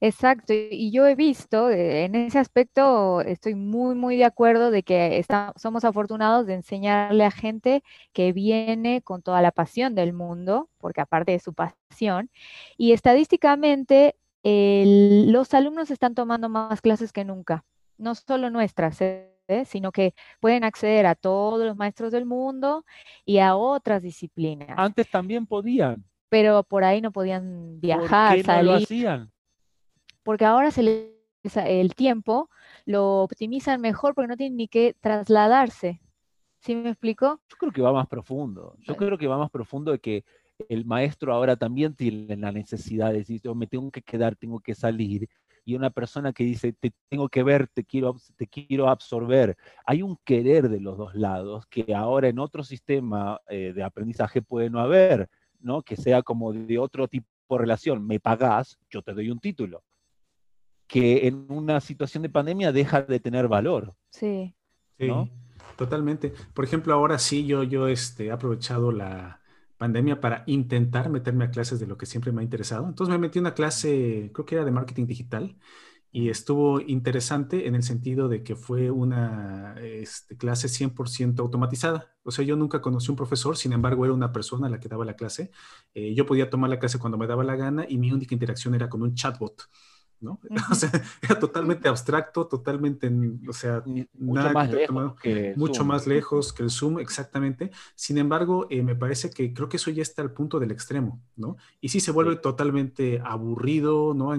Exacto, 0.00 0.52
y 0.52 0.90
yo 0.90 1.06
he 1.06 1.14
visto, 1.14 1.70
eh, 1.70 2.04
en 2.04 2.14
ese 2.14 2.38
aspecto 2.38 3.20
estoy 3.20 3.54
muy, 3.54 3.94
muy 3.94 4.16
de 4.16 4.24
acuerdo 4.24 4.70
de 4.70 4.82
que 4.82 5.24
somos 5.56 5.84
afortunados 5.84 6.46
de 6.46 6.54
enseñarle 6.54 7.24
a 7.24 7.30
gente 7.30 7.82
que 8.12 8.32
viene 8.32 9.02
con 9.02 9.22
toda 9.22 9.42
la 9.42 9.50
pasión 9.50 9.94
del 9.94 10.12
mundo, 10.12 10.68
porque 10.78 11.00
aparte 11.00 11.32
de 11.32 11.38
su 11.38 11.54
pasión, 11.54 12.30
y 12.76 12.92
estadísticamente 12.92 14.16
los 14.42 15.54
alumnos 15.54 15.90
están 15.90 16.14
tomando 16.14 16.48
más 16.48 16.80
clases 16.80 17.12
que 17.12 17.24
nunca, 17.24 17.64
no 17.96 18.14
solo 18.14 18.50
nuestras, 18.50 19.00
¿eh? 19.00 19.30
sino 19.66 19.92
que 19.92 20.14
pueden 20.40 20.64
acceder 20.64 21.06
a 21.06 21.14
todos 21.14 21.64
los 21.64 21.76
maestros 21.76 22.12
del 22.12 22.26
mundo 22.26 22.84
y 23.24 23.38
a 23.38 23.56
otras 23.56 24.02
disciplinas. 24.02 24.74
Antes 24.76 25.10
también 25.10 25.46
podían. 25.46 26.04
Pero 26.28 26.62
por 26.62 26.84
ahí 26.84 27.00
no 27.00 27.12
podían 27.12 27.80
viajar, 27.80 28.36
¿Por 28.36 28.44
qué 28.44 28.52
No 28.52 28.62
lo 28.62 28.74
hacían? 28.74 29.30
Porque 30.24 30.44
ahora 30.44 30.70
se 30.72 30.82
les, 30.82 31.56
el 31.56 31.94
tiempo 31.94 32.50
lo 32.86 33.22
optimizan 33.22 33.80
mejor 33.80 34.14
porque 34.14 34.28
no 34.28 34.36
tienen 34.36 34.56
ni 34.56 34.66
que 34.66 34.96
trasladarse. 35.00 36.00
¿Sí 36.58 36.74
me 36.74 36.88
explico? 36.88 37.40
Yo 37.48 37.56
creo 37.58 37.72
que 37.72 37.82
va 37.82 37.92
más 37.92 38.08
profundo. 38.08 38.74
Yo 38.80 38.96
creo 38.96 39.18
que 39.18 39.26
va 39.26 39.38
más 39.38 39.50
profundo 39.50 39.92
de 39.92 39.98
que 39.98 40.24
el 40.68 40.86
maestro 40.86 41.34
ahora 41.34 41.56
también 41.56 41.94
tiene 41.94 42.36
la 42.36 42.52
necesidad 42.52 43.12
de 43.12 43.18
decir, 43.18 43.40
yo 43.42 43.54
me 43.54 43.66
tengo 43.66 43.90
que 43.90 44.00
quedar, 44.00 44.34
tengo 44.34 44.60
que 44.60 44.74
salir. 44.74 45.28
Y 45.66 45.74
una 45.74 45.90
persona 45.90 46.32
que 46.32 46.44
dice, 46.44 46.72
te 46.72 46.92
tengo 47.08 47.28
que 47.28 47.42
ver, 47.42 47.68
te 47.68 47.84
quiero, 47.84 48.16
te 48.36 48.46
quiero 48.46 48.88
absorber. 48.88 49.56
Hay 49.84 50.00
un 50.02 50.16
querer 50.24 50.70
de 50.70 50.80
los 50.80 50.96
dos 50.96 51.14
lados 51.14 51.66
que 51.66 51.94
ahora 51.94 52.28
en 52.28 52.38
otro 52.38 52.64
sistema 52.64 53.40
eh, 53.48 53.72
de 53.74 53.82
aprendizaje 53.82 54.40
puede 54.40 54.70
no 54.70 54.80
haber, 54.80 55.28
¿no? 55.60 55.82
Que 55.82 55.96
sea 55.96 56.22
como 56.22 56.52
de 56.52 56.78
otro 56.78 57.08
tipo 57.08 57.26
de 57.50 57.58
relación. 57.58 58.06
Me 58.06 58.20
pagás, 58.20 58.78
yo 58.88 59.02
te 59.02 59.12
doy 59.12 59.30
un 59.30 59.40
título 59.40 59.82
que 60.94 61.26
en 61.26 61.46
una 61.48 61.80
situación 61.80 62.22
de 62.22 62.28
pandemia 62.28 62.70
deja 62.70 63.02
de 63.02 63.18
tener 63.18 63.48
valor. 63.48 63.96
Sí. 64.10 64.54
Sí, 64.96 65.10
totalmente. 65.76 66.32
Por 66.54 66.64
ejemplo, 66.64 66.94
ahora 66.94 67.18
sí, 67.18 67.46
yo, 67.46 67.64
yo 67.64 67.88
este, 67.88 68.26
he 68.26 68.30
aprovechado 68.30 68.92
la 68.92 69.40
pandemia 69.76 70.20
para 70.20 70.44
intentar 70.46 71.10
meterme 71.10 71.46
a 71.46 71.50
clases 71.50 71.80
de 71.80 71.88
lo 71.88 71.98
que 71.98 72.06
siempre 72.06 72.30
me 72.30 72.42
ha 72.42 72.44
interesado. 72.44 72.86
Entonces 72.86 73.10
me 73.10 73.18
metí 73.18 73.40
a 73.40 73.42
una 73.42 73.54
clase, 73.54 74.30
creo 74.32 74.46
que 74.46 74.54
era 74.54 74.64
de 74.64 74.70
marketing 74.70 75.06
digital, 75.06 75.58
y 76.12 76.28
estuvo 76.28 76.80
interesante 76.80 77.66
en 77.66 77.74
el 77.74 77.82
sentido 77.82 78.28
de 78.28 78.44
que 78.44 78.54
fue 78.54 78.92
una 78.92 79.74
este, 79.80 80.36
clase 80.36 80.68
100% 80.68 81.40
automatizada. 81.40 82.14
O 82.22 82.30
sea, 82.30 82.44
yo 82.44 82.54
nunca 82.54 82.80
conocí 82.80 83.10
un 83.10 83.16
profesor, 83.16 83.56
sin 83.56 83.72
embargo, 83.72 84.04
era 84.04 84.14
una 84.14 84.30
persona 84.30 84.68
la 84.68 84.78
que 84.78 84.88
daba 84.88 85.04
la 85.04 85.16
clase. 85.16 85.50
Eh, 85.92 86.14
yo 86.14 86.24
podía 86.24 86.48
tomar 86.50 86.70
la 86.70 86.78
clase 86.78 87.00
cuando 87.00 87.18
me 87.18 87.26
daba 87.26 87.42
la 87.42 87.56
gana 87.56 87.84
y 87.88 87.98
mi 87.98 88.12
única 88.12 88.32
interacción 88.32 88.76
era 88.76 88.88
con 88.88 89.02
un 89.02 89.16
chatbot. 89.16 89.60
¿No? 90.24 90.40
O 90.70 90.74
sea, 90.74 90.90
era 91.22 91.38
totalmente 91.38 91.88
abstracto, 91.88 92.46
totalmente, 92.46 93.10
o 93.48 93.52
sea, 93.52 93.82
mucho, 94.14 94.50
más, 94.50 94.70
lejos 94.70 95.20
que 95.20 95.54
mucho 95.56 95.84
más 95.84 96.06
lejos 96.06 96.52
que 96.52 96.62
el 96.62 96.70
Zoom, 96.70 96.98
exactamente. 96.98 97.70
Sin 97.94 98.18
embargo, 98.18 98.66
eh, 98.70 98.82
me 98.82 98.96
parece 98.96 99.30
que 99.30 99.52
creo 99.52 99.68
que 99.68 99.76
eso 99.76 99.90
ya 99.90 100.02
está 100.02 100.22
al 100.22 100.32
punto 100.32 100.58
del 100.58 100.72
extremo, 100.72 101.20
¿no? 101.36 101.56
Y 101.80 101.90
sí 101.90 102.00
se 102.00 102.10
vuelve 102.10 102.36
totalmente 102.36 103.20
aburrido, 103.24 104.14
¿no? 104.14 104.32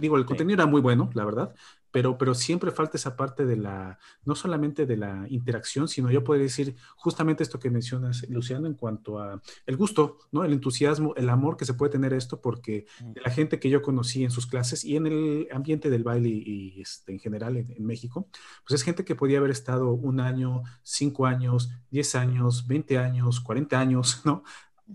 digo, 0.00 0.16
el 0.16 0.24
contenido 0.24 0.54
era 0.54 0.66
muy 0.66 0.80
bueno, 0.80 1.10
la 1.14 1.24
verdad, 1.24 1.54
pero, 1.92 2.16
pero 2.18 2.34
siempre 2.34 2.72
falta 2.72 2.96
esa 2.96 3.16
parte 3.16 3.44
de 3.44 3.56
la, 3.56 3.98
no 4.24 4.34
solamente 4.34 4.86
de 4.86 4.96
la 4.96 5.26
interacción, 5.28 5.86
sino 5.88 6.10
yo 6.10 6.24
podría 6.24 6.44
decir 6.44 6.74
justamente 6.96 7.42
esto 7.42 7.60
que 7.60 7.70
mencionas, 7.70 8.28
Luciano, 8.30 8.66
en 8.66 8.74
cuanto 8.74 9.18
a 9.18 9.40
el 9.66 9.76
gusto, 9.76 10.18
¿no? 10.32 10.42
El 10.42 10.54
entusiasmo, 10.54 11.14
el 11.16 11.28
amor 11.28 11.56
que 11.56 11.66
se 11.66 11.74
puede 11.74 11.92
tener 11.92 12.14
esto, 12.14 12.40
porque 12.40 12.86
mm. 13.00 13.12
la 13.22 13.30
gente 13.30 13.60
que 13.60 13.68
yo 13.68 13.82
conocí 13.82 14.24
en 14.24 14.30
sus 14.30 14.46
clases 14.46 14.84
y 14.84 14.96
en 14.96 15.06
el 15.06 15.48
ambiente 15.52 15.90
del 15.90 16.02
baile 16.02 16.30
y, 16.30 16.80
este, 16.80 17.12
en 17.12 17.20
general 17.20 17.58
en, 17.58 17.84
México, 17.84 18.28
pues 18.66 18.80
es 18.80 18.84
gente 18.84 19.04
que 19.04 19.14
podía 19.14 19.38
haber 19.38 19.50
estado 19.50 19.92
un 19.92 20.20
año, 20.20 20.62
cinco 20.82 21.26
años, 21.26 21.70
diez 21.90 22.14
años, 22.14 22.66
veinte 22.66 22.96
años, 22.96 23.40
cuarenta 23.40 23.78
años, 23.78 24.22
¿no? 24.24 24.44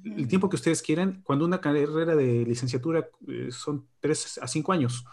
El 0.03 0.27
tiempo 0.27 0.49
que 0.49 0.55
ustedes 0.55 0.81
quieran, 0.81 1.21
cuando 1.23 1.45
una 1.45 1.61
carrera 1.61 2.15
de 2.15 2.45
licenciatura 2.45 3.07
eh, 3.27 3.49
son 3.51 3.87
tres 3.99 4.39
a 4.41 4.47
cinco 4.47 4.71
años. 4.71 5.05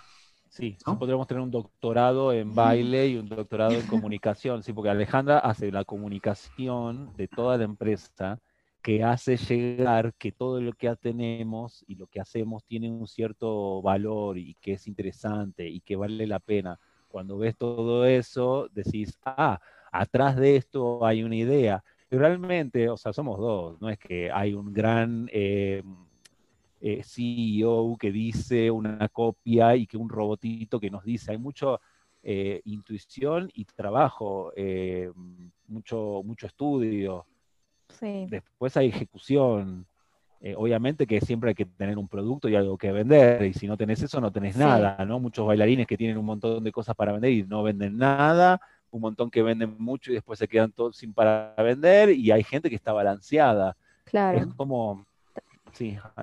Sí, 0.55 0.77
podríamos 0.85 1.27
tener 1.27 1.43
un 1.43 1.51
doctorado 1.51 2.33
en 2.33 2.55
baile 2.55 3.09
y 3.09 3.17
un 3.17 3.29
doctorado 3.29 3.73
en 3.73 3.85
comunicación, 3.89 4.63
sí, 4.63 4.73
porque 4.73 4.89
Alejandra 4.89 5.41
hace 5.41 5.73
la 5.73 5.85
comunicación 5.85 7.13
de 7.17 7.27
toda 7.27 7.59
la 7.59 7.65
empresa 7.65 8.39
que 8.81 9.03
hace 9.03 9.37
llegar 9.37 10.15
que 10.15 10.31
todo 10.31 10.61
lo 10.61 10.73
que 10.75 10.95
tenemos 10.95 11.85
y 11.89 11.97
lo 11.97 12.07
que 12.07 12.21
hacemos 12.21 12.65
tiene 12.67 12.89
un 12.89 13.09
cierto 13.09 13.83
valor 13.83 14.39
y 14.39 14.55
que 14.61 14.75
es 14.75 14.87
interesante 14.87 15.69
y 15.69 15.81
que 15.81 15.97
vale 15.97 16.25
la 16.25 16.39
pena. 16.39 16.79
Cuando 17.09 17.37
ves 17.37 17.57
todo 17.57 18.07
eso, 18.07 18.69
decís, 18.73 19.19
ah, 19.25 19.59
atrás 19.91 20.37
de 20.37 20.55
esto 20.55 21.05
hay 21.05 21.25
una 21.25 21.35
idea. 21.35 21.83
Y 22.13 22.17
realmente, 22.17 22.89
o 22.89 22.97
sea, 22.97 23.13
somos 23.13 23.41
dos, 23.41 23.81
no 23.81 23.89
es 23.89 23.99
que 23.99 24.31
hay 24.31 24.55
un 24.55 24.73
gran... 24.73 25.29
Eh, 25.33 25.83
eh, 26.87 27.03
CEO 27.03 27.97
que 27.99 28.13
dice 28.13 28.71
una 28.71 29.09
copia 29.09 29.75
y 29.75 29.87
que 29.87 29.97
un 29.97 30.11
robotito 30.11 30.79
que 30.79 30.91
nos 30.91 31.03
dice. 31.03 31.33
Hay 31.33 31.39
mucha 31.39 31.81
eh, 32.23 32.61
intuición 32.67 33.51
y 33.55 33.65
trabajo, 33.65 34.53
eh, 34.55 35.11
mucho, 35.67 36.21
mucho 36.23 36.47
estudio. 36.47 37.25
Después 38.29 38.77
hay 38.77 38.89
ejecución. 38.89 39.87
obviamente 40.59 41.07
que 41.07 41.23
siempre 41.23 41.49
hay 41.49 41.55
que 41.55 41.65
tener 41.65 41.97
un 41.97 42.07
producto 42.07 42.51
y 42.51 42.55
algo 42.55 42.77
que 42.77 42.93
vender, 42.93 43.47
y 43.47 43.55
si 43.55 43.67
no 43.67 43.79
tenés 43.79 44.03
eso, 44.03 44.21
no 44.21 44.31
tenés 44.31 44.55
nada, 44.59 45.03
¿no? 45.07 45.19
Muchos 45.19 45.47
bailarines 45.47 45.87
que 45.87 45.97
tienen 45.97 46.19
un 46.19 46.27
montón 46.27 46.63
de 46.63 46.71
cosas 46.71 46.95
para 46.95 47.13
vender 47.13 47.33
y 47.33 47.45
no 47.45 47.63
venden 47.63 47.97
nada, 47.97 48.61
un 48.91 49.01
montón 49.01 49.31
que 49.31 49.43
venden 49.43 49.75
mucho 49.79 50.11
y 50.11 50.17
después 50.17 50.39
se 50.39 50.49
quedan 50.49 50.71
todos 50.71 50.99
sin 50.99 51.15
para 51.15 51.55
vender, 51.57 52.11
y 52.11 52.31
hay 52.31 52.45
gente 52.45 52.69
que 52.69 52.77
está 52.77 52.93
balanceada. 52.93 53.75
Claro. 54.05 54.39
Es 54.39 54.47
como, 54.49 55.07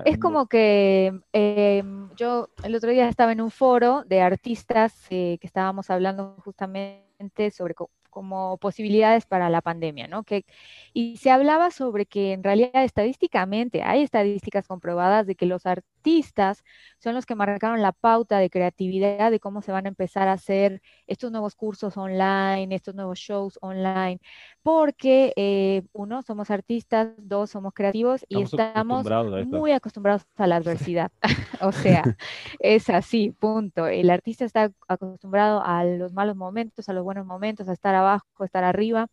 es 0.04 0.18
como 0.18 0.46
que 0.46 1.12
em, 1.32 2.10
yo 2.16 2.48
el 2.64 2.74
otro 2.74 2.90
día 2.90 3.08
estaba 3.08 3.32
en 3.32 3.40
un 3.40 3.50
foro 3.50 4.04
de 4.04 4.20
artistas 4.20 5.06
eh, 5.10 5.38
que 5.40 5.46
estábamos 5.46 5.90
hablando 5.90 6.36
justamente 6.44 7.50
sobre 7.50 7.74
como 8.10 8.58
posibilidades 8.58 9.26
para 9.26 9.48
la 9.48 9.62
pandemia, 9.62 10.06
¿no? 10.06 10.22
Que, 10.22 10.44
y 10.92 11.16
se 11.16 11.30
hablaba 11.30 11.70
sobre 11.70 12.06
que 12.06 12.32
en 12.32 12.44
realidad 12.44 12.84
estadísticamente 12.84 13.82
hay 13.82 14.02
estadísticas 14.02 14.68
comprobadas 14.68 15.26
de 15.26 15.34
que 15.34 15.46
los 15.46 15.64
artistas 15.66 15.91
son 16.98 17.14
los 17.14 17.26
que 17.26 17.34
marcaron 17.34 17.82
la 17.82 17.92
pauta 17.92 18.38
de 18.38 18.50
creatividad 18.50 19.30
de 19.30 19.40
cómo 19.40 19.62
se 19.62 19.72
van 19.72 19.86
a 19.86 19.88
empezar 19.88 20.28
a 20.28 20.32
hacer 20.32 20.82
estos 21.06 21.30
nuevos 21.30 21.54
cursos 21.54 21.96
online, 21.96 22.74
estos 22.74 22.94
nuevos 22.94 23.18
shows 23.18 23.58
online, 23.60 24.20
porque 24.62 25.32
eh, 25.36 25.82
uno, 25.92 26.22
somos 26.22 26.50
artistas, 26.50 27.08
dos, 27.18 27.50
somos 27.50 27.72
creativos 27.74 28.24
y 28.28 28.42
estamos 28.42 29.06
muy 29.46 29.72
acostumbrados 29.72 30.26
a 30.36 30.46
la 30.46 30.56
adversidad. 30.56 31.10
o 31.60 31.72
sea, 31.72 32.02
es 32.58 32.88
así, 32.90 33.30
punto. 33.30 33.86
El 33.86 34.10
artista 34.10 34.44
está 34.44 34.70
acostumbrado 34.88 35.62
a 35.64 35.84
los 35.84 36.12
malos 36.12 36.36
momentos, 36.36 36.88
a 36.88 36.92
los 36.92 37.04
buenos 37.04 37.26
momentos, 37.26 37.68
a 37.68 37.72
estar 37.72 37.94
abajo, 37.94 38.44
estar 38.44 38.64
arriba. 38.64 39.06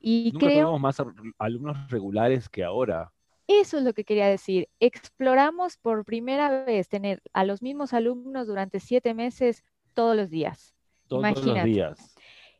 Y 0.00 0.30
Nunca 0.32 0.46
creo... 0.46 0.58
tenemos 0.58 0.80
más 0.80 1.02
alumnos 1.38 1.90
regulares 1.90 2.48
que 2.48 2.64
ahora. 2.64 3.12
Eso 3.60 3.78
es 3.78 3.84
lo 3.84 3.92
que 3.92 4.04
quería 4.04 4.28
decir. 4.28 4.68
Exploramos 4.80 5.76
por 5.76 6.04
primera 6.04 6.64
vez 6.64 6.88
tener 6.88 7.22
a 7.32 7.44
los 7.44 7.62
mismos 7.62 7.92
alumnos 7.92 8.46
durante 8.46 8.80
siete 8.80 9.14
meses 9.14 9.62
todos 9.94 10.16
los 10.16 10.30
días. 10.30 10.74
Todos 11.08 11.44
los 11.44 11.64
días. 11.64 12.14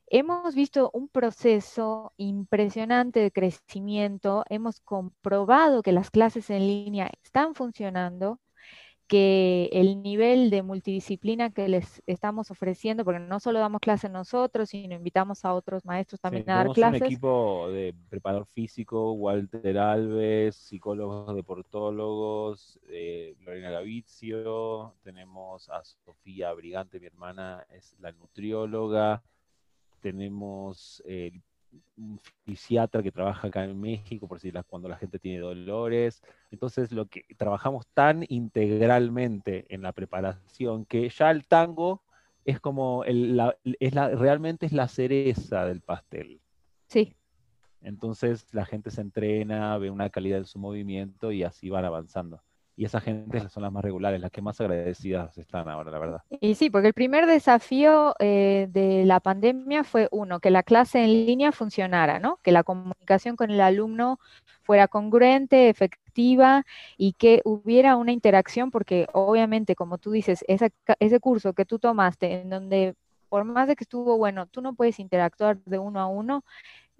Hemos 0.06 0.54
visto 0.54 0.90
un 0.92 1.08
proceso 1.08 2.12
impresionante 2.18 3.20
de 3.20 3.30
crecimiento, 3.30 4.44
hemos 4.50 4.80
comprobado 4.80 5.82
que 5.82 5.92
las 5.92 6.10
clases 6.10 6.50
en 6.50 6.66
línea 6.66 7.10
están 7.24 7.54
funcionando 7.54 8.38
que 9.12 9.68
el 9.72 10.02
nivel 10.02 10.48
de 10.48 10.62
multidisciplina 10.62 11.50
que 11.50 11.68
les 11.68 12.02
estamos 12.06 12.50
ofreciendo, 12.50 13.04
porque 13.04 13.20
no 13.20 13.40
solo 13.40 13.58
damos 13.58 13.82
clases 13.82 14.10
nosotros, 14.10 14.70
sino 14.70 14.94
invitamos 14.94 15.44
a 15.44 15.52
otros 15.52 15.84
maestros 15.84 16.18
también 16.18 16.48
a 16.48 16.54
dar 16.54 16.68
clases. 16.70 17.02
un 17.02 17.06
equipo 17.08 17.68
de 17.70 17.94
preparador 18.08 18.46
físico, 18.46 19.12
Walter 19.12 19.76
Alves, 19.76 20.56
psicólogos 20.56 21.36
deportólogos, 21.36 22.80
eh, 22.88 23.36
Lorena 23.40 23.70
Gavizio, 23.70 24.94
tenemos 25.02 25.68
a 25.68 25.84
Sofía 25.84 26.50
Brigante, 26.54 26.98
mi 26.98 27.08
hermana 27.08 27.66
es 27.68 27.94
la 27.98 28.12
nutrióloga, 28.12 29.22
tenemos 30.00 31.02
el 31.04 31.42
un 31.96 32.18
fisiatra 32.44 33.02
que 33.02 33.12
trabaja 33.12 33.48
acá 33.48 33.64
en 33.64 33.80
México, 33.80 34.28
por 34.28 34.40
si 34.40 34.52
cuando 34.66 34.88
la 34.88 34.96
gente 34.96 35.18
tiene 35.18 35.40
dolores. 35.40 36.22
Entonces, 36.50 36.92
lo 36.92 37.06
que 37.06 37.24
trabajamos 37.36 37.86
tan 37.94 38.24
integralmente 38.28 39.66
en 39.68 39.82
la 39.82 39.92
preparación 39.92 40.84
que 40.84 41.08
ya 41.08 41.30
el 41.30 41.46
tango 41.46 42.02
es 42.44 42.60
como, 42.60 43.04
es 43.04 43.14
la, 43.14 43.56
realmente 44.14 44.66
es 44.66 44.72
la 44.72 44.88
cereza 44.88 45.64
del 45.64 45.80
pastel. 45.80 46.40
Sí. 46.88 47.14
Entonces, 47.80 48.46
la 48.52 48.64
gente 48.64 48.90
se 48.90 49.00
entrena, 49.00 49.76
ve 49.78 49.90
una 49.90 50.10
calidad 50.10 50.38
en 50.38 50.46
su 50.46 50.58
movimiento 50.58 51.32
y 51.32 51.42
así 51.42 51.70
van 51.70 51.84
avanzando 51.84 52.40
y 52.76 52.84
esa 52.84 53.00
gente 53.00 53.48
son 53.48 53.62
las 53.62 53.72
más 53.72 53.84
regulares, 53.84 54.20
las 54.20 54.30
que 54.30 54.40
más 54.40 54.60
agradecidas 54.60 55.36
están 55.36 55.68
ahora, 55.68 55.90
la 55.90 55.98
verdad. 55.98 56.22
Y 56.40 56.54
sí, 56.54 56.70
porque 56.70 56.88
el 56.88 56.94
primer 56.94 57.26
desafío 57.26 58.14
eh, 58.18 58.68
de 58.70 59.04
la 59.04 59.20
pandemia 59.20 59.84
fue 59.84 60.08
uno, 60.10 60.40
que 60.40 60.50
la 60.50 60.62
clase 60.62 61.04
en 61.04 61.26
línea 61.26 61.52
funcionara, 61.52 62.18
¿no? 62.18 62.38
Que 62.42 62.52
la 62.52 62.62
comunicación 62.62 63.36
con 63.36 63.50
el 63.50 63.60
alumno 63.60 64.18
fuera 64.62 64.88
congruente, 64.88 65.68
efectiva 65.68 66.64
y 66.96 67.12
que 67.12 67.42
hubiera 67.44 67.96
una 67.96 68.12
interacción, 68.12 68.70
porque 68.70 69.06
obviamente, 69.12 69.74
como 69.74 69.98
tú 69.98 70.10
dices, 70.10 70.44
ese 70.48 71.20
curso 71.20 71.52
que 71.52 71.64
tú 71.64 71.78
tomaste, 71.78 72.40
en 72.40 72.50
donde 72.50 72.94
por 73.32 73.44
más 73.44 73.66
de 73.66 73.76
que 73.76 73.84
estuvo 73.84 74.18
bueno, 74.18 74.46
tú 74.46 74.60
no 74.60 74.74
puedes 74.74 74.98
interactuar 74.98 75.56
de 75.64 75.78
uno 75.78 76.00
a 76.00 76.06
uno, 76.06 76.44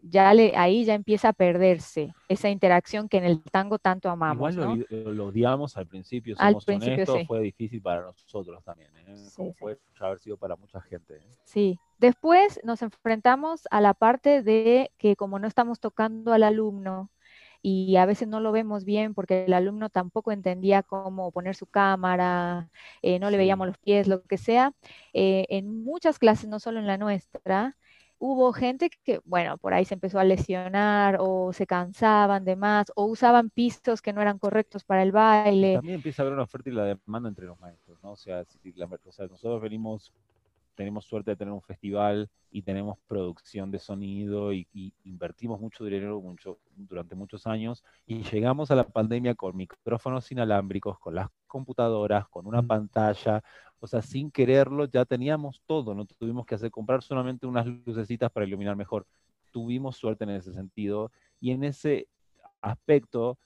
ya 0.03 0.35
le, 0.35 0.57
ahí 0.57 0.85
ya 0.85 0.95
empieza 0.95 1.29
a 1.29 1.33
perderse 1.33 2.13
esa 2.29 2.51
interacción 2.51 3.09
que 3.09 3.19
en 3.19 3.25
el 3.25 3.43
tango 3.43 3.79
tanto 3.79 4.11
amamos. 4.11 4.55
Igual 4.55 4.87
lo, 4.91 5.27
odiamos 5.27 5.77
al 5.77 5.87
principio, 5.87 6.37
somos 6.37 6.69
al 6.69 6.75
honestos, 6.75 7.21
fue 7.27 7.41
difícil 7.41 7.81
para 7.81 8.03
nosotros 8.03 8.63
también, 8.65 8.91
¿eh? 8.97 9.15
Como 9.37 9.55
fue 9.55 9.79
haber 10.01 10.19
sido 10.19 10.37
para 10.37 10.57
mucha 10.57 10.81
gente. 10.81 11.17
¿eh? 11.17 11.37
Sí, 11.45 11.79
después 11.99 12.61
nos 12.65 12.83
enfrentamos 12.83 13.69
a 13.71 13.81
la 13.81 13.95
parte 13.95 14.43
de 14.43 14.91
que 14.99 15.15
como 15.15 15.39
no 15.39 15.47
estamos 15.47 15.79
tocando 15.79 16.33
al 16.33 16.43
alumno, 16.43 17.11
y 17.65 17.95
a 17.95 18.07
veces 18.07 18.27
no 18.27 18.41
lo 18.41 18.51
vemos 18.51 18.85
bien 18.85 19.15
porque 19.15 19.45
el 19.45 19.53
alumno 19.53 19.89
tampoco 19.89 20.33
entendía 20.33 20.83
cómo 20.83 21.31
poner 21.31 21.55
su 21.55 21.67
cámara, 21.67 22.71
eh, 23.03 23.21
no 23.21 23.31
le 23.31 23.37
veíamos 23.37 23.69
los 23.69 23.79
pies, 23.79 24.09
lo 24.09 24.25
que 24.25 24.37
sea. 24.37 24.73
en 25.13 25.85
muchas 25.85 26.19
clases, 26.19 26.49
no 26.49 26.59
solo 26.59 26.81
en 26.81 26.89
la 26.89 26.99
nuestra, 26.99 27.77
hubo 28.25 28.53
gente 28.53 28.89
que, 29.03 29.21
bueno, 29.25 29.59
por 29.59 29.75
ahí 29.75 29.85
se 29.85 29.95
empezó 29.95 30.21
a 30.21 30.25
lesionar 30.25 31.17
o 31.19 31.53
se 31.53 31.67
cansaban 31.67 32.45
de 32.45 32.55
más 32.55 32.87
o 32.95 33.07
usaban 33.07 33.51
pistos 33.51 34.01
que 34.01 34.13
no 34.13 34.23
eran 34.23 34.39
correctos 34.39 34.85
para 34.85 35.03
el 35.03 35.11
baile. 35.11 35.75
También 35.75 35.97
empieza 35.97 36.23
a 36.23 36.25
haber 36.25 36.35
una 36.35 36.45
oferta 36.45 36.71
y 36.71 36.73
la 36.73 36.85
demanda 36.85 37.29
entre 37.29 37.47
los 37.47 37.59
maestros, 37.59 37.99
¿no? 38.01 38.13
O 38.13 38.17
sea, 38.17 38.43
o 38.43 39.13
sea 39.13 39.27
nosotros 39.27 39.61
venimos 39.61 40.13
tenemos 40.75 41.05
suerte 41.05 41.33
de 41.33 41.37
tener 41.37 41.53
un 41.53 41.63
festival 41.63 42.31
y 42.51 42.63
tenemos 42.63 42.99
producción 43.07 43.71
de 43.71 43.79
sonido 43.79 44.53
y, 44.53 44.67
invertimos 45.05 45.61
mucho 45.61 45.85
dinero 45.85 46.21
mucho, 46.21 46.59
durante 46.75 47.15
muchos 47.15 47.47
años 47.47 47.85
y 48.07 48.23
llegamos 48.23 48.71
a 48.71 48.75
la 48.75 48.85
pandemia 48.85 49.35
con 49.35 49.57
micrófonos 49.57 50.31
inalámbricos, 50.33 50.99
con 50.99 51.15
las 51.15 51.29
computadoras, 51.47 52.29
con 52.29 52.47
una 52.47 52.63
pantalla, 52.63 53.43
o 53.81 53.87
sea, 53.87 54.03
sin 54.03 54.31
quererlo 54.31 54.87
ya 54.87 55.05
teníamos 55.05 55.63
todo, 55.67 55.95
no 55.95 56.05
tuvimos 56.05 56.47
que 56.47 56.55
hacer 56.55 56.71
comprar 56.71 57.03
solamente 57.03 57.47
unas 57.47 57.67
lucecitas 57.67 58.31
para 58.31 58.47
iluminar 58.47 58.77
mejor. 58.77 59.07
Tuvimos 59.51 59.97
suerte 59.97 60.25
en 60.25 60.31
ese 60.31 60.53
sentido 60.53 61.11
y 61.41 61.51
en 61.51 61.65
ese 61.65 62.09
aspecto 62.61 63.39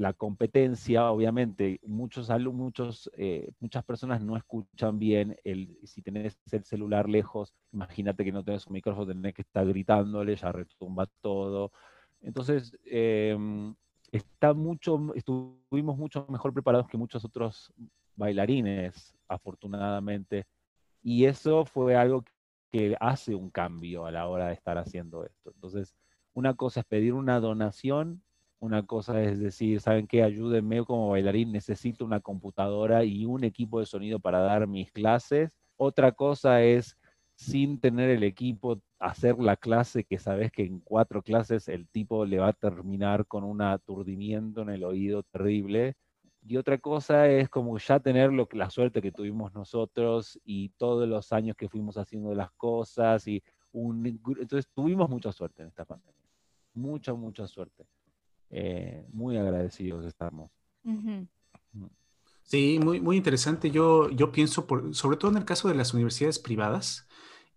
la 0.00 0.14
competencia, 0.14 1.10
obviamente, 1.10 1.78
muchos 1.82 2.30
muchos, 2.54 3.10
eh, 3.18 3.50
muchas 3.60 3.84
personas 3.84 4.22
no 4.22 4.34
escuchan 4.34 4.98
bien. 4.98 5.36
El, 5.44 5.76
si 5.84 6.00
tenés 6.00 6.38
el 6.50 6.64
celular 6.64 7.06
lejos, 7.06 7.52
imagínate 7.70 8.24
que 8.24 8.32
no 8.32 8.42
tenés 8.42 8.66
un 8.66 8.72
micrófono, 8.72 9.08
tenés 9.08 9.34
que 9.34 9.42
estar 9.42 9.66
gritándole, 9.66 10.36
ya 10.36 10.52
retumba 10.52 11.06
todo. 11.20 11.70
Entonces, 12.22 12.74
em, 12.86 13.74
está 14.10 14.54
mucho, 14.54 15.12
estuvimos 15.14 15.98
mucho 15.98 16.24
mejor 16.30 16.54
preparados 16.54 16.88
que 16.88 16.96
muchos 16.96 17.22
otros 17.26 17.70
bailarines, 18.16 19.14
afortunadamente. 19.28 20.46
Y 21.02 21.26
eso 21.26 21.66
fue 21.66 21.94
algo 21.94 22.24
que 22.72 22.96
hace 23.00 23.34
un 23.34 23.50
cambio 23.50 24.06
a 24.06 24.10
la 24.10 24.28
hora 24.28 24.46
de 24.46 24.54
estar 24.54 24.78
haciendo 24.78 25.26
esto. 25.26 25.52
Entonces, 25.54 25.94
una 26.32 26.54
cosa 26.54 26.80
es 26.80 26.86
pedir 26.86 27.12
una 27.12 27.38
donación 27.38 28.22
una 28.60 28.84
cosa 28.84 29.22
es 29.22 29.40
decir, 29.40 29.80
¿saben 29.80 30.06
qué? 30.06 30.22
Ayúdenme 30.22 30.84
como 30.84 31.10
bailarín, 31.10 31.50
necesito 31.50 32.04
una 32.04 32.20
computadora 32.20 33.04
y 33.04 33.24
un 33.24 33.42
equipo 33.44 33.80
de 33.80 33.86
sonido 33.86 34.20
para 34.20 34.40
dar 34.40 34.66
mis 34.66 34.92
clases. 34.92 35.58
Otra 35.76 36.12
cosa 36.12 36.62
es, 36.62 36.96
sin 37.34 37.80
tener 37.80 38.10
el 38.10 38.22
equipo, 38.22 38.82
hacer 38.98 39.38
la 39.38 39.56
clase 39.56 40.04
que 40.04 40.18
sabes 40.18 40.52
que 40.52 40.64
en 40.64 40.80
cuatro 40.80 41.22
clases 41.22 41.68
el 41.68 41.88
tipo 41.88 42.26
le 42.26 42.38
va 42.38 42.48
a 42.48 42.52
terminar 42.52 43.26
con 43.26 43.44
un 43.44 43.62
aturdimiento 43.62 44.60
en 44.60 44.68
el 44.68 44.84
oído 44.84 45.22
terrible. 45.22 45.96
Y 46.46 46.58
otra 46.58 46.78
cosa 46.78 47.28
es 47.28 47.48
como 47.48 47.78
ya 47.78 47.98
tener 48.00 48.30
lo, 48.32 48.46
la 48.52 48.68
suerte 48.68 49.00
que 49.00 49.12
tuvimos 49.12 49.54
nosotros 49.54 50.38
y 50.44 50.68
todos 50.76 51.08
los 51.08 51.32
años 51.32 51.56
que 51.56 51.68
fuimos 51.68 51.96
haciendo 51.96 52.34
las 52.34 52.52
cosas. 52.52 53.26
y 53.26 53.42
un, 53.72 54.06
Entonces 54.06 54.68
tuvimos 54.74 55.08
mucha 55.08 55.32
suerte 55.32 55.62
en 55.62 55.68
esta 55.68 55.86
pandemia. 55.86 56.28
Mucha, 56.74 57.14
mucha 57.14 57.46
suerte. 57.46 57.86
Eh, 58.50 59.06
muy 59.12 59.36
agradecidos 59.36 60.04
estamos. 60.04 60.50
Sí, 62.42 62.80
muy, 62.82 63.00
muy 63.00 63.16
interesante. 63.16 63.70
Yo, 63.70 64.10
yo 64.10 64.32
pienso, 64.32 64.66
por, 64.66 64.92
sobre 64.94 65.16
todo 65.16 65.30
en 65.30 65.36
el 65.36 65.44
caso 65.44 65.68
de 65.68 65.74
las 65.74 65.94
universidades 65.94 66.40
privadas, 66.40 67.06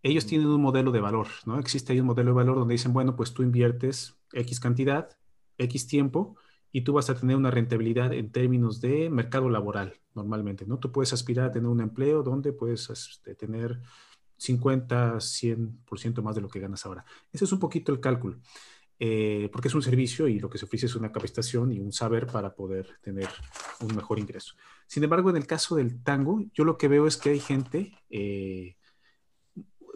ellos 0.04 0.26
tienen 0.28 0.48
un 0.48 0.62
modelo 0.62 0.92
de 0.92 1.00
valor, 1.00 1.28
¿no? 1.46 1.58
Existe 1.58 1.94
ahí 1.94 2.00
un 2.00 2.06
modelo 2.06 2.32
de 2.32 2.36
valor 2.36 2.58
donde 2.58 2.74
dicen, 2.74 2.94
bueno, 2.94 3.16
pues 3.16 3.34
tú 3.34 3.42
inviertes 3.42 4.16
X 4.34 4.60
cantidad, 4.60 5.10
X 5.58 5.88
tiempo, 5.88 6.36
y 6.72 6.82
tú 6.82 6.94
vas 6.94 7.10
a 7.10 7.16
tener 7.16 7.36
una 7.36 7.52
rentabilidad 7.52 8.14
en 8.14 8.32
términos 8.32 8.82
de 8.82 9.10
mercado 9.10 9.50
laboral, 9.50 10.00
normalmente, 10.14 10.66
¿no? 10.66 10.80
Tú 10.80 10.92
puedes 10.92 11.14
aspirar 11.14 11.48
a 11.48 11.52
tener 11.52 11.70
un 11.70 11.82
empleo 11.82 12.22
donde 12.22 12.52
puedes 12.52 12.90
este, 12.90 13.36
tener 13.36 13.82
50, 14.38 15.16
100% 15.16 16.22
más 16.22 16.36
de 16.36 16.42
lo 16.42 16.50
que 16.50 16.60
ganas 16.60 16.86
ahora. 16.86 17.06
Ese 17.32 17.46
es 17.46 17.52
un 17.52 17.60
poquito 17.60 17.92
el 17.92 18.00
cálculo. 18.00 18.40
Eh, 19.06 19.50
porque 19.52 19.68
es 19.68 19.76
un 19.76 19.82
servicio 19.82 20.30
y 20.30 20.40
lo 20.40 20.50
que 20.50 20.58
se 20.58 20.64
ofrece 20.64 20.86
es 20.86 20.96
una 20.96 21.12
capacitación 21.12 21.74
y 21.74 21.80
un 21.82 21.92
saber 21.92 22.26
para 22.26 22.56
poder 22.56 22.88
tener 23.02 23.28
un 23.82 23.94
mejor 23.98 24.18
ingreso. 24.18 24.56
Sin 24.88 25.04
embargo, 25.04 25.30
en 25.30 25.36
el 25.36 25.46
caso 25.46 25.76
del 25.76 26.02
tango, 26.02 26.42
yo 26.54 26.64
lo 26.64 26.78
que 26.78 26.88
veo 26.88 27.06
es 27.06 27.18
que 27.18 27.32
hay 27.32 27.42
gente, 27.42 27.92
eh, 28.10 28.78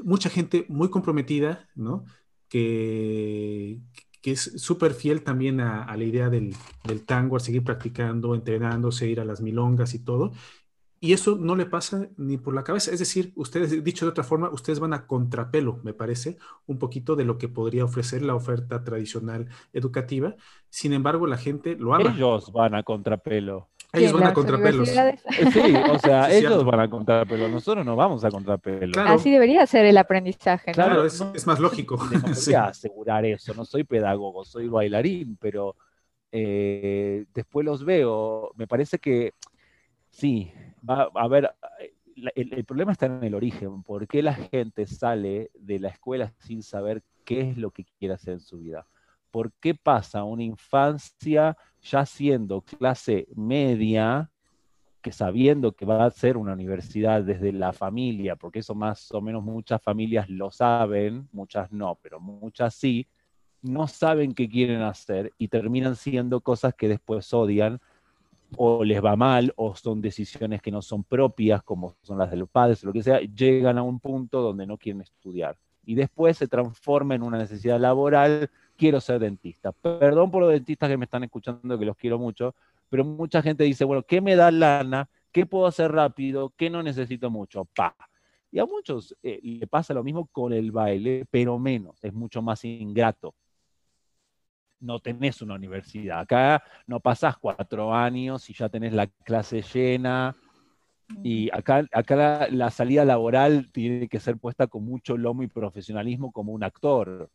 mucha 0.04 0.30
gente 0.30 0.66
muy 0.68 0.90
comprometida, 0.90 1.70
¿no? 1.74 2.04
Que, 2.50 3.80
es 4.24 4.62
súper 4.62 4.94
fiel 4.94 5.24
también 5.24 5.62
a, 5.62 5.96
la 5.96 6.04
idea 6.04 6.30
del, 6.30 6.54
del, 6.84 7.06
tango, 7.06 7.38
a 7.38 7.40
seguir 7.40 7.64
practicando, 7.64 8.36
entrenándose, 8.36 9.08
ir 9.08 9.22
a 9.22 9.26
las 9.26 9.40
milongas 9.40 9.94
y 9.94 10.00
todo. 10.00 10.34
Y 11.00 11.14
eso 11.14 11.38
no 11.40 11.56
le 11.56 11.68
pasa 11.68 12.08
ni 12.18 12.38
por 12.38 12.56
la 12.56 12.64
cabeza. 12.64 12.92
Es 12.92 13.00
decir, 13.00 13.32
ustedes, 13.36 13.84
dicho 13.84 14.06
de 14.06 14.12
otra 14.12 14.24
forma, 14.24 14.50
ustedes 14.50 14.80
van 14.80 14.94
a 14.94 15.06
contrapelo, 15.06 15.80
me 15.84 15.94
parece, 15.94 16.38
un 16.66 16.80
poquito 16.80 17.16
de 17.16 17.24
lo 17.24 17.38
que 17.38 17.50
podría 17.50 17.86
ofrecer 17.86 18.24
la 18.24 18.34
oferta 18.34 18.84
tradicional 18.84 19.48
educativa. 19.74 20.36
Sin 20.70 20.94
embargo, 20.94 21.28
la 21.28 21.38
gente 21.38 21.76
lo 21.76 21.94
ama. 21.94 22.14
Ellos 22.16 22.52
van 22.52 22.74
a 22.74 22.84
contrapelo. 22.84 23.70
Ellos 23.94 24.14
van 24.14 24.24
a 24.24 24.34
contrapelo. 24.34 24.84
Eh, 24.84 25.18
sí, 25.54 25.76
o 25.90 26.00
sea, 26.04 26.32
ellos 26.32 26.66
van 26.66 26.80
a 26.80 26.90
contrapelo. 26.90 27.48
Nosotros 27.48 27.86
no 27.86 27.96
vamos 27.96 28.24
a 28.26 28.32
contrapelo. 28.32 29.00
Así 29.02 29.32
debería 29.32 29.66
ser 29.66 29.86
el 29.86 29.98
aprendizaje. 29.98 30.72
Claro, 30.72 31.06
es, 31.06 31.48
más 31.48 31.60
lógico. 31.60 31.98
No 31.98 32.22
voy 32.22 32.54
a 32.54 32.66
asegurar 32.66 33.26
eso. 33.26 33.54
No 33.54 33.66
soy 33.66 33.84
pedagogo, 33.84 34.44
soy 34.44 34.68
bailarín, 34.68 35.38
pero 35.40 35.76
eh, 36.32 37.26
después 37.34 37.66
los 37.66 37.86
veo. 37.86 38.52
Me 38.56 38.68
parece 38.68 39.00
que 39.00 39.34
sí, 40.10 40.52
va 40.88 41.10
a 41.14 41.28
ver, 41.28 41.52
el, 42.36 42.66
problema 42.66 42.92
está 42.92 43.06
en 43.06 43.24
el 43.24 43.36
origen. 43.36 43.84
¿Por 43.84 44.08
qué 44.08 44.22
la 44.22 44.34
gente 44.34 44.88
sale 44.88 45.52
de 45.54 45.80
la 45.80 45.90
escuela 45.90 46.34
sin 46.40 46.64
saber 46.64 47.04
qué 47.26 47.42
es 47.42 47.58
lo 47.58 47.72
que 47.72 47.84
quiere 47.84 48.14
hacer 48.14 48.34
en 48.34 48.40
su 48.40 48.60
vida? 48.60 48.88
¿Por 49.32 49.52
qué 49.54 49.76
pasa 49.76 50.24
una 50.24 50.44
infancia 50.44 51.58
ya 51.82 52.06
siendo 52.06 52.62
clase 52.62 53.28
media, 53.36 54.32
que 55.02 55.12
sabiendo 55.12 55.74
que 55.74 55.86
va 55.86 56.06
a 56.06 56.12
ser 56.12 56.38
una 56.38 56.54
universidad 56.54 57.24
desde 57.24 57.52
la 57.52 57.72
familia, 57.72 58.36
porque 58.36 58.60
eso 58.60 58.74
más 58.74 59.12
o 59.12 59.22
menos 59.22 59.44
muchas 59.44 59.82
familias 59.82 60.30
lo 60.30 60.52
saben, 60.52 61.28
muchas 61.32 61.72
no, 61.72 62.00
pero 62.02 62.20
muchas 62.20 62.74
sí, 62.74 63.08
no 63.62 63.88
saben 63.88 64.34
qué 64.34 64.50
quieren 64.50 64.82
hacer 64.82 65.32
y 65.38 65.50
terminan 65.50 65.96
siendo 65.96 66.42
cosas 66.42 66.74
que 66.74 66.88
después 66.88 67.32
odian 67.34 67.80
o 68.56 68.84
les 68.84 69.04
va 69.04 69.16
mal, 69.16 69.54
o 69.56 69.76
son 69.76 70.02
decisiones 70.02 70.62
que 70.62 70.72
no 70.72 70.82
son 70.82 71.04
propias, 71.04 71.64
como 71.64 71.96
son 72.02 72.18
las 72.18 72.32
de 72.32 72.38
los 72.38 72.50
padres, 72.50 72.84
lo 72.84 72.94
que 72.94 73.04
sea, 73.04 73.20
llegan 73.20 73.78
a 73.78 73.84
un 73.84 74.00
punto 74.00 74.42
donde 74.42 74.66
no 74.66 74.78
quieren 74.78 75.02
estudiar. 75.02 75.58
Y 75.86 75.96
después 75.96 76.38
se 76.38 76.48
transforma 76.48 77.16
en 77.16 77.24
una 77.24 77.38
necesidad 77.38 77.80
laboral, 77.80 78.50
quiero 78.76 79.00
ser 79.02 79.20
dentista. 79.20 79.72
Perdón 79.72 80.32
por 80.32 80.42
los 80.42 80.52
dentistas 80.52 80.90
que 80.90 80.98
me 80.98 81.06
están 81.06 81.24
escuchando, 81.24 81.78
que 81.78 81.86
los 81.86 81.98
quiero 81.98 82.20
mucho, 82.20 82.56
pero 82.90 83.04
mucha 83.04 83.42
gente 83.42 83.64
dice, 83.64 83.86
bueno, 83.86 84.04
¿qué 84.04 84.22
me 84.22 84.36
da 84.36 84.52
lana? 84.52 85.10
¿Qué 85.32 85.46
puedo 85.46 85.66
hacer 85.66 85.92
rápido? 85.92 86.54
¿Qué 86.56 86.70
no 86.70 86.82
necesito 86.84 87.30
mucho? 87.30 87.66
Pa. 87.66 87.96
Y 88.52 88.60
a 88.60 88.66
muchos 88.66 89.16
eh, 89.24 89.40
le 89.44 89.68
pasa 89.68 89.94
lo 89.94 90.04
mismo 90.04 90.28
con 90.28 90.54
el 90.54 90.72
baile, 90.72 91.26
pero 91.30 91.60
menos, 91.60 92.02
es 92.04 92.14
mucho 92.14 92.42
más 92.42 92.64
ingrato 92.64 93.34
no 94.80 95.00
tenés 95.00 95.42
una 95.42 95.56
universidad. 95.56 96.20
Acá 96.20 96.64
no 96.86 97.00
pasás 97.00 97.38
cuatro 97.38 97.94
años 97.94 98.50
y 98.50 98.54
ya 98.54 98.70
tenés 98.70 98.94
la 98.94 99.08
clase 99.08 99.62
llena. 99.62 100.36
Y 101.24 101.50
acá, 101.54 101.86
acá 101.92 102.48
la, 102.50 102.70
salida 102.70 103.06
laboral 103.06 103.70
tiene 103.72 104.08
que 104.08 104.20
ser 104.20 104.38
puesta 104.38 104.68
con 104.68 104.84
mucho 104.84 105.16
lomo 105.18 105.44
y 105.44 105.48
profesionalismo 105.48 106.32
como 106.32 106.52
un 106.52 106.64
actor, 106.64 107.30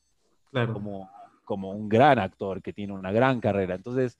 como, 0.53 1.11
como 1.45 1.71
un 1.71 1.89
gran 1.89 2.19
actor 2.19 2.61
que 2.61 2.73
tiene 2.73 2.93
una 2.93 3.13
gran 3.13 3.41
carrera. 3.41 3.75
Entonces, 3.75 4.19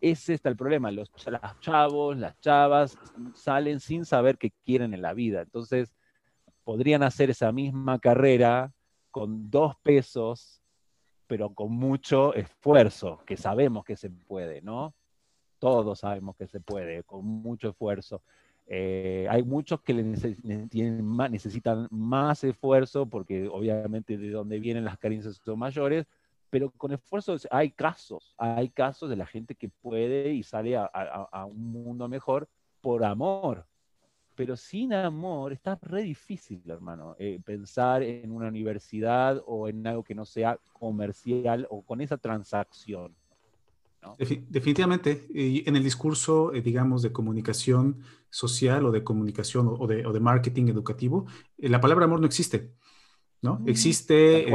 ese 0.00 0.34
está 0.34 0.48
el 0.48 0.56
problema. 0.56 0.90
Los 0.90 1.10
chavos, 1.60 2.16
las 2.16 2.38
chavas 2.40 2.98
salen 3.34 3.78
sin 3.78 4.04
saber 4.04 4.38
qué 4.38 4.50
quieren 4.64 4.92
en 4.92 5.02
la 5.02 5.14
vida. 5.14 5.42
Entonces, 5.42 5.94
podrían 6.64 7.02
hacer 7.02 7.30
esa 7.30 7.52
misma 7.52 7.98
carrera 8.00 8.72
con 9.10 9.50
dos 9.50 9.76
pesos 9.82 10.59
pero 11.30 11.54
con 11.54 11.70
mucho 11.70 12.34
esfuerzo, 12.34 13.20
que 13.24 13.36
sabemos 13.36 13.84
que 13.84 13.94
se 13.94 14.10
puede, 14.10 14.62
¿no? 14.62 14.94
Todos 15.60 16.00
sabemos 16.00 16.34
que 16.34 16.48
se 16.48 16.58
puede, 16.58 17.04
con 17.04 17.24
mucho 17.24 17.68
esfuerzo. 17.68 18.20
Eh, 18.66 19.28
hay 19.30 19.44
muchos 19.44 19.80
que 19.80 19.94
necesitan 19.94 21.86
más 21.92 22.42
esfuerzo 22.42 23.06
porque 23.06 23.46
obviamente 23.46 24.18
de 24.18 24.30
donde 24.30 24.58
vienen 24.58 24.84
las 24.84 24.98
carencias 24.98 25.40
son 25.44 25.60
mayores, 25.60 26.04
pero 26.50 26.72
con 26.72 26.90
esfuerzo 26.90 27.36
hay 27.52 27.70
casos, 27.70 28.34
hay 28.36 28.68
casos 28.68 29.08
de 29.08 29.14
la 29.14 29.26
gente 29.26 29.54
que 29.54 29.68
puede 29.68 30.32
y 30.32 30.42
sale 30.42 30.76
a 30.76 31.46
un 31.48 31.70
mundo 31.70 32.08
mejor 32.08 32.48
por 32.80 33.04
amor, 33.04 33.66
pero 34.40 34.56
sin 34.56 34.94
amor 34.94 35.52
está 35.52 35.78
re 35.82 36.02
difícil, 36.02 36.62
hermano, 36.64 37.14
eh, 37.18 37.38
pensar 37.44 38.02
en 38.02 38.32
una 38.32 38.48
universidad 38.48 39.42
o 39.46 39.68
en 39.68 39.86
algo 39.86 40.02
que 40.02 40.14
no 40.14 40.24
sea 40.24 40.58
comercial 40.72 41.66
o 41.68 41.82
con 41.82 42.00
esa 42.00 42.16
transacción. 42.16 43.14
Definitivamente, 44.48 45.26
en 45.34 45.76
el 45.76 45.84
discurso, 45.84 46.54
eh, 46.54 46.62
digamos, 46.62 47.02
de 47.02 47.12
comunicación 47.12 47.98
social 48.30 48.86
o 48.86 48.90
de 48.90 49.04
comunicación 49.04 49.76
o 49.78 49.86
de, 49.86 50.20
marketing 50.20 50.68
educativo, 50.68 51.26
eh, 51.58 51.68
la 51.68 51.82
palabra 51.82 52.06
amor 52.06 52.20
no 52.20 52.26
existe, 52.26 52.72
¿no? 53.42 53.58
Mm, 53.58 53.68
existe, 53.68 54.46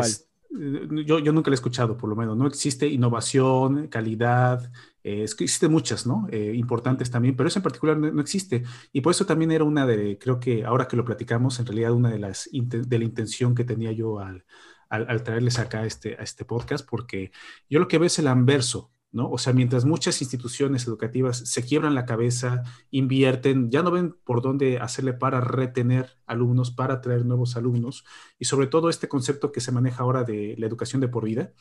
yo, 0.50 1.20
yo, 1.20 1.32
nunca 1.34 1.50
lo 1.50 1.54
he 1.54 1.56
escuchado, 1.56 1.98
por 1.98 2.10
lo 2.10 2.16
menos, 2.16 2.38
¿no? 2.38 2.48
Existe 2.48 2.88
innovación, 2.88 3.88
calidad, 3.88 4.72
eh, 5.04 5.24
existen 5.24 5.72
muchas, 5.72 6.08
¿no? 6.08 6.28
Eh, 6.32 6.54
importantes 6.56 7.12
también, 7.12 7.36
pero 7.36 7.48
eso 7.48 7.60
en 7.60 7.64
particular 7.64 7.98
no, 7.98 8.22
existe. 8.22 8.64
Y 8.91 9.02
por 9.02 9.12
eso 9.12 9.26
también 9.26 9.52
era 9.52 9.64
una 9.64 9.86
de, 9.86 10.18
creo 10.18 10.39
que 10.39 10.66
ahora 10.66 10.88
que 10.88 10.98
lo 10.98 11.06
platicamos, 11.06 11.60
en 11.60 11.66
realidad 11.66 11.91
una 11.91 12.10
de 12.10 12.20
las, 12.20 12.50
de 12.52 13.00
la 13.00 13.06
intención 13.06 13.56
que 13.56 13.64
tenía 13.64 13.91
yo 13.91 14.20
al, 14.20 14.46
al, 14.89 15.24
traerles 15.24 15.60
acá 15.60 15.86
este, 15.86 16.16
a 16.16 16.24
este 16.24 16.46
podcast, 16.46 16.88
porque 16.89 17.32
yo 17.70 17.80
lo 17.80 17.88
que 17.88 17.98
veo 17.98 18.08
es 18.08 18.20
el 18.20 18.28
anverso, 18.28 18.91
¿no? 19.16 19.32
O 19.32 19.38
sea, 19.38 19.53
mientras 19.53 19.86
muchas 19.86 20.22
instituciones 20.22 20.86
educativas 20.88 21.38
se 21.38 21.63
quiebran 21.63 21.95
la 21.95 22.05
cabeza, 22.05 22.63
invierten, 22.91 23.72
ya 23.72 23.82
no 23.82 23.89
ven 23.89 24.13
por 24.26 24.41
dónde 24.41 24.78
hacerle 24.80 25.13
para 25.13 25.39
retener 25.39 26.18
alumnos, 26.26 26.70
para 26.70 26.99
traer 26.99 27.26
nuevos 27.26 27.55
alumnos, 27.55 28.03
y 28.38 28.43
sobre 28.43 28.68
todo 28.68 28.89
este 28.89 29.07
concepto 29.07 29.53
que 29.53 29.61
se 29.61 29.72
maneja 29.72 30.03
ahora 30.03 30.26
de 30.26 30.55
la 30.57 30.68
educación 30.68 30.99
de 30.99 31.07
por 31.07 31.24
vida, 31.24 31.53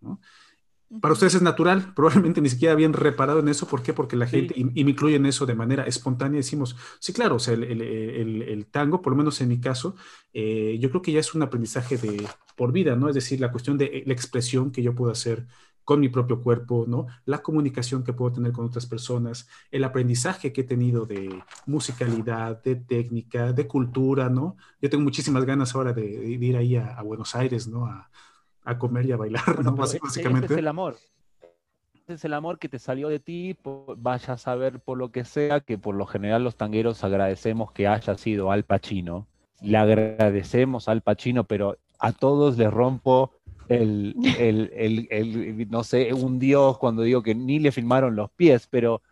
¿no? 0.00 0.20
para 1.00 1.12
ustedes 1.12 1.34
es 1.34 1.42
natural, 1.42 1.92
probablemente 1.96 2.40
ni 2.40 2.48
siquiera 2.48 2.72
habían 2.72 2.92
reparado 2.92 3.40
en 3.40 3.48
eso. 3.48 3.66
¿Por 3.66 3.82
qué? 3.82 3.92
Porque 3.92 4.16
la 4.16 4.26
gente, 4.26 4.54
y, 4.56 4.64
me 4.64 4.90
incluye 4.90 5.16
en 5.16 5.26
eso 5.26 5.46
de 5.46 5.54
manera 5.54 5.84
espontánea, 5.84 6.38
decimos, 6.38 6.76
sí, 6.98 7.12
claro, 7.12 7.36
o 7.36 7.38
sea, 7.38 7.54
el, 7.54 8.66
tango, 8.70 9.02
por 9.02 9.12
lo 9.12 9.18
menos 9.18 9.40
en 9.40 9.48
mi 9.48 9.60
caso, 9.60 9.96
eh, 10.32 10.78
yo 10.80 10.90
creo 10.90 11.02
que 11.02 11.12
ya 11.12 11.20
es 11.20 11.34
un 11.34 11.42
aprendizaje 11.42 11.96
de 11.98 12.26
por 12.56 12.72
vida, 12.72 12.96
¿no? 12.96 13.08
Es 13.08 13.14
decir, 13.14 13.40
la 13.40 13.50
cuestión 13.50 13.78
de 13.78 14.02
la 14.06 14.12
expresión 14.12 14.70
que 14.70 14.82
yo 14.82 14.94
puedo 14.94 15.12
hacer 15.12 15.46
con 15.84 16.00
mi 16.00 16.08
propio 16.08 16.40
cuerpo, 16.40 16.84
¿no? 16.86 17.06
La 17.24 17.42
comunicación 17.42 18.04
que 18.04 18.12
puedo 18.12 18.32
tener 18.32 18.52
con 18.52 18.66
otras 18.66 18.86
personas, 18.86 19.48
el 19.70 19.84
aprendizaje 19.84 20.52
que 20.52 20.62
he 20.62 20.64
tenido 20.64 21.06
de 21.06 21.42
musicalidad, 21.66 22.62
de 22.62 22.76
técnica, 22.76 23.52
de 23.52 23.66
cultura, 23.66 24.28
¿no? 24.28 24.56
Yo 24.80 24.90
tengo 24.90 25.04
muchísimas 25.04 25.44
ganas 25.44 25.74
ahora 25.74 25.92
de, 25.92 26.04
ir 26.04 26.56
ahí 26.56 26.76
a, 26.76 27.00
Buenos 27.02 27.34
Aires, 27.34 27.66
¿no? 27.66 27.86
A, 27.86 28.78
comer 28.78 29.06
y 29.06 29.12
a 29.12 29.16
bailar, 29.16 29.62
¿no? 29.64 29.72
Básicamente. 29.72 30.46
Ese 30.46 30.54
es 30.54 30.58
el 30.58 30.68
amor. 30.68 30.96
Ese 31.94 32.14
es 32.14 32.24
el 32.24 32.34
amor 32.34 32.58
que 32.58 32.68
te 32.68 32.78
salió 32.78 33.08
de 33.08 33.20
ti, 33.20 33.56
vaya 33.96 34.34
a 34.34 34.38
saber 34.38 34.80
por 34.80 34.98
lo 34.98 35.10
que 35.12 35.24
sea, 35.24 35.60
que 35.60 35.78
por 35.78 35.94
lo 35.94 36.06
general 36.06 36.42
los 36.42 36.56
tangueros 36.56 37.04
agradecemos 37.04 37.72
que 37.72 37.86
haya 37.86 38.16
sido 38.16 38.50
Al 38.50 38.64
Pacino. 38.64 39.26
Le 39.60 39.78
agradecemos 39.78 40.88
al 40.88 41.02
Pacino, 41.02 41.44
pero 41.44 41.76
a 42.00 42.10
todos 42.10 42.58
les 42.58 42.72
rompo 42.72 43.30
el, 43.72 44.14
el, 44.38 45.08
el, 45.10 45.70
no 45.70 45.84
sé, 45.84 46.12
un 46.12 46.38
dios 46.38 46.78
cuando 46.78 47.02
digo 47.02 47.22
que 47.22 47.34
ni 47.34 47.58
le 47.58 47.72
filmaron 47.72 48.16
los 48.16 48.30
pies, 48.30 48.66
pero, 48.68 49.02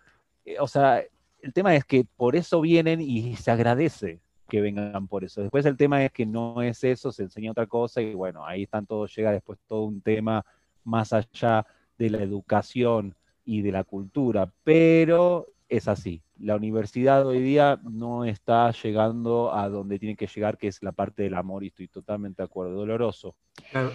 eh, 0.44 0.56
o 0.60 0.68
sea, 0.68 1.02
el 1.42 1.52
tema 1.52 1.74
es 1.74 1.84
que 1.84 2.04
por 2.16 2.36
eso 2.36 2.60
vienen 2.60 3.00
y 3.00 3.36
se 3.36 3.50
agradece 3.50 4.20
que 4.48 4.60
vengan 4.60 5.06
por 5.06 5.24
eso. 5.24 5.40
Después 5.40 5.64
el 5.64 5.76
tema 5.76 6.04
es 6.04 6.12
que 6.12 6.26
no 6.26 6.60
es 6.60 6.84
eso, 6.84 7.12
se 7.12 7.22
enseña 7.22 7.52
otra 7.52 7.66
cosa 7.66 8.02
y 8.02 8.14
bueno, 8.14 8.44
ahí 8.44 8.64
están 8.64 8.84
todos, 8.84 9.14
llega 9.14 9.32
después 9.32 9.58
todo 9.66 9.84
un 9.84 10.00
tema 10.00 10.44
más 10.84 11.12
allá 11.12 11.64
de 11.96 12.10
la 12.10 12.22
educación 12.22 13.14
y 13.44 13.62
de 13.62 13.72
la 13.72 13.84
cultura, 13.84 14.52
pero 14.64 15.46
es 15.68 15.88
así. 15.88 16.20
La 16.40 16.56
universidad 16.56 17.26
hoy 17.26 17.40
día 17.40 17.80
no 17.82 18.24
está 18.24 18.70
llegando 18.72 19.54
a 19.54 19.68
donde 19.68 19.98
tiene 19.98 20.16
que 20.16 20.26
llegar, 20.26 20.58
que 20.58 20.68
es 20.68 20.82
la 20.82 20.92
parte 20.92 21.22
del 21.22 21.34
amor, 21.34 21.64
y 21.64 21.68
estoy 21.68 21.88
totalmente 21.88 22.42
de 22.42 22.46
acuerdo, 22.46 22.74
doloroso. 22.74 23.36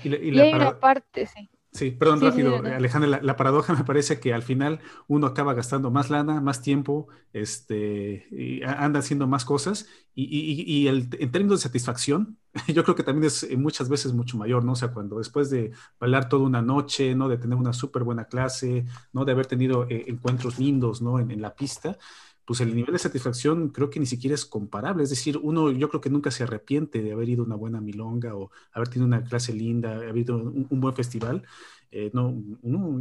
y, 0.03 0.39
hay 0.39 0.53
una 0.53 0.79
parte, 0.79 1.25
sí. 1.25 1.49
Sí, 1.75 1.91
perdón, 1.91 2.21
rápido, 2.21 2.55
Alejandra, 2.55 3.19
la, 3.21 3.35
paradoja 3.35 3.73
me 3.73 3.83
parece 3.83 4.21
que 4.21 4.33
al 4.33 4.43
final 4.43 4.79
uno 5.09 5.27
acaba 5.27 5.53
gastando 5.53 5.91
más 5.91 6.09
lana, 6.09 6.39
más 6.39 6.61
tiempo, 6.61 7.09
este, 7.33 8.27
y 8.31 8.63
anda 8.63 8.99
haciendo 8.99 9.27
más 9.27 9.43
cosas, 9.43 9.85
y, 10.13 10.87
el, 10.87 11.09
en 11.19 11.31
términos 11.31 11.59
de 11.59 11.63
satisfacción, 11.63 12.37
yo 12.73 12.85
creo 12.85 12.95
que 12.95 13.03
también 13.03 13.25
es 13.25 13.43
eh, 13.43 13.57
muchas 13.57 13.89
veces 13.89 14.13
mucho 14.13 14.37
mayor, 14.37 14.63
¿no? 14.63 14.71
O 14.71 14.75
sea, 14.77 14.93
cuando 14.93 15.17
después 15.17 15.49
de 15.49 15.71
bailar 15.99 16.29
toda 16.29 16.45
una 16.45 16.61
noche, 16.61 17.13
¿no? 17.13 17.27
De 17.27 17.37
tener 17.37 17.57
una 17.57 17.73
súper 17.73 18.03
buena 18.03 18.23
clase, 18.23 18.85
¿no? 19.11 19.25
De 19.25 19.33
haber 19.33 19.45
tenido 19.45 19.85
eh, 19.89 20.05
encuentros 20.07 20.57
lindos, 20.57 21.01
¿no? 21.01 21.19
En, 21.19 21.29
en 21.29 21.41
la 21.41 21.53
pista, 21.55 21.97
pues 22.45 22.61
el 22.61 22.75
nivel 22.75 22.93
de 22.93 22.99
satisfacción 22.99 23.69
creo 23.69 23.89
que 23.89 23.99
ni 23.99 24.05
siquiera 24.05 24.35
es 24.35 24.45
comparable. 24.45 25.03
Es 25.03 25.09
decir, 25.09 25.39
uno 25.41 25.71
yo 25.71 25.89
creo 25.89 26.01
que 26.01 26.09
nunca 26.09 26.29
se 26.31 26.43
arrepiente 26.43 27.01
de 27.01 27.11
haber 27.11 27.29
ido 27.29 27.43
a 27.43 27.45
una 27.47 27.55
buena 27.55 27.81
milonga 27.81 28.35
o 28.35 28.51
haber 28.71 28.87
tenido 28.87 29.07
una 29.07 29.23
clase 29.23 29.53
linda, 29.53 29.95
haber 29.95 30.17
ido 30.17 30.35
a 30.35 30.37
un, 30.37 30.67
buen 30.69 30.93
festival. 30.93 31.43
Eh, 31.91 32.11
no, 32.13 32.35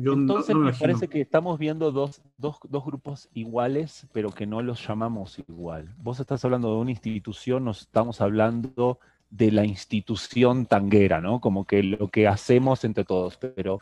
yo 0.01 0.14
Entonces 0.14 0.55
me, 0.55 0.72
parece 0.72 1.09
que 1.09 1.20
estamos 1.20 1.59
viendo 1.59 1.92
dos, 1.92 2.22
dos, 2.38 2.57
dos, 2.68 2.84
grupos 2.84 3.28
iguales, 3.34 4.07
pero 4.12 4.30
que 4.30 4.47
no 4.47 4.62
los 4.62 4.86
llamamos 4.86 5.38
igual. 5.38 5.95
Vos 5.99 6.20
estás 6.20 6.45
hablando 6.45 6.74
de 6.74 6.80
una 6.80 6.90
institución, 6.92 7.64
nos 7.64 7.82
estamos 7.82 8.20
hablando 8.20 8.99
de 9.30 9.51
la 9.51 9.64
institución 9.64 10.66
tanguera, 10.66 11.20
¿no? 11.20 11.40
Como 11.40 11.66
que 11.66 11.82
lo 11.82 12.09
que 12.09 12.28
hacemos 12.28 12.84
entre 12.84 13.05
todos, 13.05 13.36
pero 13.36 13.80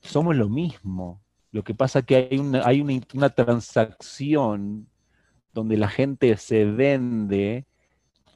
somos 0.00 0.36
lo 0.36 0.48
mismo. 0.48 1.20
Lo 1.56 1.64
que 1.64 1.72
pasa 1.72 2.00
es 2.00 2.04
que 2.04 2.16
hay 2.16 2.38
una, 2.38 2.66
hay 2.66 2.82
una, 2.82 3.30
transacción 3.30 4.90
donde 5.54 5.78
la 5.78 5.88
gente 5.88 6.36
se 6.36 6.66
vende 6.66 7.64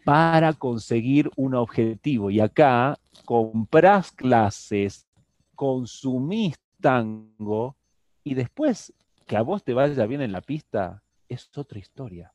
para 0.07 0.55
conseguir 0.55 1.31
un 1.37 1.55
objetivo. 1.55 2.31
Y 2.31 2.41
acá 2.41 2.99
compras 3.27 4.11
clases, 4.13 5.07
consumís 5.55 6.59
tango 6.81 7.77
y 8.25 8.33
después 8.33 8.95
que 9.27 9.37
a 9.37 9.43
vos 9.43 9.63
te 9.65 9.75
vaya 9.75 10.07
bien 10.07 10.23
en 10.23 10.33
la 10.33 10.41
pista 10.41 11.03
es 11.29 11.51
otra 11.59 11.79
historia. 11.79 12.33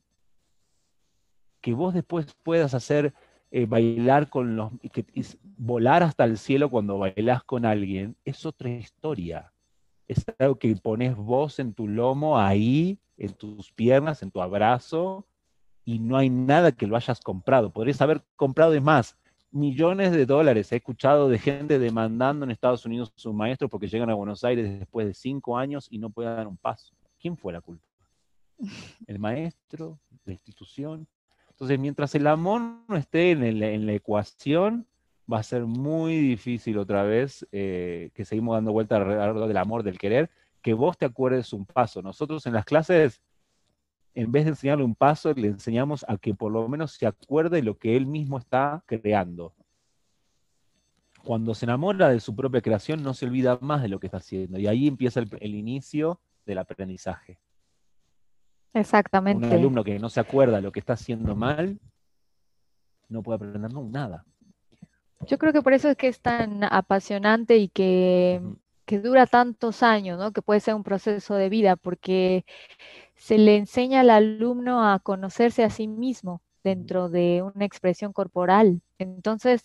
Que 1.61 1.73
vos 1.73 1.95
después 1.95 2.27
puedas 2.43 2.75
hacer 2.75 3.15
eh, 3.49 3.65
bailar 3.65 4.29
con 4.29 4.55
los, 4.55 4.71
que, 4.93 5.03
volar 5.57 6.03
hasta 6.03 6.25
el 6.25 6.38
cielo 6.38 6.69
cuando 6.69 6.99
bailas 6.99 7.43
con 7.43 7.65
alguien 7.65 8.15
es 8.23 8.45
otra 8.45 8.69
historia 8.69 9.51
es 10.08 10.26
algo 10.39 10.58
que 10.58 10.76
pones 10.76 11.16
vos 11.16 11.60
en 11.60 11.74
tu 11.74 11.88
lomo, 11.88 12.38
ahí, 12.39 12.99
en 13.18 13.34
tus 13.34 13.72
piernas, 13.72 14.22
en 14.22 14.32
tu 14.32 14.41
abrazo, 14.41 15.26
y 15.84 15.99
no 15.99 16.18
hay 16.18 16.30
nada 16.30 16.72
que 16.72 16.88
lo 16.88 16.95
hayas 16.95 17.20
comprado. 17.20 17.72
Podrías 17.72 18.01
haber 18.01 18.24
comprado, 18.36 18.72
de 18.72 18.82
más, 18.82 19.18
millones 19.51 20.12
de 20.12 20.26
dólares. 20.26 20.72
He 20.72 20.78
escuchado 20.78 21.30
de 21.30 21.39
gente 21.39 21.80
demandando 21.80 22.45
en 22.45 22.51
Estados 22.51 22.86
Unidos 22.86 23.14
a 23.16 23.20
sus 23.20 23.34
maestros 23.34 23.70
porque 23.70 23.88
llegan 23.88 24.10
a 24.10 24.16
Buenos 24.16 24.43
Aires 24.43 24.80
después 24.80 25.08
de 25.08 25.14
cinco 25.14 25.58
años 25.58 25.88
y 25.89 25.97
no 25.97 26.10
pueden 26.10 26.36
dar 26.36 26.47
un 26.47 26.58
paso. 26.58 26.95
¿Quién 27.20 27.38
fue 27.38 27.53
la 27.53 27.62
culpa? 27.62 27.86
¿El 29.08 29.20
maestro? 29.20 29.99
¿La 30.26 30.34
institución? 30.34 31.08
Entonces, 31.51 31.80
mientras 31.80 32.14
el 32.16 32.28
amor 32.28 32.62
no 32.88 32.97
esté 32.97 33.32
en 33.32 33.86
la 33.86 33.93
ecuación, 33.93 34.86
va 35.32 35.39
a 35.39 35.43
ser 35.43 35.65
muy 35.65 36.19
difícil 36.19 36.78
otra 36.78 37.03
vez 37.03 37.47
eh, 37.51 38.11
que 38.13 38.26
seguimos 38.26 38.55
dando 38.55 38.71
vuelta 38.71 38.97
alrededor 38.97 39.47
del 39.47 39.57
amor, 39.57 39.84
del 39.84 39.97
querer, 39.97 40.30
que 40.61 40.73
vos 40.73 40.97
te 40.97 41.05
acuerdes 41.05 41.53
un 41.53 41.65
paso. 41.65 42.01
Nosotros 42.01 42.45
en 42.45 42.53
las 42.53 42.65
clases, 42.65 43.21
en 44.13 44.32
vez 44.32 44.45
de 44.45 44.51
enseñarle 44.51 44.84
un 44.84 44.95
paso, 44.95 45.34
le 45.34 45.47
enseñamos 45.47 46.05
a 46.07 46.17
que 46.17 46.34
por 46.34 46.51
lo 46.51 46.67
menos 46.67 46.91
se 46.93 47.07
acuerde 47.07 47.61
lo 47.61 47.78
que 47.78 47.95
él 47.95 48.05
mismo 48.05 48.38
está 48.38 48.84
creando. 48.86 49.53
Cuando 51.23 51.55
se 51.55 51.65
enamora 51.65 52.09
de 52.09 52.19
su 52.19 52.36
propia 52.36 52.61
creación, 52.61 53.01
no 53.01 53.15
se 53.15 53.26
olvida 53.26 53.57
más 53.61 53.82
de 53.82 53.88
lo 53.88 53.99
que 53.99 54.07
está 54.07 54.17
haciendo. 54.17 54.59
Y 54.59 54.67
ahí 54.67 54.88
empieza 54.88 55.19
el, 55.19 55.30
el 55.39 55.55
inicio 55.55 56.19
del 56.45 56.59
aprendizaje. 56.59 57.39
Exactamente. 58.73 59.47
Un 59.47 59.53
alumno 59.53 59.84
que 59.84 59.97
no 59.97 60.09
se 60.09 60.19
acuerda 60.19 60.57
de 60.57 60.61
lo 60.61 60.71
que 60.71 60.80
está 60.80 60.93
haciendo 60.93 61.36
mal, 61.36 61.80
no 63.09 63.23
puede 63.23 63.38
aprender 63.38 63.71
nada. 63.73 64.26
Yo 65.22 65.38
creo 65.38 65.53
que 65.53 65.61
por 65.61 65.74
eso 65.74 65.89
es 65.89 65.97
que 65.97 66.07
es 66.07 66.20
tan 66.22 66.63
apasionante 66.63 67.57
y 67.57 67.70
que, 67.70 68.41
dura 68.88 69.26
tantos 69.26 69.82
años, 69.82 70.20
¿no? 70.20 70.32
Que 70.32 70.41
puede 70.41 70.59
ser 70.59 70.76
un 70.76 70.84
proceso 70.84 71.36
de 71.36 71.49
vida, 71.49 71.76
porque 71.76 72.45
se 73.16 73.38
le 73.38 73.57
enseña 73.57 74.01
al 74.01 74.09
alumno 74.09 74.84
a 74.88 74.99
conocerse 74.99 75.63
a 75.63 75.70
sí 75.70 75.88
mismo 75.88 76.41
dentro 76.63 77.09
de 77.09 77.43
una 77.43 77.66
expresión 77.66 78.13
corporal. 78.13 78.82
Entonces, 78.99 79.63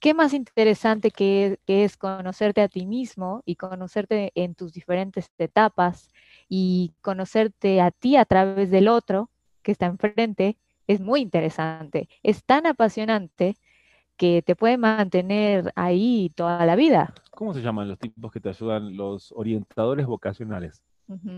¿qué 0.00 0.14
más 0.14 0.32
interesante 0.34 1.10
que, 1.10 1.58
que, 1.66 1.84
es 1.84 1.96
conocerte 1.96 2.62
a 2.62 2.68
ti 2.68 2.86
mismo 2.86 3.42
y 3.44 3.56
conocerte 3.56 4.32
en 4.34 4.54
tus 4.54 4.72
diferentes 4.72 5.30
etapas 5.38 6.08
y 6.48 6.94
conocerte 7.02 7.80
a 7.80 7.90
ti 7.90 8.16
a 8.16 8.24
través 8.24 8.70
del 8.70 8.88
otro 8.88 9.30
que 9.62 9.72
está 9.72 9.86
enfrente? 9.86 10.58
Es 10.86 11.00
muy 11.00 11.20
interesante. 11.20 12.08
Es 12.22 12.44
tan 12.44 12.66
apasionante 12.66 13.56
que 14.16 14.42
te 14.42 14.56
puede 14.56 14.78
mantener 14.78 15.72
ahí 15.74 16.30
toda 16.34 16.64
la 16.66 16.76
vida. 16.76 17.14
¿Cómo 17.30 17.52
se 17.52 17.62
llaman 17.62 17.88
los 17.88 17.98
tipos 17.98 18.32
que 18.32 18.40
te 18.40 18.48
ayudan? 18.48 18.96
Los 18.96 19.32
orientadores 19.32 20.06
vocacionales. 20.06 20.82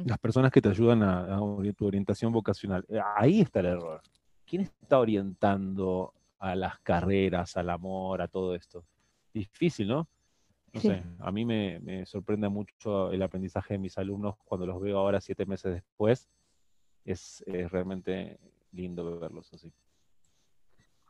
Las 0.05 0.19
personas 0.19 0.53
que 0.53 0.63
te 0.63 0.69
ayudan 0.69 1.03
a, 1.03 1.39
tu 1.77 1.87
orientación 1.87 2.33
vocacional. 2.33 2.85
Eh, 2.89 3.01
ahí 3.17 3.41
está 3.41 3.61
el 3.61 3.67
error. 3.67 4.01
¿Quién 4.45 4.63
está 4.63 5.01
orientando 5.01 6.15
a 6.39 6.55
las 6.55 6.79
carreras, 6.81 7.57
al 7.57 7.71
amor, 7.71 8.23
a 8.23 8.29
todo 8.29 8.55
esto? 8.55 8.85
Difícil, 9.35 9.89
¿no? 9.89 10.09
No 10.73 10.81
sé, 10.81 11.03
a 11.21 11.33
mí 11.33 11.45
me, 11.45 12.05
sorprende 12.05 12.49
mucho 12.49 13.11
el 13.11 13.23
aprendizaje 13.23 13.75
de 13.75 13.79
mis 13.79 13.97
alumnos 13.97 14.37
cuando 14.45 14.67
los 14.67 14.81
veo 14.81 14.99
ahora 14.99 15.21
siete 15.21 15.47
meses 15.47 15.73
después. 15.73 16.29
es 17.05 17.43
realmente 17.47 18.39
lindo 18.73 19.19
verlos 19.19 19.53
así. 19.53 19.73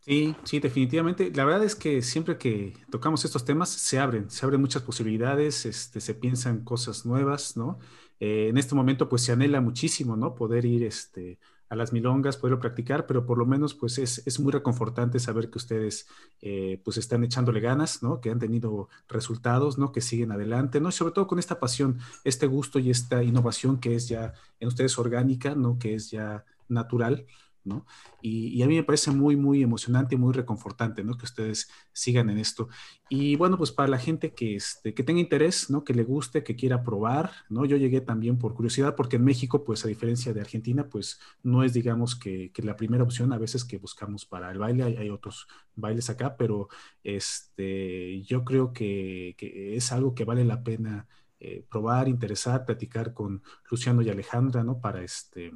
Sí, 0.06 0.36
sí, 0.44 0.60
definitivamente. 0.60 1.32
La 1.34 1.44
verdad 1.44 1.64
es 1.64 1.74
que 1.74 2.00
siempre 2.00 2.38
que 2.38 2.74
tocamos 2.90 3.24
estos 3.24 3.44
temas 3.44 3.70
se 3.70 3.98
abren, 3.98 4.30
se 4.30 4.44
abren 4.46 4.60
muchas 4.60 4.82
posibilidades, 4.82 5.66
este, 5.66 6.00
se 6.00 6.14
piensan 6.14 6.62
cosas 6.62 7.04
nuevas, 7.04 7.56
¿no? 7.56 7.80
Eh, 8.20 8.46
en 8.48 8.56
este 8.56 8.76
momento 8.76 9.08
pues 9.08 9.22
se 9.22 9.32
anhela 9.32 9.60
muchísimo, 9.60 10.16
¿no? 10.16 10.36
Poder 10.36 10.64
ir 10.64 10.84
este, 10.84 11.40
a 11.68 11.74
las 11.74 11.92
milongas, 11.92 12.36
poderlo 12.36 12.60
practicar, 12.60 13.06
pero 13.06 13.26
por 13.26 13.36
lo 13.36 13.46
menos 13.46 13.74
pues 13.74 13.98
es, 13.98 14.38
muy 14.38 14.52
reconfortante 14.52 15.18
saber 15.18 15.50
que 15.50 15.58
ustedes 15.58 16.06
eh, 16.40 16.80
pues 16.84 16.98
están 16.98 17.24
echándole 17.24 17.58
ganas, 17.58 18.04
¿no? 18.04 18.20
Que 18.20 18.30
han 18.30 18.38
tenido 18.38 18.88
resultados, 19.08 19.76
¿no? 19.76 19.90
Que 19.90 20.02
siguen 20.02 20.30
adelante, 20.30 20.80
¿no? 20.80 20.90
Y 20.90 20.92
sobre 20.92 21.14
todo 21.14 21.26
con 21.26 21.40
esta 21.40 21.58
pasión, 21.58 21.98
este 22.22 22.46
gusto 22.46 22.78
y 22.78 22.90
esta 22.90 23.24
innovación 23.24 23.80
que 23.80 23.96
es 23.96 24.08
ya 24.08 24.34
en 24.60 24.68
ustedes 24.68 24.96
orgánica, 25.00 25.56
¿no? 25.56 25.80
Que 25.80 25.94
es 25.96 26.12
ya 26.12 26.44
natural 26.68 27.26
Y, 28.22 28.62
a 28.62 28.66
mí 28.66 28.76
me 28.76 28.82
parece 28.82 29.10
muy, 29.10 29.36
muy 29.36 29.62
emocionante 29.62 30.14
y 30.14 30.18
muy 30.18 30.32
reconfortante, 30.32 31.04
¿no? 31.04 31.16
Que 31.16 31.24
ustedes 31.24 31.68
sigan 31.92 32.30
en 32.30 32.38
esto. 32.38 32.68
Y 33.08 33.36
bueno, 33.36 33.56
pues 33.56 33.72
para 33.72 33.88
la 33.88 33.98
gente 33.98 34.32
que, 34.34 34.56
este, 34.56 34.94
que 34.94 35.02
tenga 35.02 35.20
interés, 35.20 35.70
¿no? 35.70 35.84
Que 35.84 35.94
le 35.94 36.04
guste, 36.04 36.42
que 36.42 36.56
quiera 36.56 36.82
probar, 36.82 37.30
¿no? 37.48 37.64
Yo 37.64 37.76
llegué 37.76 38.00
también 38.00 38.38
por 38.38 38.54
curiosidad, 38.54 38.96
porque 38.96 39.16
en 39.16 39.24
México, 39.24 39.64
pues 39.64 39.84
a 39.84 39.88
diferencia 39.88 40.32
de 40.32 40.40
Argentina, 40.40 40.88
pues 40.88 41.20
no 41.42 41.62
es, 41.62 41.72
digamos, 41.72 42.16
que, 42.16 42.52
la 42.56 42.76
primera 42.76 43.04
opción 43.04 43.32
a 43.32 43.38
veces 43.38 43.64
que 43.64 43.78
buscamos 43.78 44.26
para 44.26 44.50
el 44.50 44.58
baile, 44.58 44.82
hay, 44.84 45.10
otros 45.10 45.46
bailes 45.76 46.10
acá, 46.10 46.36
pero 46.36 46.68
este, 47.04 48.22
yo 48.22 48.44
creo 48.44 48.72
que, 48.72 49.34
que 49.38 49.76
es 49.76 49.92
algo 49.92 50.14
que 50.14 50.24
vale 50.24 50.44
la 50.44 50.64
pena 50.64 51.06
eh, 51.38 51.64
probar, 51.68 52.08
interesar, 52.08 52.64
platicar 52.64 53.12
con 53.12 53.42
Luciano 53.70 54.00
y 54.00 54.08
Alejandra, 54.08 54.64
¿no? 54.64 54.80
Para 54.80 55.02
este, 55.02 55.52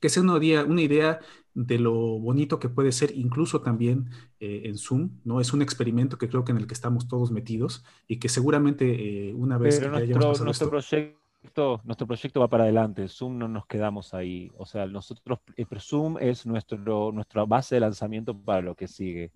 que 0.00 0.08
sea 0.08 0.22
una 0.22 0.36
idea, 0.38 0.64
una 0.64 0.82
idea 0.82 1.20
de 1.54 1.78
lo 1.78 1.92
bonito 1.92 2.58
que 2.58 2.68
puede 2.68 2.92
ser 2.92 3.12
incluso 3.16 3.62
también 3.62 4.10
eh, 4.40 4.62
en 4.64 4.76
Zoom, 4.76 5.10
¿no? 5.24 5.40
Es 5.40 5.52
un 5.52 5.62
experimento 5.62 6.18
que 6.18 6.28
creo 6.28 6.44
que 6.44 6.52
en 6.52 6.58
el 6.58 6.66
que 6.66 6.74
estamos 6.74 7.06
todos 7.08 7.30
metidos 7.30 7.84
y 8.08 8.18
que 8.18 8.28
seguramente 8.28 9.28
eh, 9.28 9.34
una 9.34 9.56
vez 9.56 9.78
que 9.78 9.88
nuestro, 9.88 10.44
nuestro 10.44 10.70
proyecto, 10.70 11.80
nuestro 11.84 12.06
proyecto 12.06 12.40
va 12.40 12.48
para 12.48 12.64
adelante, 12.64 13.08
Zoom 13.08 13.38
no 13.38 13.48
nos 13.48 13.66
quedamos 13.66 14.14
ahí, 14.14 14.50
o 14.56 14.66
sea, 14.66 14.86
nosotros, 14.86 15.38
Zoom 15.78 16.18
es 16.18 16.44
nuestro, 16.44 17.12
nuestra 17.12 17.44
base 17.44 17.76
de 17.76 17.80
lanzamiento 17.80 18.36
para 18.36 18.60
lo 18.60 18.74
que 18.74 18.88
sigue. 18.88 19.30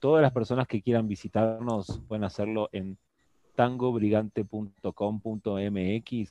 Todas 0.00 0.22
las 0.22 0.32
personas 0.32 0.66
que 0.66 0.82
quieran 0.82 1.08
visitarnos 1.08 2.02
pueden 2.08 2.24
hacerlo 2.24 2.68
en 2.72 2.98
tangobrigante.com.mx 3.56 6.12
y, 6.12 6.28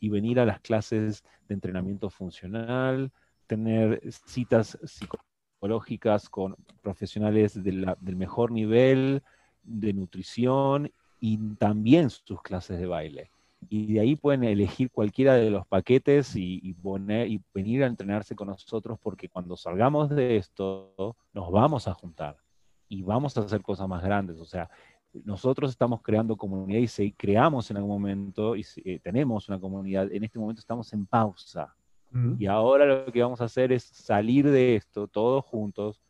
y 0.00 0.08
venir 0.08 0.40
a 0.40 0.46
las 0.46 0.60
clases 0.60 1.22
de 1.46 1.54
entrenamiento 1.54 2.10
funcional, 2.10 3.12
tener 3.46 4.00
citas 4.26 4.76
psicológicas 4.84 6.28
con 6.28 6.56
profesionales 6.82 7.62
del 7.62 8.16
mejor 8.16 8.50
nivel 8.50 9.22
de 9.62 9.92
nutrición 9.92 10.90
y 11.20 11.38
también 11.54 12.10
sus 12.10 12.42
clases 12.42 12.78
de 12.78 12.86
baile. 12.86 13.30
Y 13.70 13.94
de 13.94 14.00
ahí 14.00 14.16
pueden 14.16 14.44
elegir 14.44 14.90
cualquiera 14.90 15.34
de 15.34 15.50
los 15.50 15.66
paquetes 15.66 16.36
y, 16.36 16.60
y, 16.62 16.74
poner, 16.74 17.28
y 17.28 17.40
venir 17.54 17.82
a 17.82 17.86
entrenarse 17.86 18.34
con 18.34 18.48
nosotros 18.48 18.98
porque 19.02 19.30
cuando 19.30 19.56
salgamos 19.56 20.10
de 20.10 20.36
esto 20.36 21.16
nos 21.32 21.50
vamos 21.50 21.88
a 21.88 21.94
juntar 21.94 22.36
y 22.88 23.02
vamos 23.02 23.36
a 23.36 23.40
hacer 23.40 23.62
cosas 23.62 23.88
más 23.88 24.02
grandes. 24.02 24.38
O 24.38 24.44
sea, 24.44 24.68
nosotros 25.24 25.70
estamos 25.70 26.02
creando 26.02 26.36
comunidad 26.36 26.80
y 26.80 26.88
si 26.88 27.12
creamos 27.12 27.70
en 27.70 27.76
algún 27.76 27.92
momento 27.92 28.56
y 28.56 28.66
eh, 28.84 28.98
tenemos 28.98 29.48
una 29.48 29.60
comunidad, 29.60 30.10
en 30.10 30.24
este 30.24 30.38
momento 30.38 30.60
estamos 30.60 30.92
en 30.92 31.06
pausa. 31.06 31.74
Y 32.38 32.46
ahora 32.46 32.86
lo 32.86 33.10
que 33.10 33.20
vamos 33.20 33.40
a 33.40 33.46
hacer 33.46 33.72
es 33.72 33.82
salir 33.82 34.48
de 34.48 34.76
esto 34.76 35.08
todos 35.08 35.44
juntos 35.44 36.00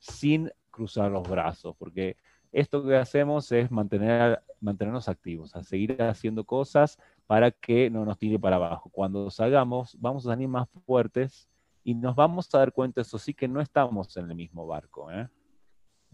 sin 0.00 0.50
cruzar 0.68 1.12
los 1.12 1.28
brazos, 1.28 1.76
porque 1.78 2.16
esto 2.50 2.84
que 2.84 2.96
hacemos 2.96 3.52
es 3.52 3.70
mantener, 3.70 4.42
mantenernos 4.60 5.08
activos, 5.08 5.54
a 5.54 5.62
seguir 5.62 6.02
haciendo 6.02 6.42
cosas 6.42 6.98
para 7.28 7.52
que 7.52 7.88
no 7.88 8.04
nos 8.04 8.18
tire 8.18 8.36
para 8.38 8.56
abajo. 8.56 8.90
Cuando 8.90 9.30
salgamos, 9.30 9.96
vamos 10.00 10.26
a 10.26 10.30
salir 10.30 10.48
más 10.48 10.68
fuertes 10.84 11.48
y 11.84 11.94
nos 11.94 12.16
vamos 12.16 12.52
a 12.54 12.58
dar 12.58 12.72
cuenta, 12.72 13.02
eso 13.02 13.18
sí, 13.18 13.32
que 13.32 13.46
no 13.46 13.60
estamos 13.60 14.16
en 14.16 14.30
el 14.30 14.36
mismo 14.36 14.66
barco. 14.66 15.10
¿eh? 15.12 15.28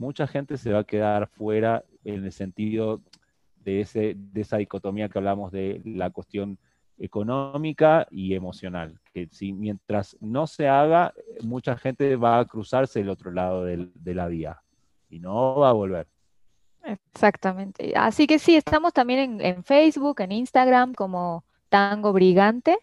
Mucha 0.01 0.27
gente 0.27 0.57
se 0.57 0.73
va 0.73 0.81
a 0.81 0.85
quedar 0.85 1.29
fuera 1.29 1.85
en 2.05 2.25
el 2.25 2.33
sentido 2.33 3.03
de, 3.57 3.83
ese, 3.83 4.15
de 4.17 4.41
esa 4.41 4.57
dicotomía 4.57 5.11
que 5.11 5.19
hablamos 5.19 5.53
de 5.53 5.83
la 5.85 6.09
cuestión 6.09 6.59
económica 6.97 8.07
y 8.11 8.35
emocional, 8.35 8.99
que 9.13 9.29
si 9.31 9.53
mientras 9.53 10.17
no 10.21 10.47
se 10.47 10.69
haga, 10.69 11.13
mucha 11.43 11.77
gente 11.77 12.17
va 12.17 12.39
a 12.39 12.45
cruzarse 12.47 13.01
el 13.01 13.11
otro 13.11 13.31
lado 13.31 13.65
de 13.65 14.15
la 14.15 14.27
vía 14.27 14.63
y 15.11 15.19
no 15.19 15.57
va 15.57 15.69
a 15.69 15.75
volver. 15.75 16.07
Exactamente. 16.83 17.93
Así 17.95 18.27
que 18.27 18.39
sí, 18.39 18.57
estamos 18.57 18.95
también 18.95 19.19
en, 19.19 19.41
en 19.43 19.65
Facebook, 19.65 20.23
en 20.23 20.33
Instagram 20.33 20.95
como 20.95 21.45
Tango 21.69 22.15
Brigante. 22.15 22.79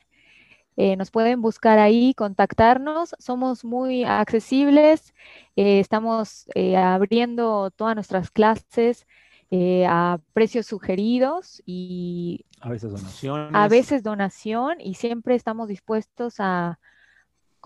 Eh, 0.78 0.96
nos 0.96 1.10
pueden 1.10 1.42
buscar 1.42 1.80
ahí, 1.80 2.14
contactarnos. 2.14 3.16
Somos 3.18 3.66
muy 3.66 4.04
accesibles. 4.04 5.16
Eh, 5.56 5.80
estamos 5.80 6.48
eh, 6.54 6.78
abriendo 6.78 7.72
todas 7.72 7.96
nuestras 7.96 8.30
clases 8.32 9.06
a 9.50 10.20
precios 10.34 10.66
sugeridos 10.66 11.64
y 11.66 12.46
a 12.60 12.70
veces 12.70 12.92
donaciones. 12.92 13.52
A 13.54 13.68
veces 13.70 14.04
donación 14.04 14.82
y 14.82 14.96
siempre 14.96 15.36
estamos 15.36 15.70
dispuestos 15.70 16.36
a 16.40 16.80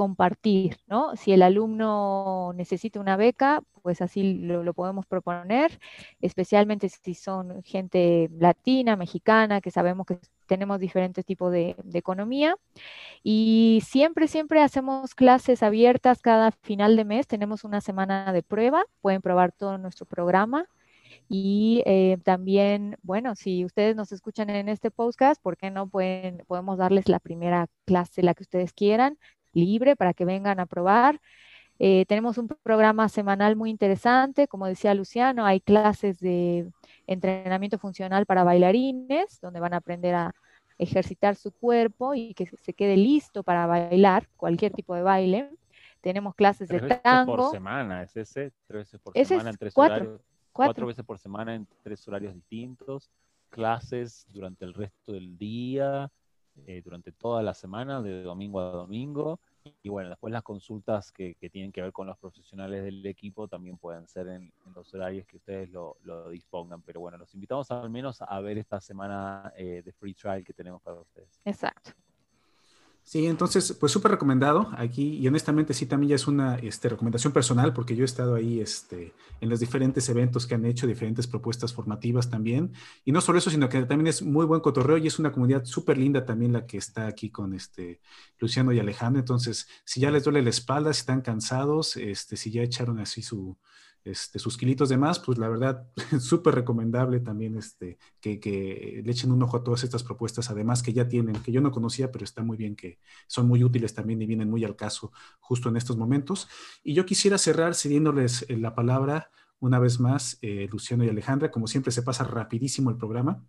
compartir, 0.02 0.78
¿no? 0.88 1.16
Si 1.16 1.32
el 1.32 1.44
alumno 1.44 2.54
necesita 2.56 3.00
una 3.00 3.18
beca, 3.18 3.62
pues 3.84 4.02
así 4.02 4.34
lo, 4.34 4.74
podemos 4.74 5.06
proponer, 5.06 5.80
especialmente 6.22 6.90
si 6.90 7.14
son 7.14 7.62
gente 7.64 8.28
latina, 8.34 8.96
mexicana, 8.96 9.62
que 9.62 9.70
sabemos 9.70 10.08
que 10.08 10.18
tenemos 10.48 10.80
diferentes 10.80 11.24
tipos 11.24 11.52
de, 11.52 11.76
economía. 11.94 12.56
Y 13.22 13.84
siempre, 13.86 14.28
siempre 14.28 14.64
hacemos 14.64 15.14
clases 15.14 15.62
abiertas 15.62 16.24
cada 16.24 16.50
final 16.50 16.96
de 16.96 17.06
mes. 17.06 17.28
Tenemos 17.28 17.64
una 17.64 17.80
semana 17.80 18.34
de 18.34 18.42
prueba. 18.42 18.84
Pueden 19.02 19.22
probar 19.22 19.52
todo 19.52 19.78
nuestro 19.78 20.08
programa. 20.08 20.66
Y 21.30 21.84
eh, 21.86 22.18
también, 22.24 22.98
bueno, 23.04 23.36
si 23.36 23.66
ustedes 23.66 23.96
nos 23.96 24.12
escuchan 24.12 24.50
en 24.50 24.68
este 24.68 24.90
podcast, 24.90 25.40
¿por 25.42 25.58
qué 25.58 25.70
no 25.70 25.88
pueden, 25.88 26.44
podemos 26.48 26.80
darles 26.80 27.08
la 27.08 27.20
primera 27.20 27.68
clase, 27.86 28.24
la 28.24 28.34
que 28.34 28.44
ustedes 28.44 28.74
quieran, 28.74 29.18
libre, 29.54 29.96
para 29.96 30.14
que 30.14 30.26
vengan 30.26 30.60
a 30.60 30.66
probar? 30.66 31.20
Eh, 31.84 32.06
tenemos 32.08 32.38
un 32.38 32.48
programa 32.48 33.10
semanal 33.10 33.56
muy 33.56 33.72
interesante, 33.72 34.48
como 34.48 34.68
decía 34.68 34.94
Luciano, 34.94 35.46
hay 35.46 35.62
clases 35.62 36.20
de 36.20 36.70
entrenamiento 37.08 37.80
funcional 37.80 38.28
para 38.28 38.44
bailarines, 38.44 39.40
donde 39.42 39.60
van 39.60 39.74
a 39.74 39.78
aprender 39.78 40.14
a 40.14 40.36
ejercitar 40.78 41.36
su 41.36 41.52
cuerpo 41.52 42.14
y 42.14 42.34
que 42.34 42.46
se 42.62 42.74
quede 42.74 42.98
listo 42.98 43.44
para 43.44 43.66
bailar, 43.66 44.28
cualquier 44.38 44.74
tipo 44.74 44.96
de 44.96 45.04
baile. 45.04 45.50
Tenemos 46.02 46.36
clases 46.36 46.70
de 46.70 46.82
tango. 46.82 47.36
por 47.36 47.52
semana, 47.52 48.04
es 48.04 48.16
ese, 48.16 48.52
tres 48.68 48.92
veces 48.92 49.00
por 49.00 49.18
semana 49.18 49.50
en 49.50 49.58
tres 49.58 49.74
horarios. 49.76 50.22
Cuatro. 50.52 50.86
veces 50.86 51.06
por 51.06 51.18
semana 51.18 51.56
en 51.56 51.68
tres 51.82 52.08
horarios 52.08 52.34
distintos, 52.34 53.10
clases 53.50 54.28
durante 54.30 54.66
el 54.66 54.74
resto 54.74 55.14
del 55.14 55.38
día, 55.38 56.12
eh, 56.68 56.82
durante 56.84 57.12
toda 57.12 57.42
la 57.42 57.54
semana, 57.54 58.02
de 58.02 58.24
domingo 58.24 58.60
a 58.60 58.72
domingo. 58.72 59.40
Y 59.84 59.90
bueno, 59.90 60.10
después 60.10 60.32
las 60.32 60.44
consultas 60.44 61.12
que, 61.12 61.36
tienen 61.52 61.72
que 61.72 61.82
ver 61.82 61.92
con 61.92 62.08
los 62.08 62.18
profesionales 62.18 62.84
del 62.84 63.06
equipo 63.06 63.48
también 63.48 63.78
pueden 63.78 64.08
ser 64.08 64.28
en, 64.28 64.52
los 64.76 64.94
horarios 64.94 65.28
que 65.28 65.38
ustedes 65.38 65.70
lo, 65.70 65.98
dispongan. 66.30 66.82
Pero 66.82 67.00
bueno, 67.02 67.18
los 67.18 67.34
invitamos 67.34 67.70
al 67.72 67.90
menos 67.90 68.22
a 68.22 68.40
ver 68.42 68.58
esta 68.58 68.82
semana 68.82 69.54
eh, 69.56 69.82
de 69.84 69.92
free 69.92 70.14
trial 70.14 70.44
que 70.44 70.54
tenemos 70.54 70.82
para 70.82 71.00
ustedes. 71.00 71.40
Exacto. 71.46 71.92
Sí, 73.04 73.26
entonces, 73.26 73.74
pues 73.74 73.92
súper 73.92 74.12
recomendado 74.12 74.70
aquí 74.78 75.18
y 75.18 75.28
honestamente 75.28 75.74
sí 75.74 75.86
también 75.86 76.12
ya 76.12 76.16
es 76.16 76.28
una 76.28 76.56
este, 76.56 76.88
recomendación 76.88 77.34
personal 77.34 77.74
porque 77.74 77.96
yo 77.96 78.04
he 78.04 78.06
estado 78.06 78.36
ahí 78.36 78.62
este, 78.62 79.14
en 79.42 79.50
los 79.50 79.60
diferentes 79.60 80.08
eventos 80.08 80.48
que 80.48 80.56
han 80.56 80.66
hecho, 80.66 80.88
diferentes 80.88 81.28
propuestas 81.28 81.74
formativas 81.74 82.30
también. 82.30 82.72
Y 83.04 83.12
no 83.12 83.20
solo 83.20 83.40
eso, 83.40 83.50
sino 83.50 83.68
que 83.68 83.84
también 83.84 84.08
es 84.08 84.22
muy 84.22 84.46
buen 84.46 84.62
cotorreo 84.62 84.98
y 84.98 85.08
es 85.08 85.20
una 85.20 85.32
comunidad 85.34 85.66
súper 85.66 85.98
linda 85.98 86.26
también 86.26 86.54
la 86.54 86.66
que 86.66 86.78
está 86.78 87.08
aquí 87.08 87.30
con 87.30 87.54
este, 87.54 88.00
Luciano 88.40 88.72
y 88.72 88.80
Alejandro. 88.80 89.20
Entonces, 89.20 89.68
si 89.84 90.00
ya 90.00 90.10
les 90.10 90.24
duele 90.24 90.42
la 90.42 90.52
espalda, 90.52 90.94
si 90.94 91.02
están 91.02 91.22
cansados, 91.22 91.98
este, 91.98 92.38
si 92.38 92.52
ya 92.52 92.62
echaron 92.62 93.00
así 93.00 93.22
su, 93.24 93.58
este, 94.04 94.40
sus 94.40 94.58
kilitos 94.58 94.90
de 94.90 94.98
más, 94.98 95.20
pues 95.20 95.38
la 95.38 95.48
verdad, 95.48 95.88
súper 96.20 96.56
recomendable 96.56 97.20
también 97.20 97.58
este, 97.58 97.98
que, 98.20 99.02
le 99.04 99.12
echen 99.12 99.32
un 99.32 99.44
ojo 99.44 99.58
a 99.58 99.64
todas 99.64 99.84
estas 99.84 100.04
propuestas, 100.04 100.50
además 100.50 100.82
que 100.82 100.94
ya 100.94 101.08
tienen, 101.08 101.36
que 101.36 101.52
yo 101.52 101.62
no 101.62 101.72
conocía, 101.72 102.12
pero 102.12 102.26
está 102.26 102.44
muy 102.44 102.58
bien 102.58 102.76
que 102.76 103.00
son 103.28 103.48
muy 103.48 103.64
útiles 103.64 103.94
también 103.94 104.22
y 104.22 104.26
vienen 104.26 104.50
muy 104.50 104.64
al 104.64 104.76
caso 104.76 105.12
justo 105.40 105.70
en 105.70 105.78
estos 105.78 105.98
momentos. 105.98 106.48
Y 106.84 106.94
yo 106.94 107.06
quisiera 107.06 107.38
cerrar 107.38 107.76
cediéndoles 107.76 108.46
eh, 108.50 108.58
la 108.58 108.74
palabra 108.74 109.30
una 109.60 109.78
vez 109.78 110.00
más, 110.00 110.40
eh, 110.42 110.68
Luciano 110.72 111.04
y 111.04 111.10
Alejandra, 111.10 111.52
como 111.52 111.68
siempre 111.68 111.92
se 111.92 112.02
pasa 112.02 112.24
rapidísimo 112.24 112.90
el 112.90 112.98
programa. 112.98 113.46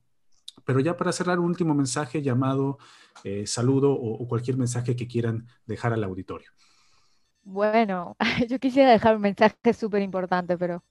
Pero 0.66 0.80
ya 0.80 0.98
para 0.98 1.12
cerrar, 1.12 1.38
un 1.38 1.46
último 1.46 1.74
mensaje 1.74 2.20
llamado 2.20 2.76
eh, 3.24 3.46
saludo 3.46 3.92
o 3.92 4.28
cualquier 4.28 4.59
mensaje 4.59 4.94
que 4.94 5.09
quieran 5.09 5.46
dejar 5.64 5.94
al 5.94 6.05
auditorio. 6.05 6.50
Bueno, 7.45 8.16
yo 8.49 8.59
quisiera 8.59 8.90
dejar 8.93 9.16
un 9.16 9.22
mensaje 9.22 9.72
súper 9.74 10.03
importante, 10.03 10.57
pero 10.57 10.84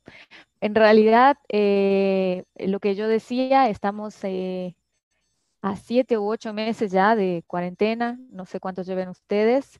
en 0.62 0.76
realidad 0.76 1.38
eh, 1.50 2.46
lo 2.58 2.80
que 2.80 2.96
yo 2.96 3.08
decía, 3.08 3.70
estamos 3.70 4.18
eh, 4.24 4.76
a 5.62 5.76
siete 5.78 6.18
u 6.18 6.28
ocho 6.30 6.54
meses 6.54 6.92
ya 6.92 7.16
de 7.16 7.44
cuarentena, 7.48 8.20
no 8.32 8.46
sé 8.46 8.60
cuántos 8.60 8.88
lleven 8.88 9.10
ustedes, 9.10 9.80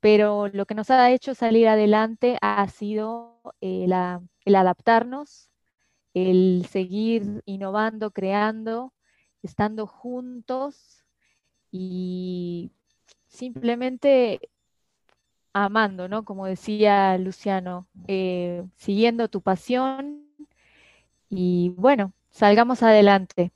pero 0.00 0.48
lo 0.48 0.66
que 0.66 0.74
nos 0.74 0.90
ha 0.90 1.10
hecho 1.12 1.34
salir 1.34 1.68
adelante 1.68 2.38
ha 2.42 2.68
sido 2.68 3.40
eh, 3.60 3.86
el 4.46 4.56
adaptarnos, 4.56 5.50
el 6.14 6.66
seguir 6.70 7.42
innovando, 7.46 8.12
creando, 8.12 8.94
estando 9.42 9.86
juntos 9.86 11.04
y 11.70 12.72
simplemente 13.28 14.50
amando, 15.64 16.08
¿no? 16.08 16.24
Como 16.24 16.46
decía 16.46 17.16
Luciano, 17.18 17.86
eh, 18.06 18.64
siguiendo 18.76 19.28
tu 19.28 19.40
pasión 19.40 20.24
y 21.28 21.70
bueno, 21.76 22.12
salgamos 22.30 22.82
adelante. 22.82 23.52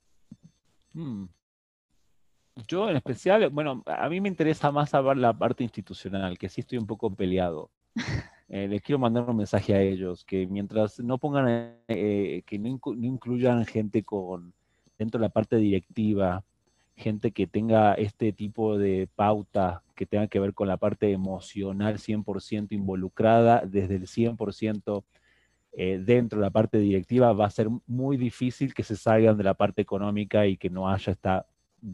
Mm. 0.92 1.26
Yo 2.68 2.90
en 2.90 2.96
especial, 2.96 3.48
bueno, 3.50 3.82
a 3.86 4.08
mí 4.08 4.20
me 4.20 4.28
interesa 4.28 4.70
más 4.70 4.90
saber 4.90 5.16
la 5.16 5.32
parte 5.32 5.64
institucional, 5.64 6.36
que 6.36 6.48
sí 6.48 6.60
estoy 6.60 6.78
un 6.78 6.86
poco 6.86 7.14
peleado. 7.14 7.70
Eh, 8.54 8.68
les 8.68 8.82
quiero 8.82 8.98
mandar 8.98 9.30
un 9.30 9.38
mensaje 9.38 9.74
a 9.74 9.80
ellos, 9.80 10.26
que 10.26 10.46
mientras 10.46 11.00
no 11.00 11.16
pongan, 11.16 11.74
eh, 11.88 12.42
que 12.44 12.58
no, 12.58 12.78
incluyan 13.00 13.64
gente 13.64 14.02
con 14.02 14.52
dentro 14.98 15.18
de 15.18 15.22
la 15.22 15.30
parte 15.30 15.56
directiva, 15.56 16.44
gente 16.96 17.32
que 17.32 17.46
tenga 17.46 17.94
este 17.94 18.32
tipo 18.32 18.78
de 18.78 19.08
pauta 19.14 19.82
que 19.94 20.06
tenga 20.06 20.26
que 20.26 20.40
ver 20.40 20.54
con 20.54 20.68
la 20.68 20.76
parte 20.76 21.10
emocional 21.12 21.98
100% 21.98 22.72
involucrada 22.72 23.62
desde 23.64 23.96
el 23.96 24.06
100% 24.06 25.04
eh, 25.74 26.02
dentro 26.04 26.38
de 26.38 26.46
la 26.46 26.50
parte 26.50 26.78
directiva, 26.78 27.32
va 27.32 27.46
a 27.46 27.50
ser 27.50 27.68
muy 27.86 28.18
difícil 28.18 28.74
que 28.74 28.82
se 28.82 28.94
salgan 28.94 29.38
de 29.38 29.44
la 29.44 29.54
parte 29.54 29.80
económica 29.80 30.46
y 30.46 30.58
que 30.58 30.68
no 30.68 30.88
haya 30.88 31.12
esta 31.12 31.46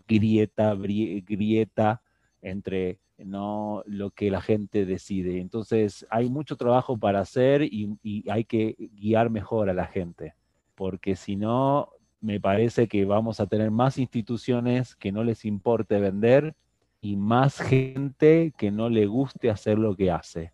grieta, 0.06 0.74
grieta 0.74 2.02
entre 2.42 2.98
no 3.18 3.82
lo 3.86 4.10
que 4.10 4.30
la 4.30 4.40
gente 4.40 4.84
decide. 4.84 5.40
Entonces 5.40 6.06
hay 6.10 6.28
mucho 6.28 6.56
trabajo 6.56 6.98
para 6.98 7.20
hacer 7.20 7.62
y, 7.62 7.96
hay 8.28 8.44
que 8.44 8.76
guiar 8.94 9.30
mejor 9.30 9.70
a 9.70 9.74
la 9.74 9.86
gente, 9.86 10.34
porque 10.74 11.14
si 11.14 11.36
no, 11.36 11.90
me 12.20 12.40
parece 12.40 12.88
que 12.88 13.04
vamos 13.04 13.40
a 13.40 13.46
tener 13.46 13.70
más 13.70 13.98
instituciones 13.98 14.94
que 14.96 15.12
no 15.12 15.24
les 15.24 15.44
importe 15.44 15.98
vender 15.98 16.54
y 17.00 17.16
más 17.16 17.60
gente 17.60 18.52
que 18.56 18.70
no 18.70 18.88
le 18.88 19.06
guste 19.06 19.50
hacer 19.50 19.78
lo 19.78 19.94
que 19.94 20.10
hace. 20.10 20.52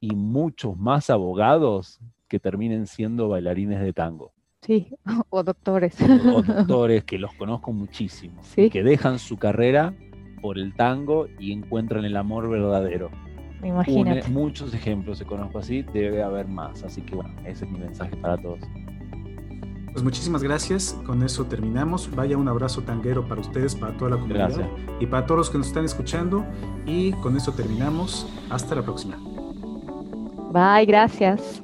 Y 0.00 0.14
muchos 0.14 0.76
más 0.76 1.08
abogados 1.08 2.00
que 2.28 2.38
terminen 2.38 2.86
siendo 2.86 3.28
bailarines 3.28 3.80
de 3.80 3.92
tango. 3.92 4.32
Sí, 4.60 4.88
o 5.30 5.42
doctores. 5.42 5.96
O 6.00 6.42
doctores 6.42 7.04
que 7.04 7.18
los 7.18 7.32
conozco 7.34 7.72
muchísimo, 7.72 8.42
que 8.54 8.82
dejan 8.82 9.18
su 9.18 9.38
carrera 9.38 9.94
por 10.42 10.58
el 10.58 10.74
tango 10.74 11.28
y 11.38 11.52
encuentran 11.52 12.04
el 12.04 12.16
amor 12.16 12.48
verdadero. 12.48 13.10
Imagínate. 13.62 14.28
muchos 14.28 14.74
ejemplos 14.74 15.18
se 15.18 15.24
conozco 15.24 15.58
así, 15.58 15.82
debe 15.82 16.22
haber 16.22 16.46
más. 16.46 16.84
Así 16.84 17.00
que 17.00 17.16
bueno, 17.16 17.34
ese 17.46 17.64
es 17.64 17.70
mi 17.70 17.78
mensaje 17.78 18.14
para 18.16 18.36
todos. 18.36 18.60
Pues 19.96 20.04
muchísimas 20.04 20.42
gracias. 20.42 20.94
Con 21.06 21.22
eso 21.22 21.46
terminamos. 21.46 22.14
Vaya 22.14 22.36
un 22.36 22.46
abrazo 22.48 22.82
tanguero 22.82 23.26
para 23.26 23.40
ustedes, 23.40 23.74
para 23.74 23.96
toda 23.96 24.10
la 24.10 24.16
comunidad 24.18 24.50
y 25.00 25.06
para 25.06 25.24
todos 25.24 25.38
los 25.38 25.48
que 25.48 25.56
nos 25.56 25.68
están 25.68 25.86
escuchando. 25.86 26.44
Y 26.84 27.12
con 27.12 27.34
eso 27.34 27.52
terminamos. 27.52 28.26
Hasta 28.50 28.74
la 28.74 28.82
próxima. 28.82 29.16
Bye, 30.52 30.84
gracias. 30.84 31.62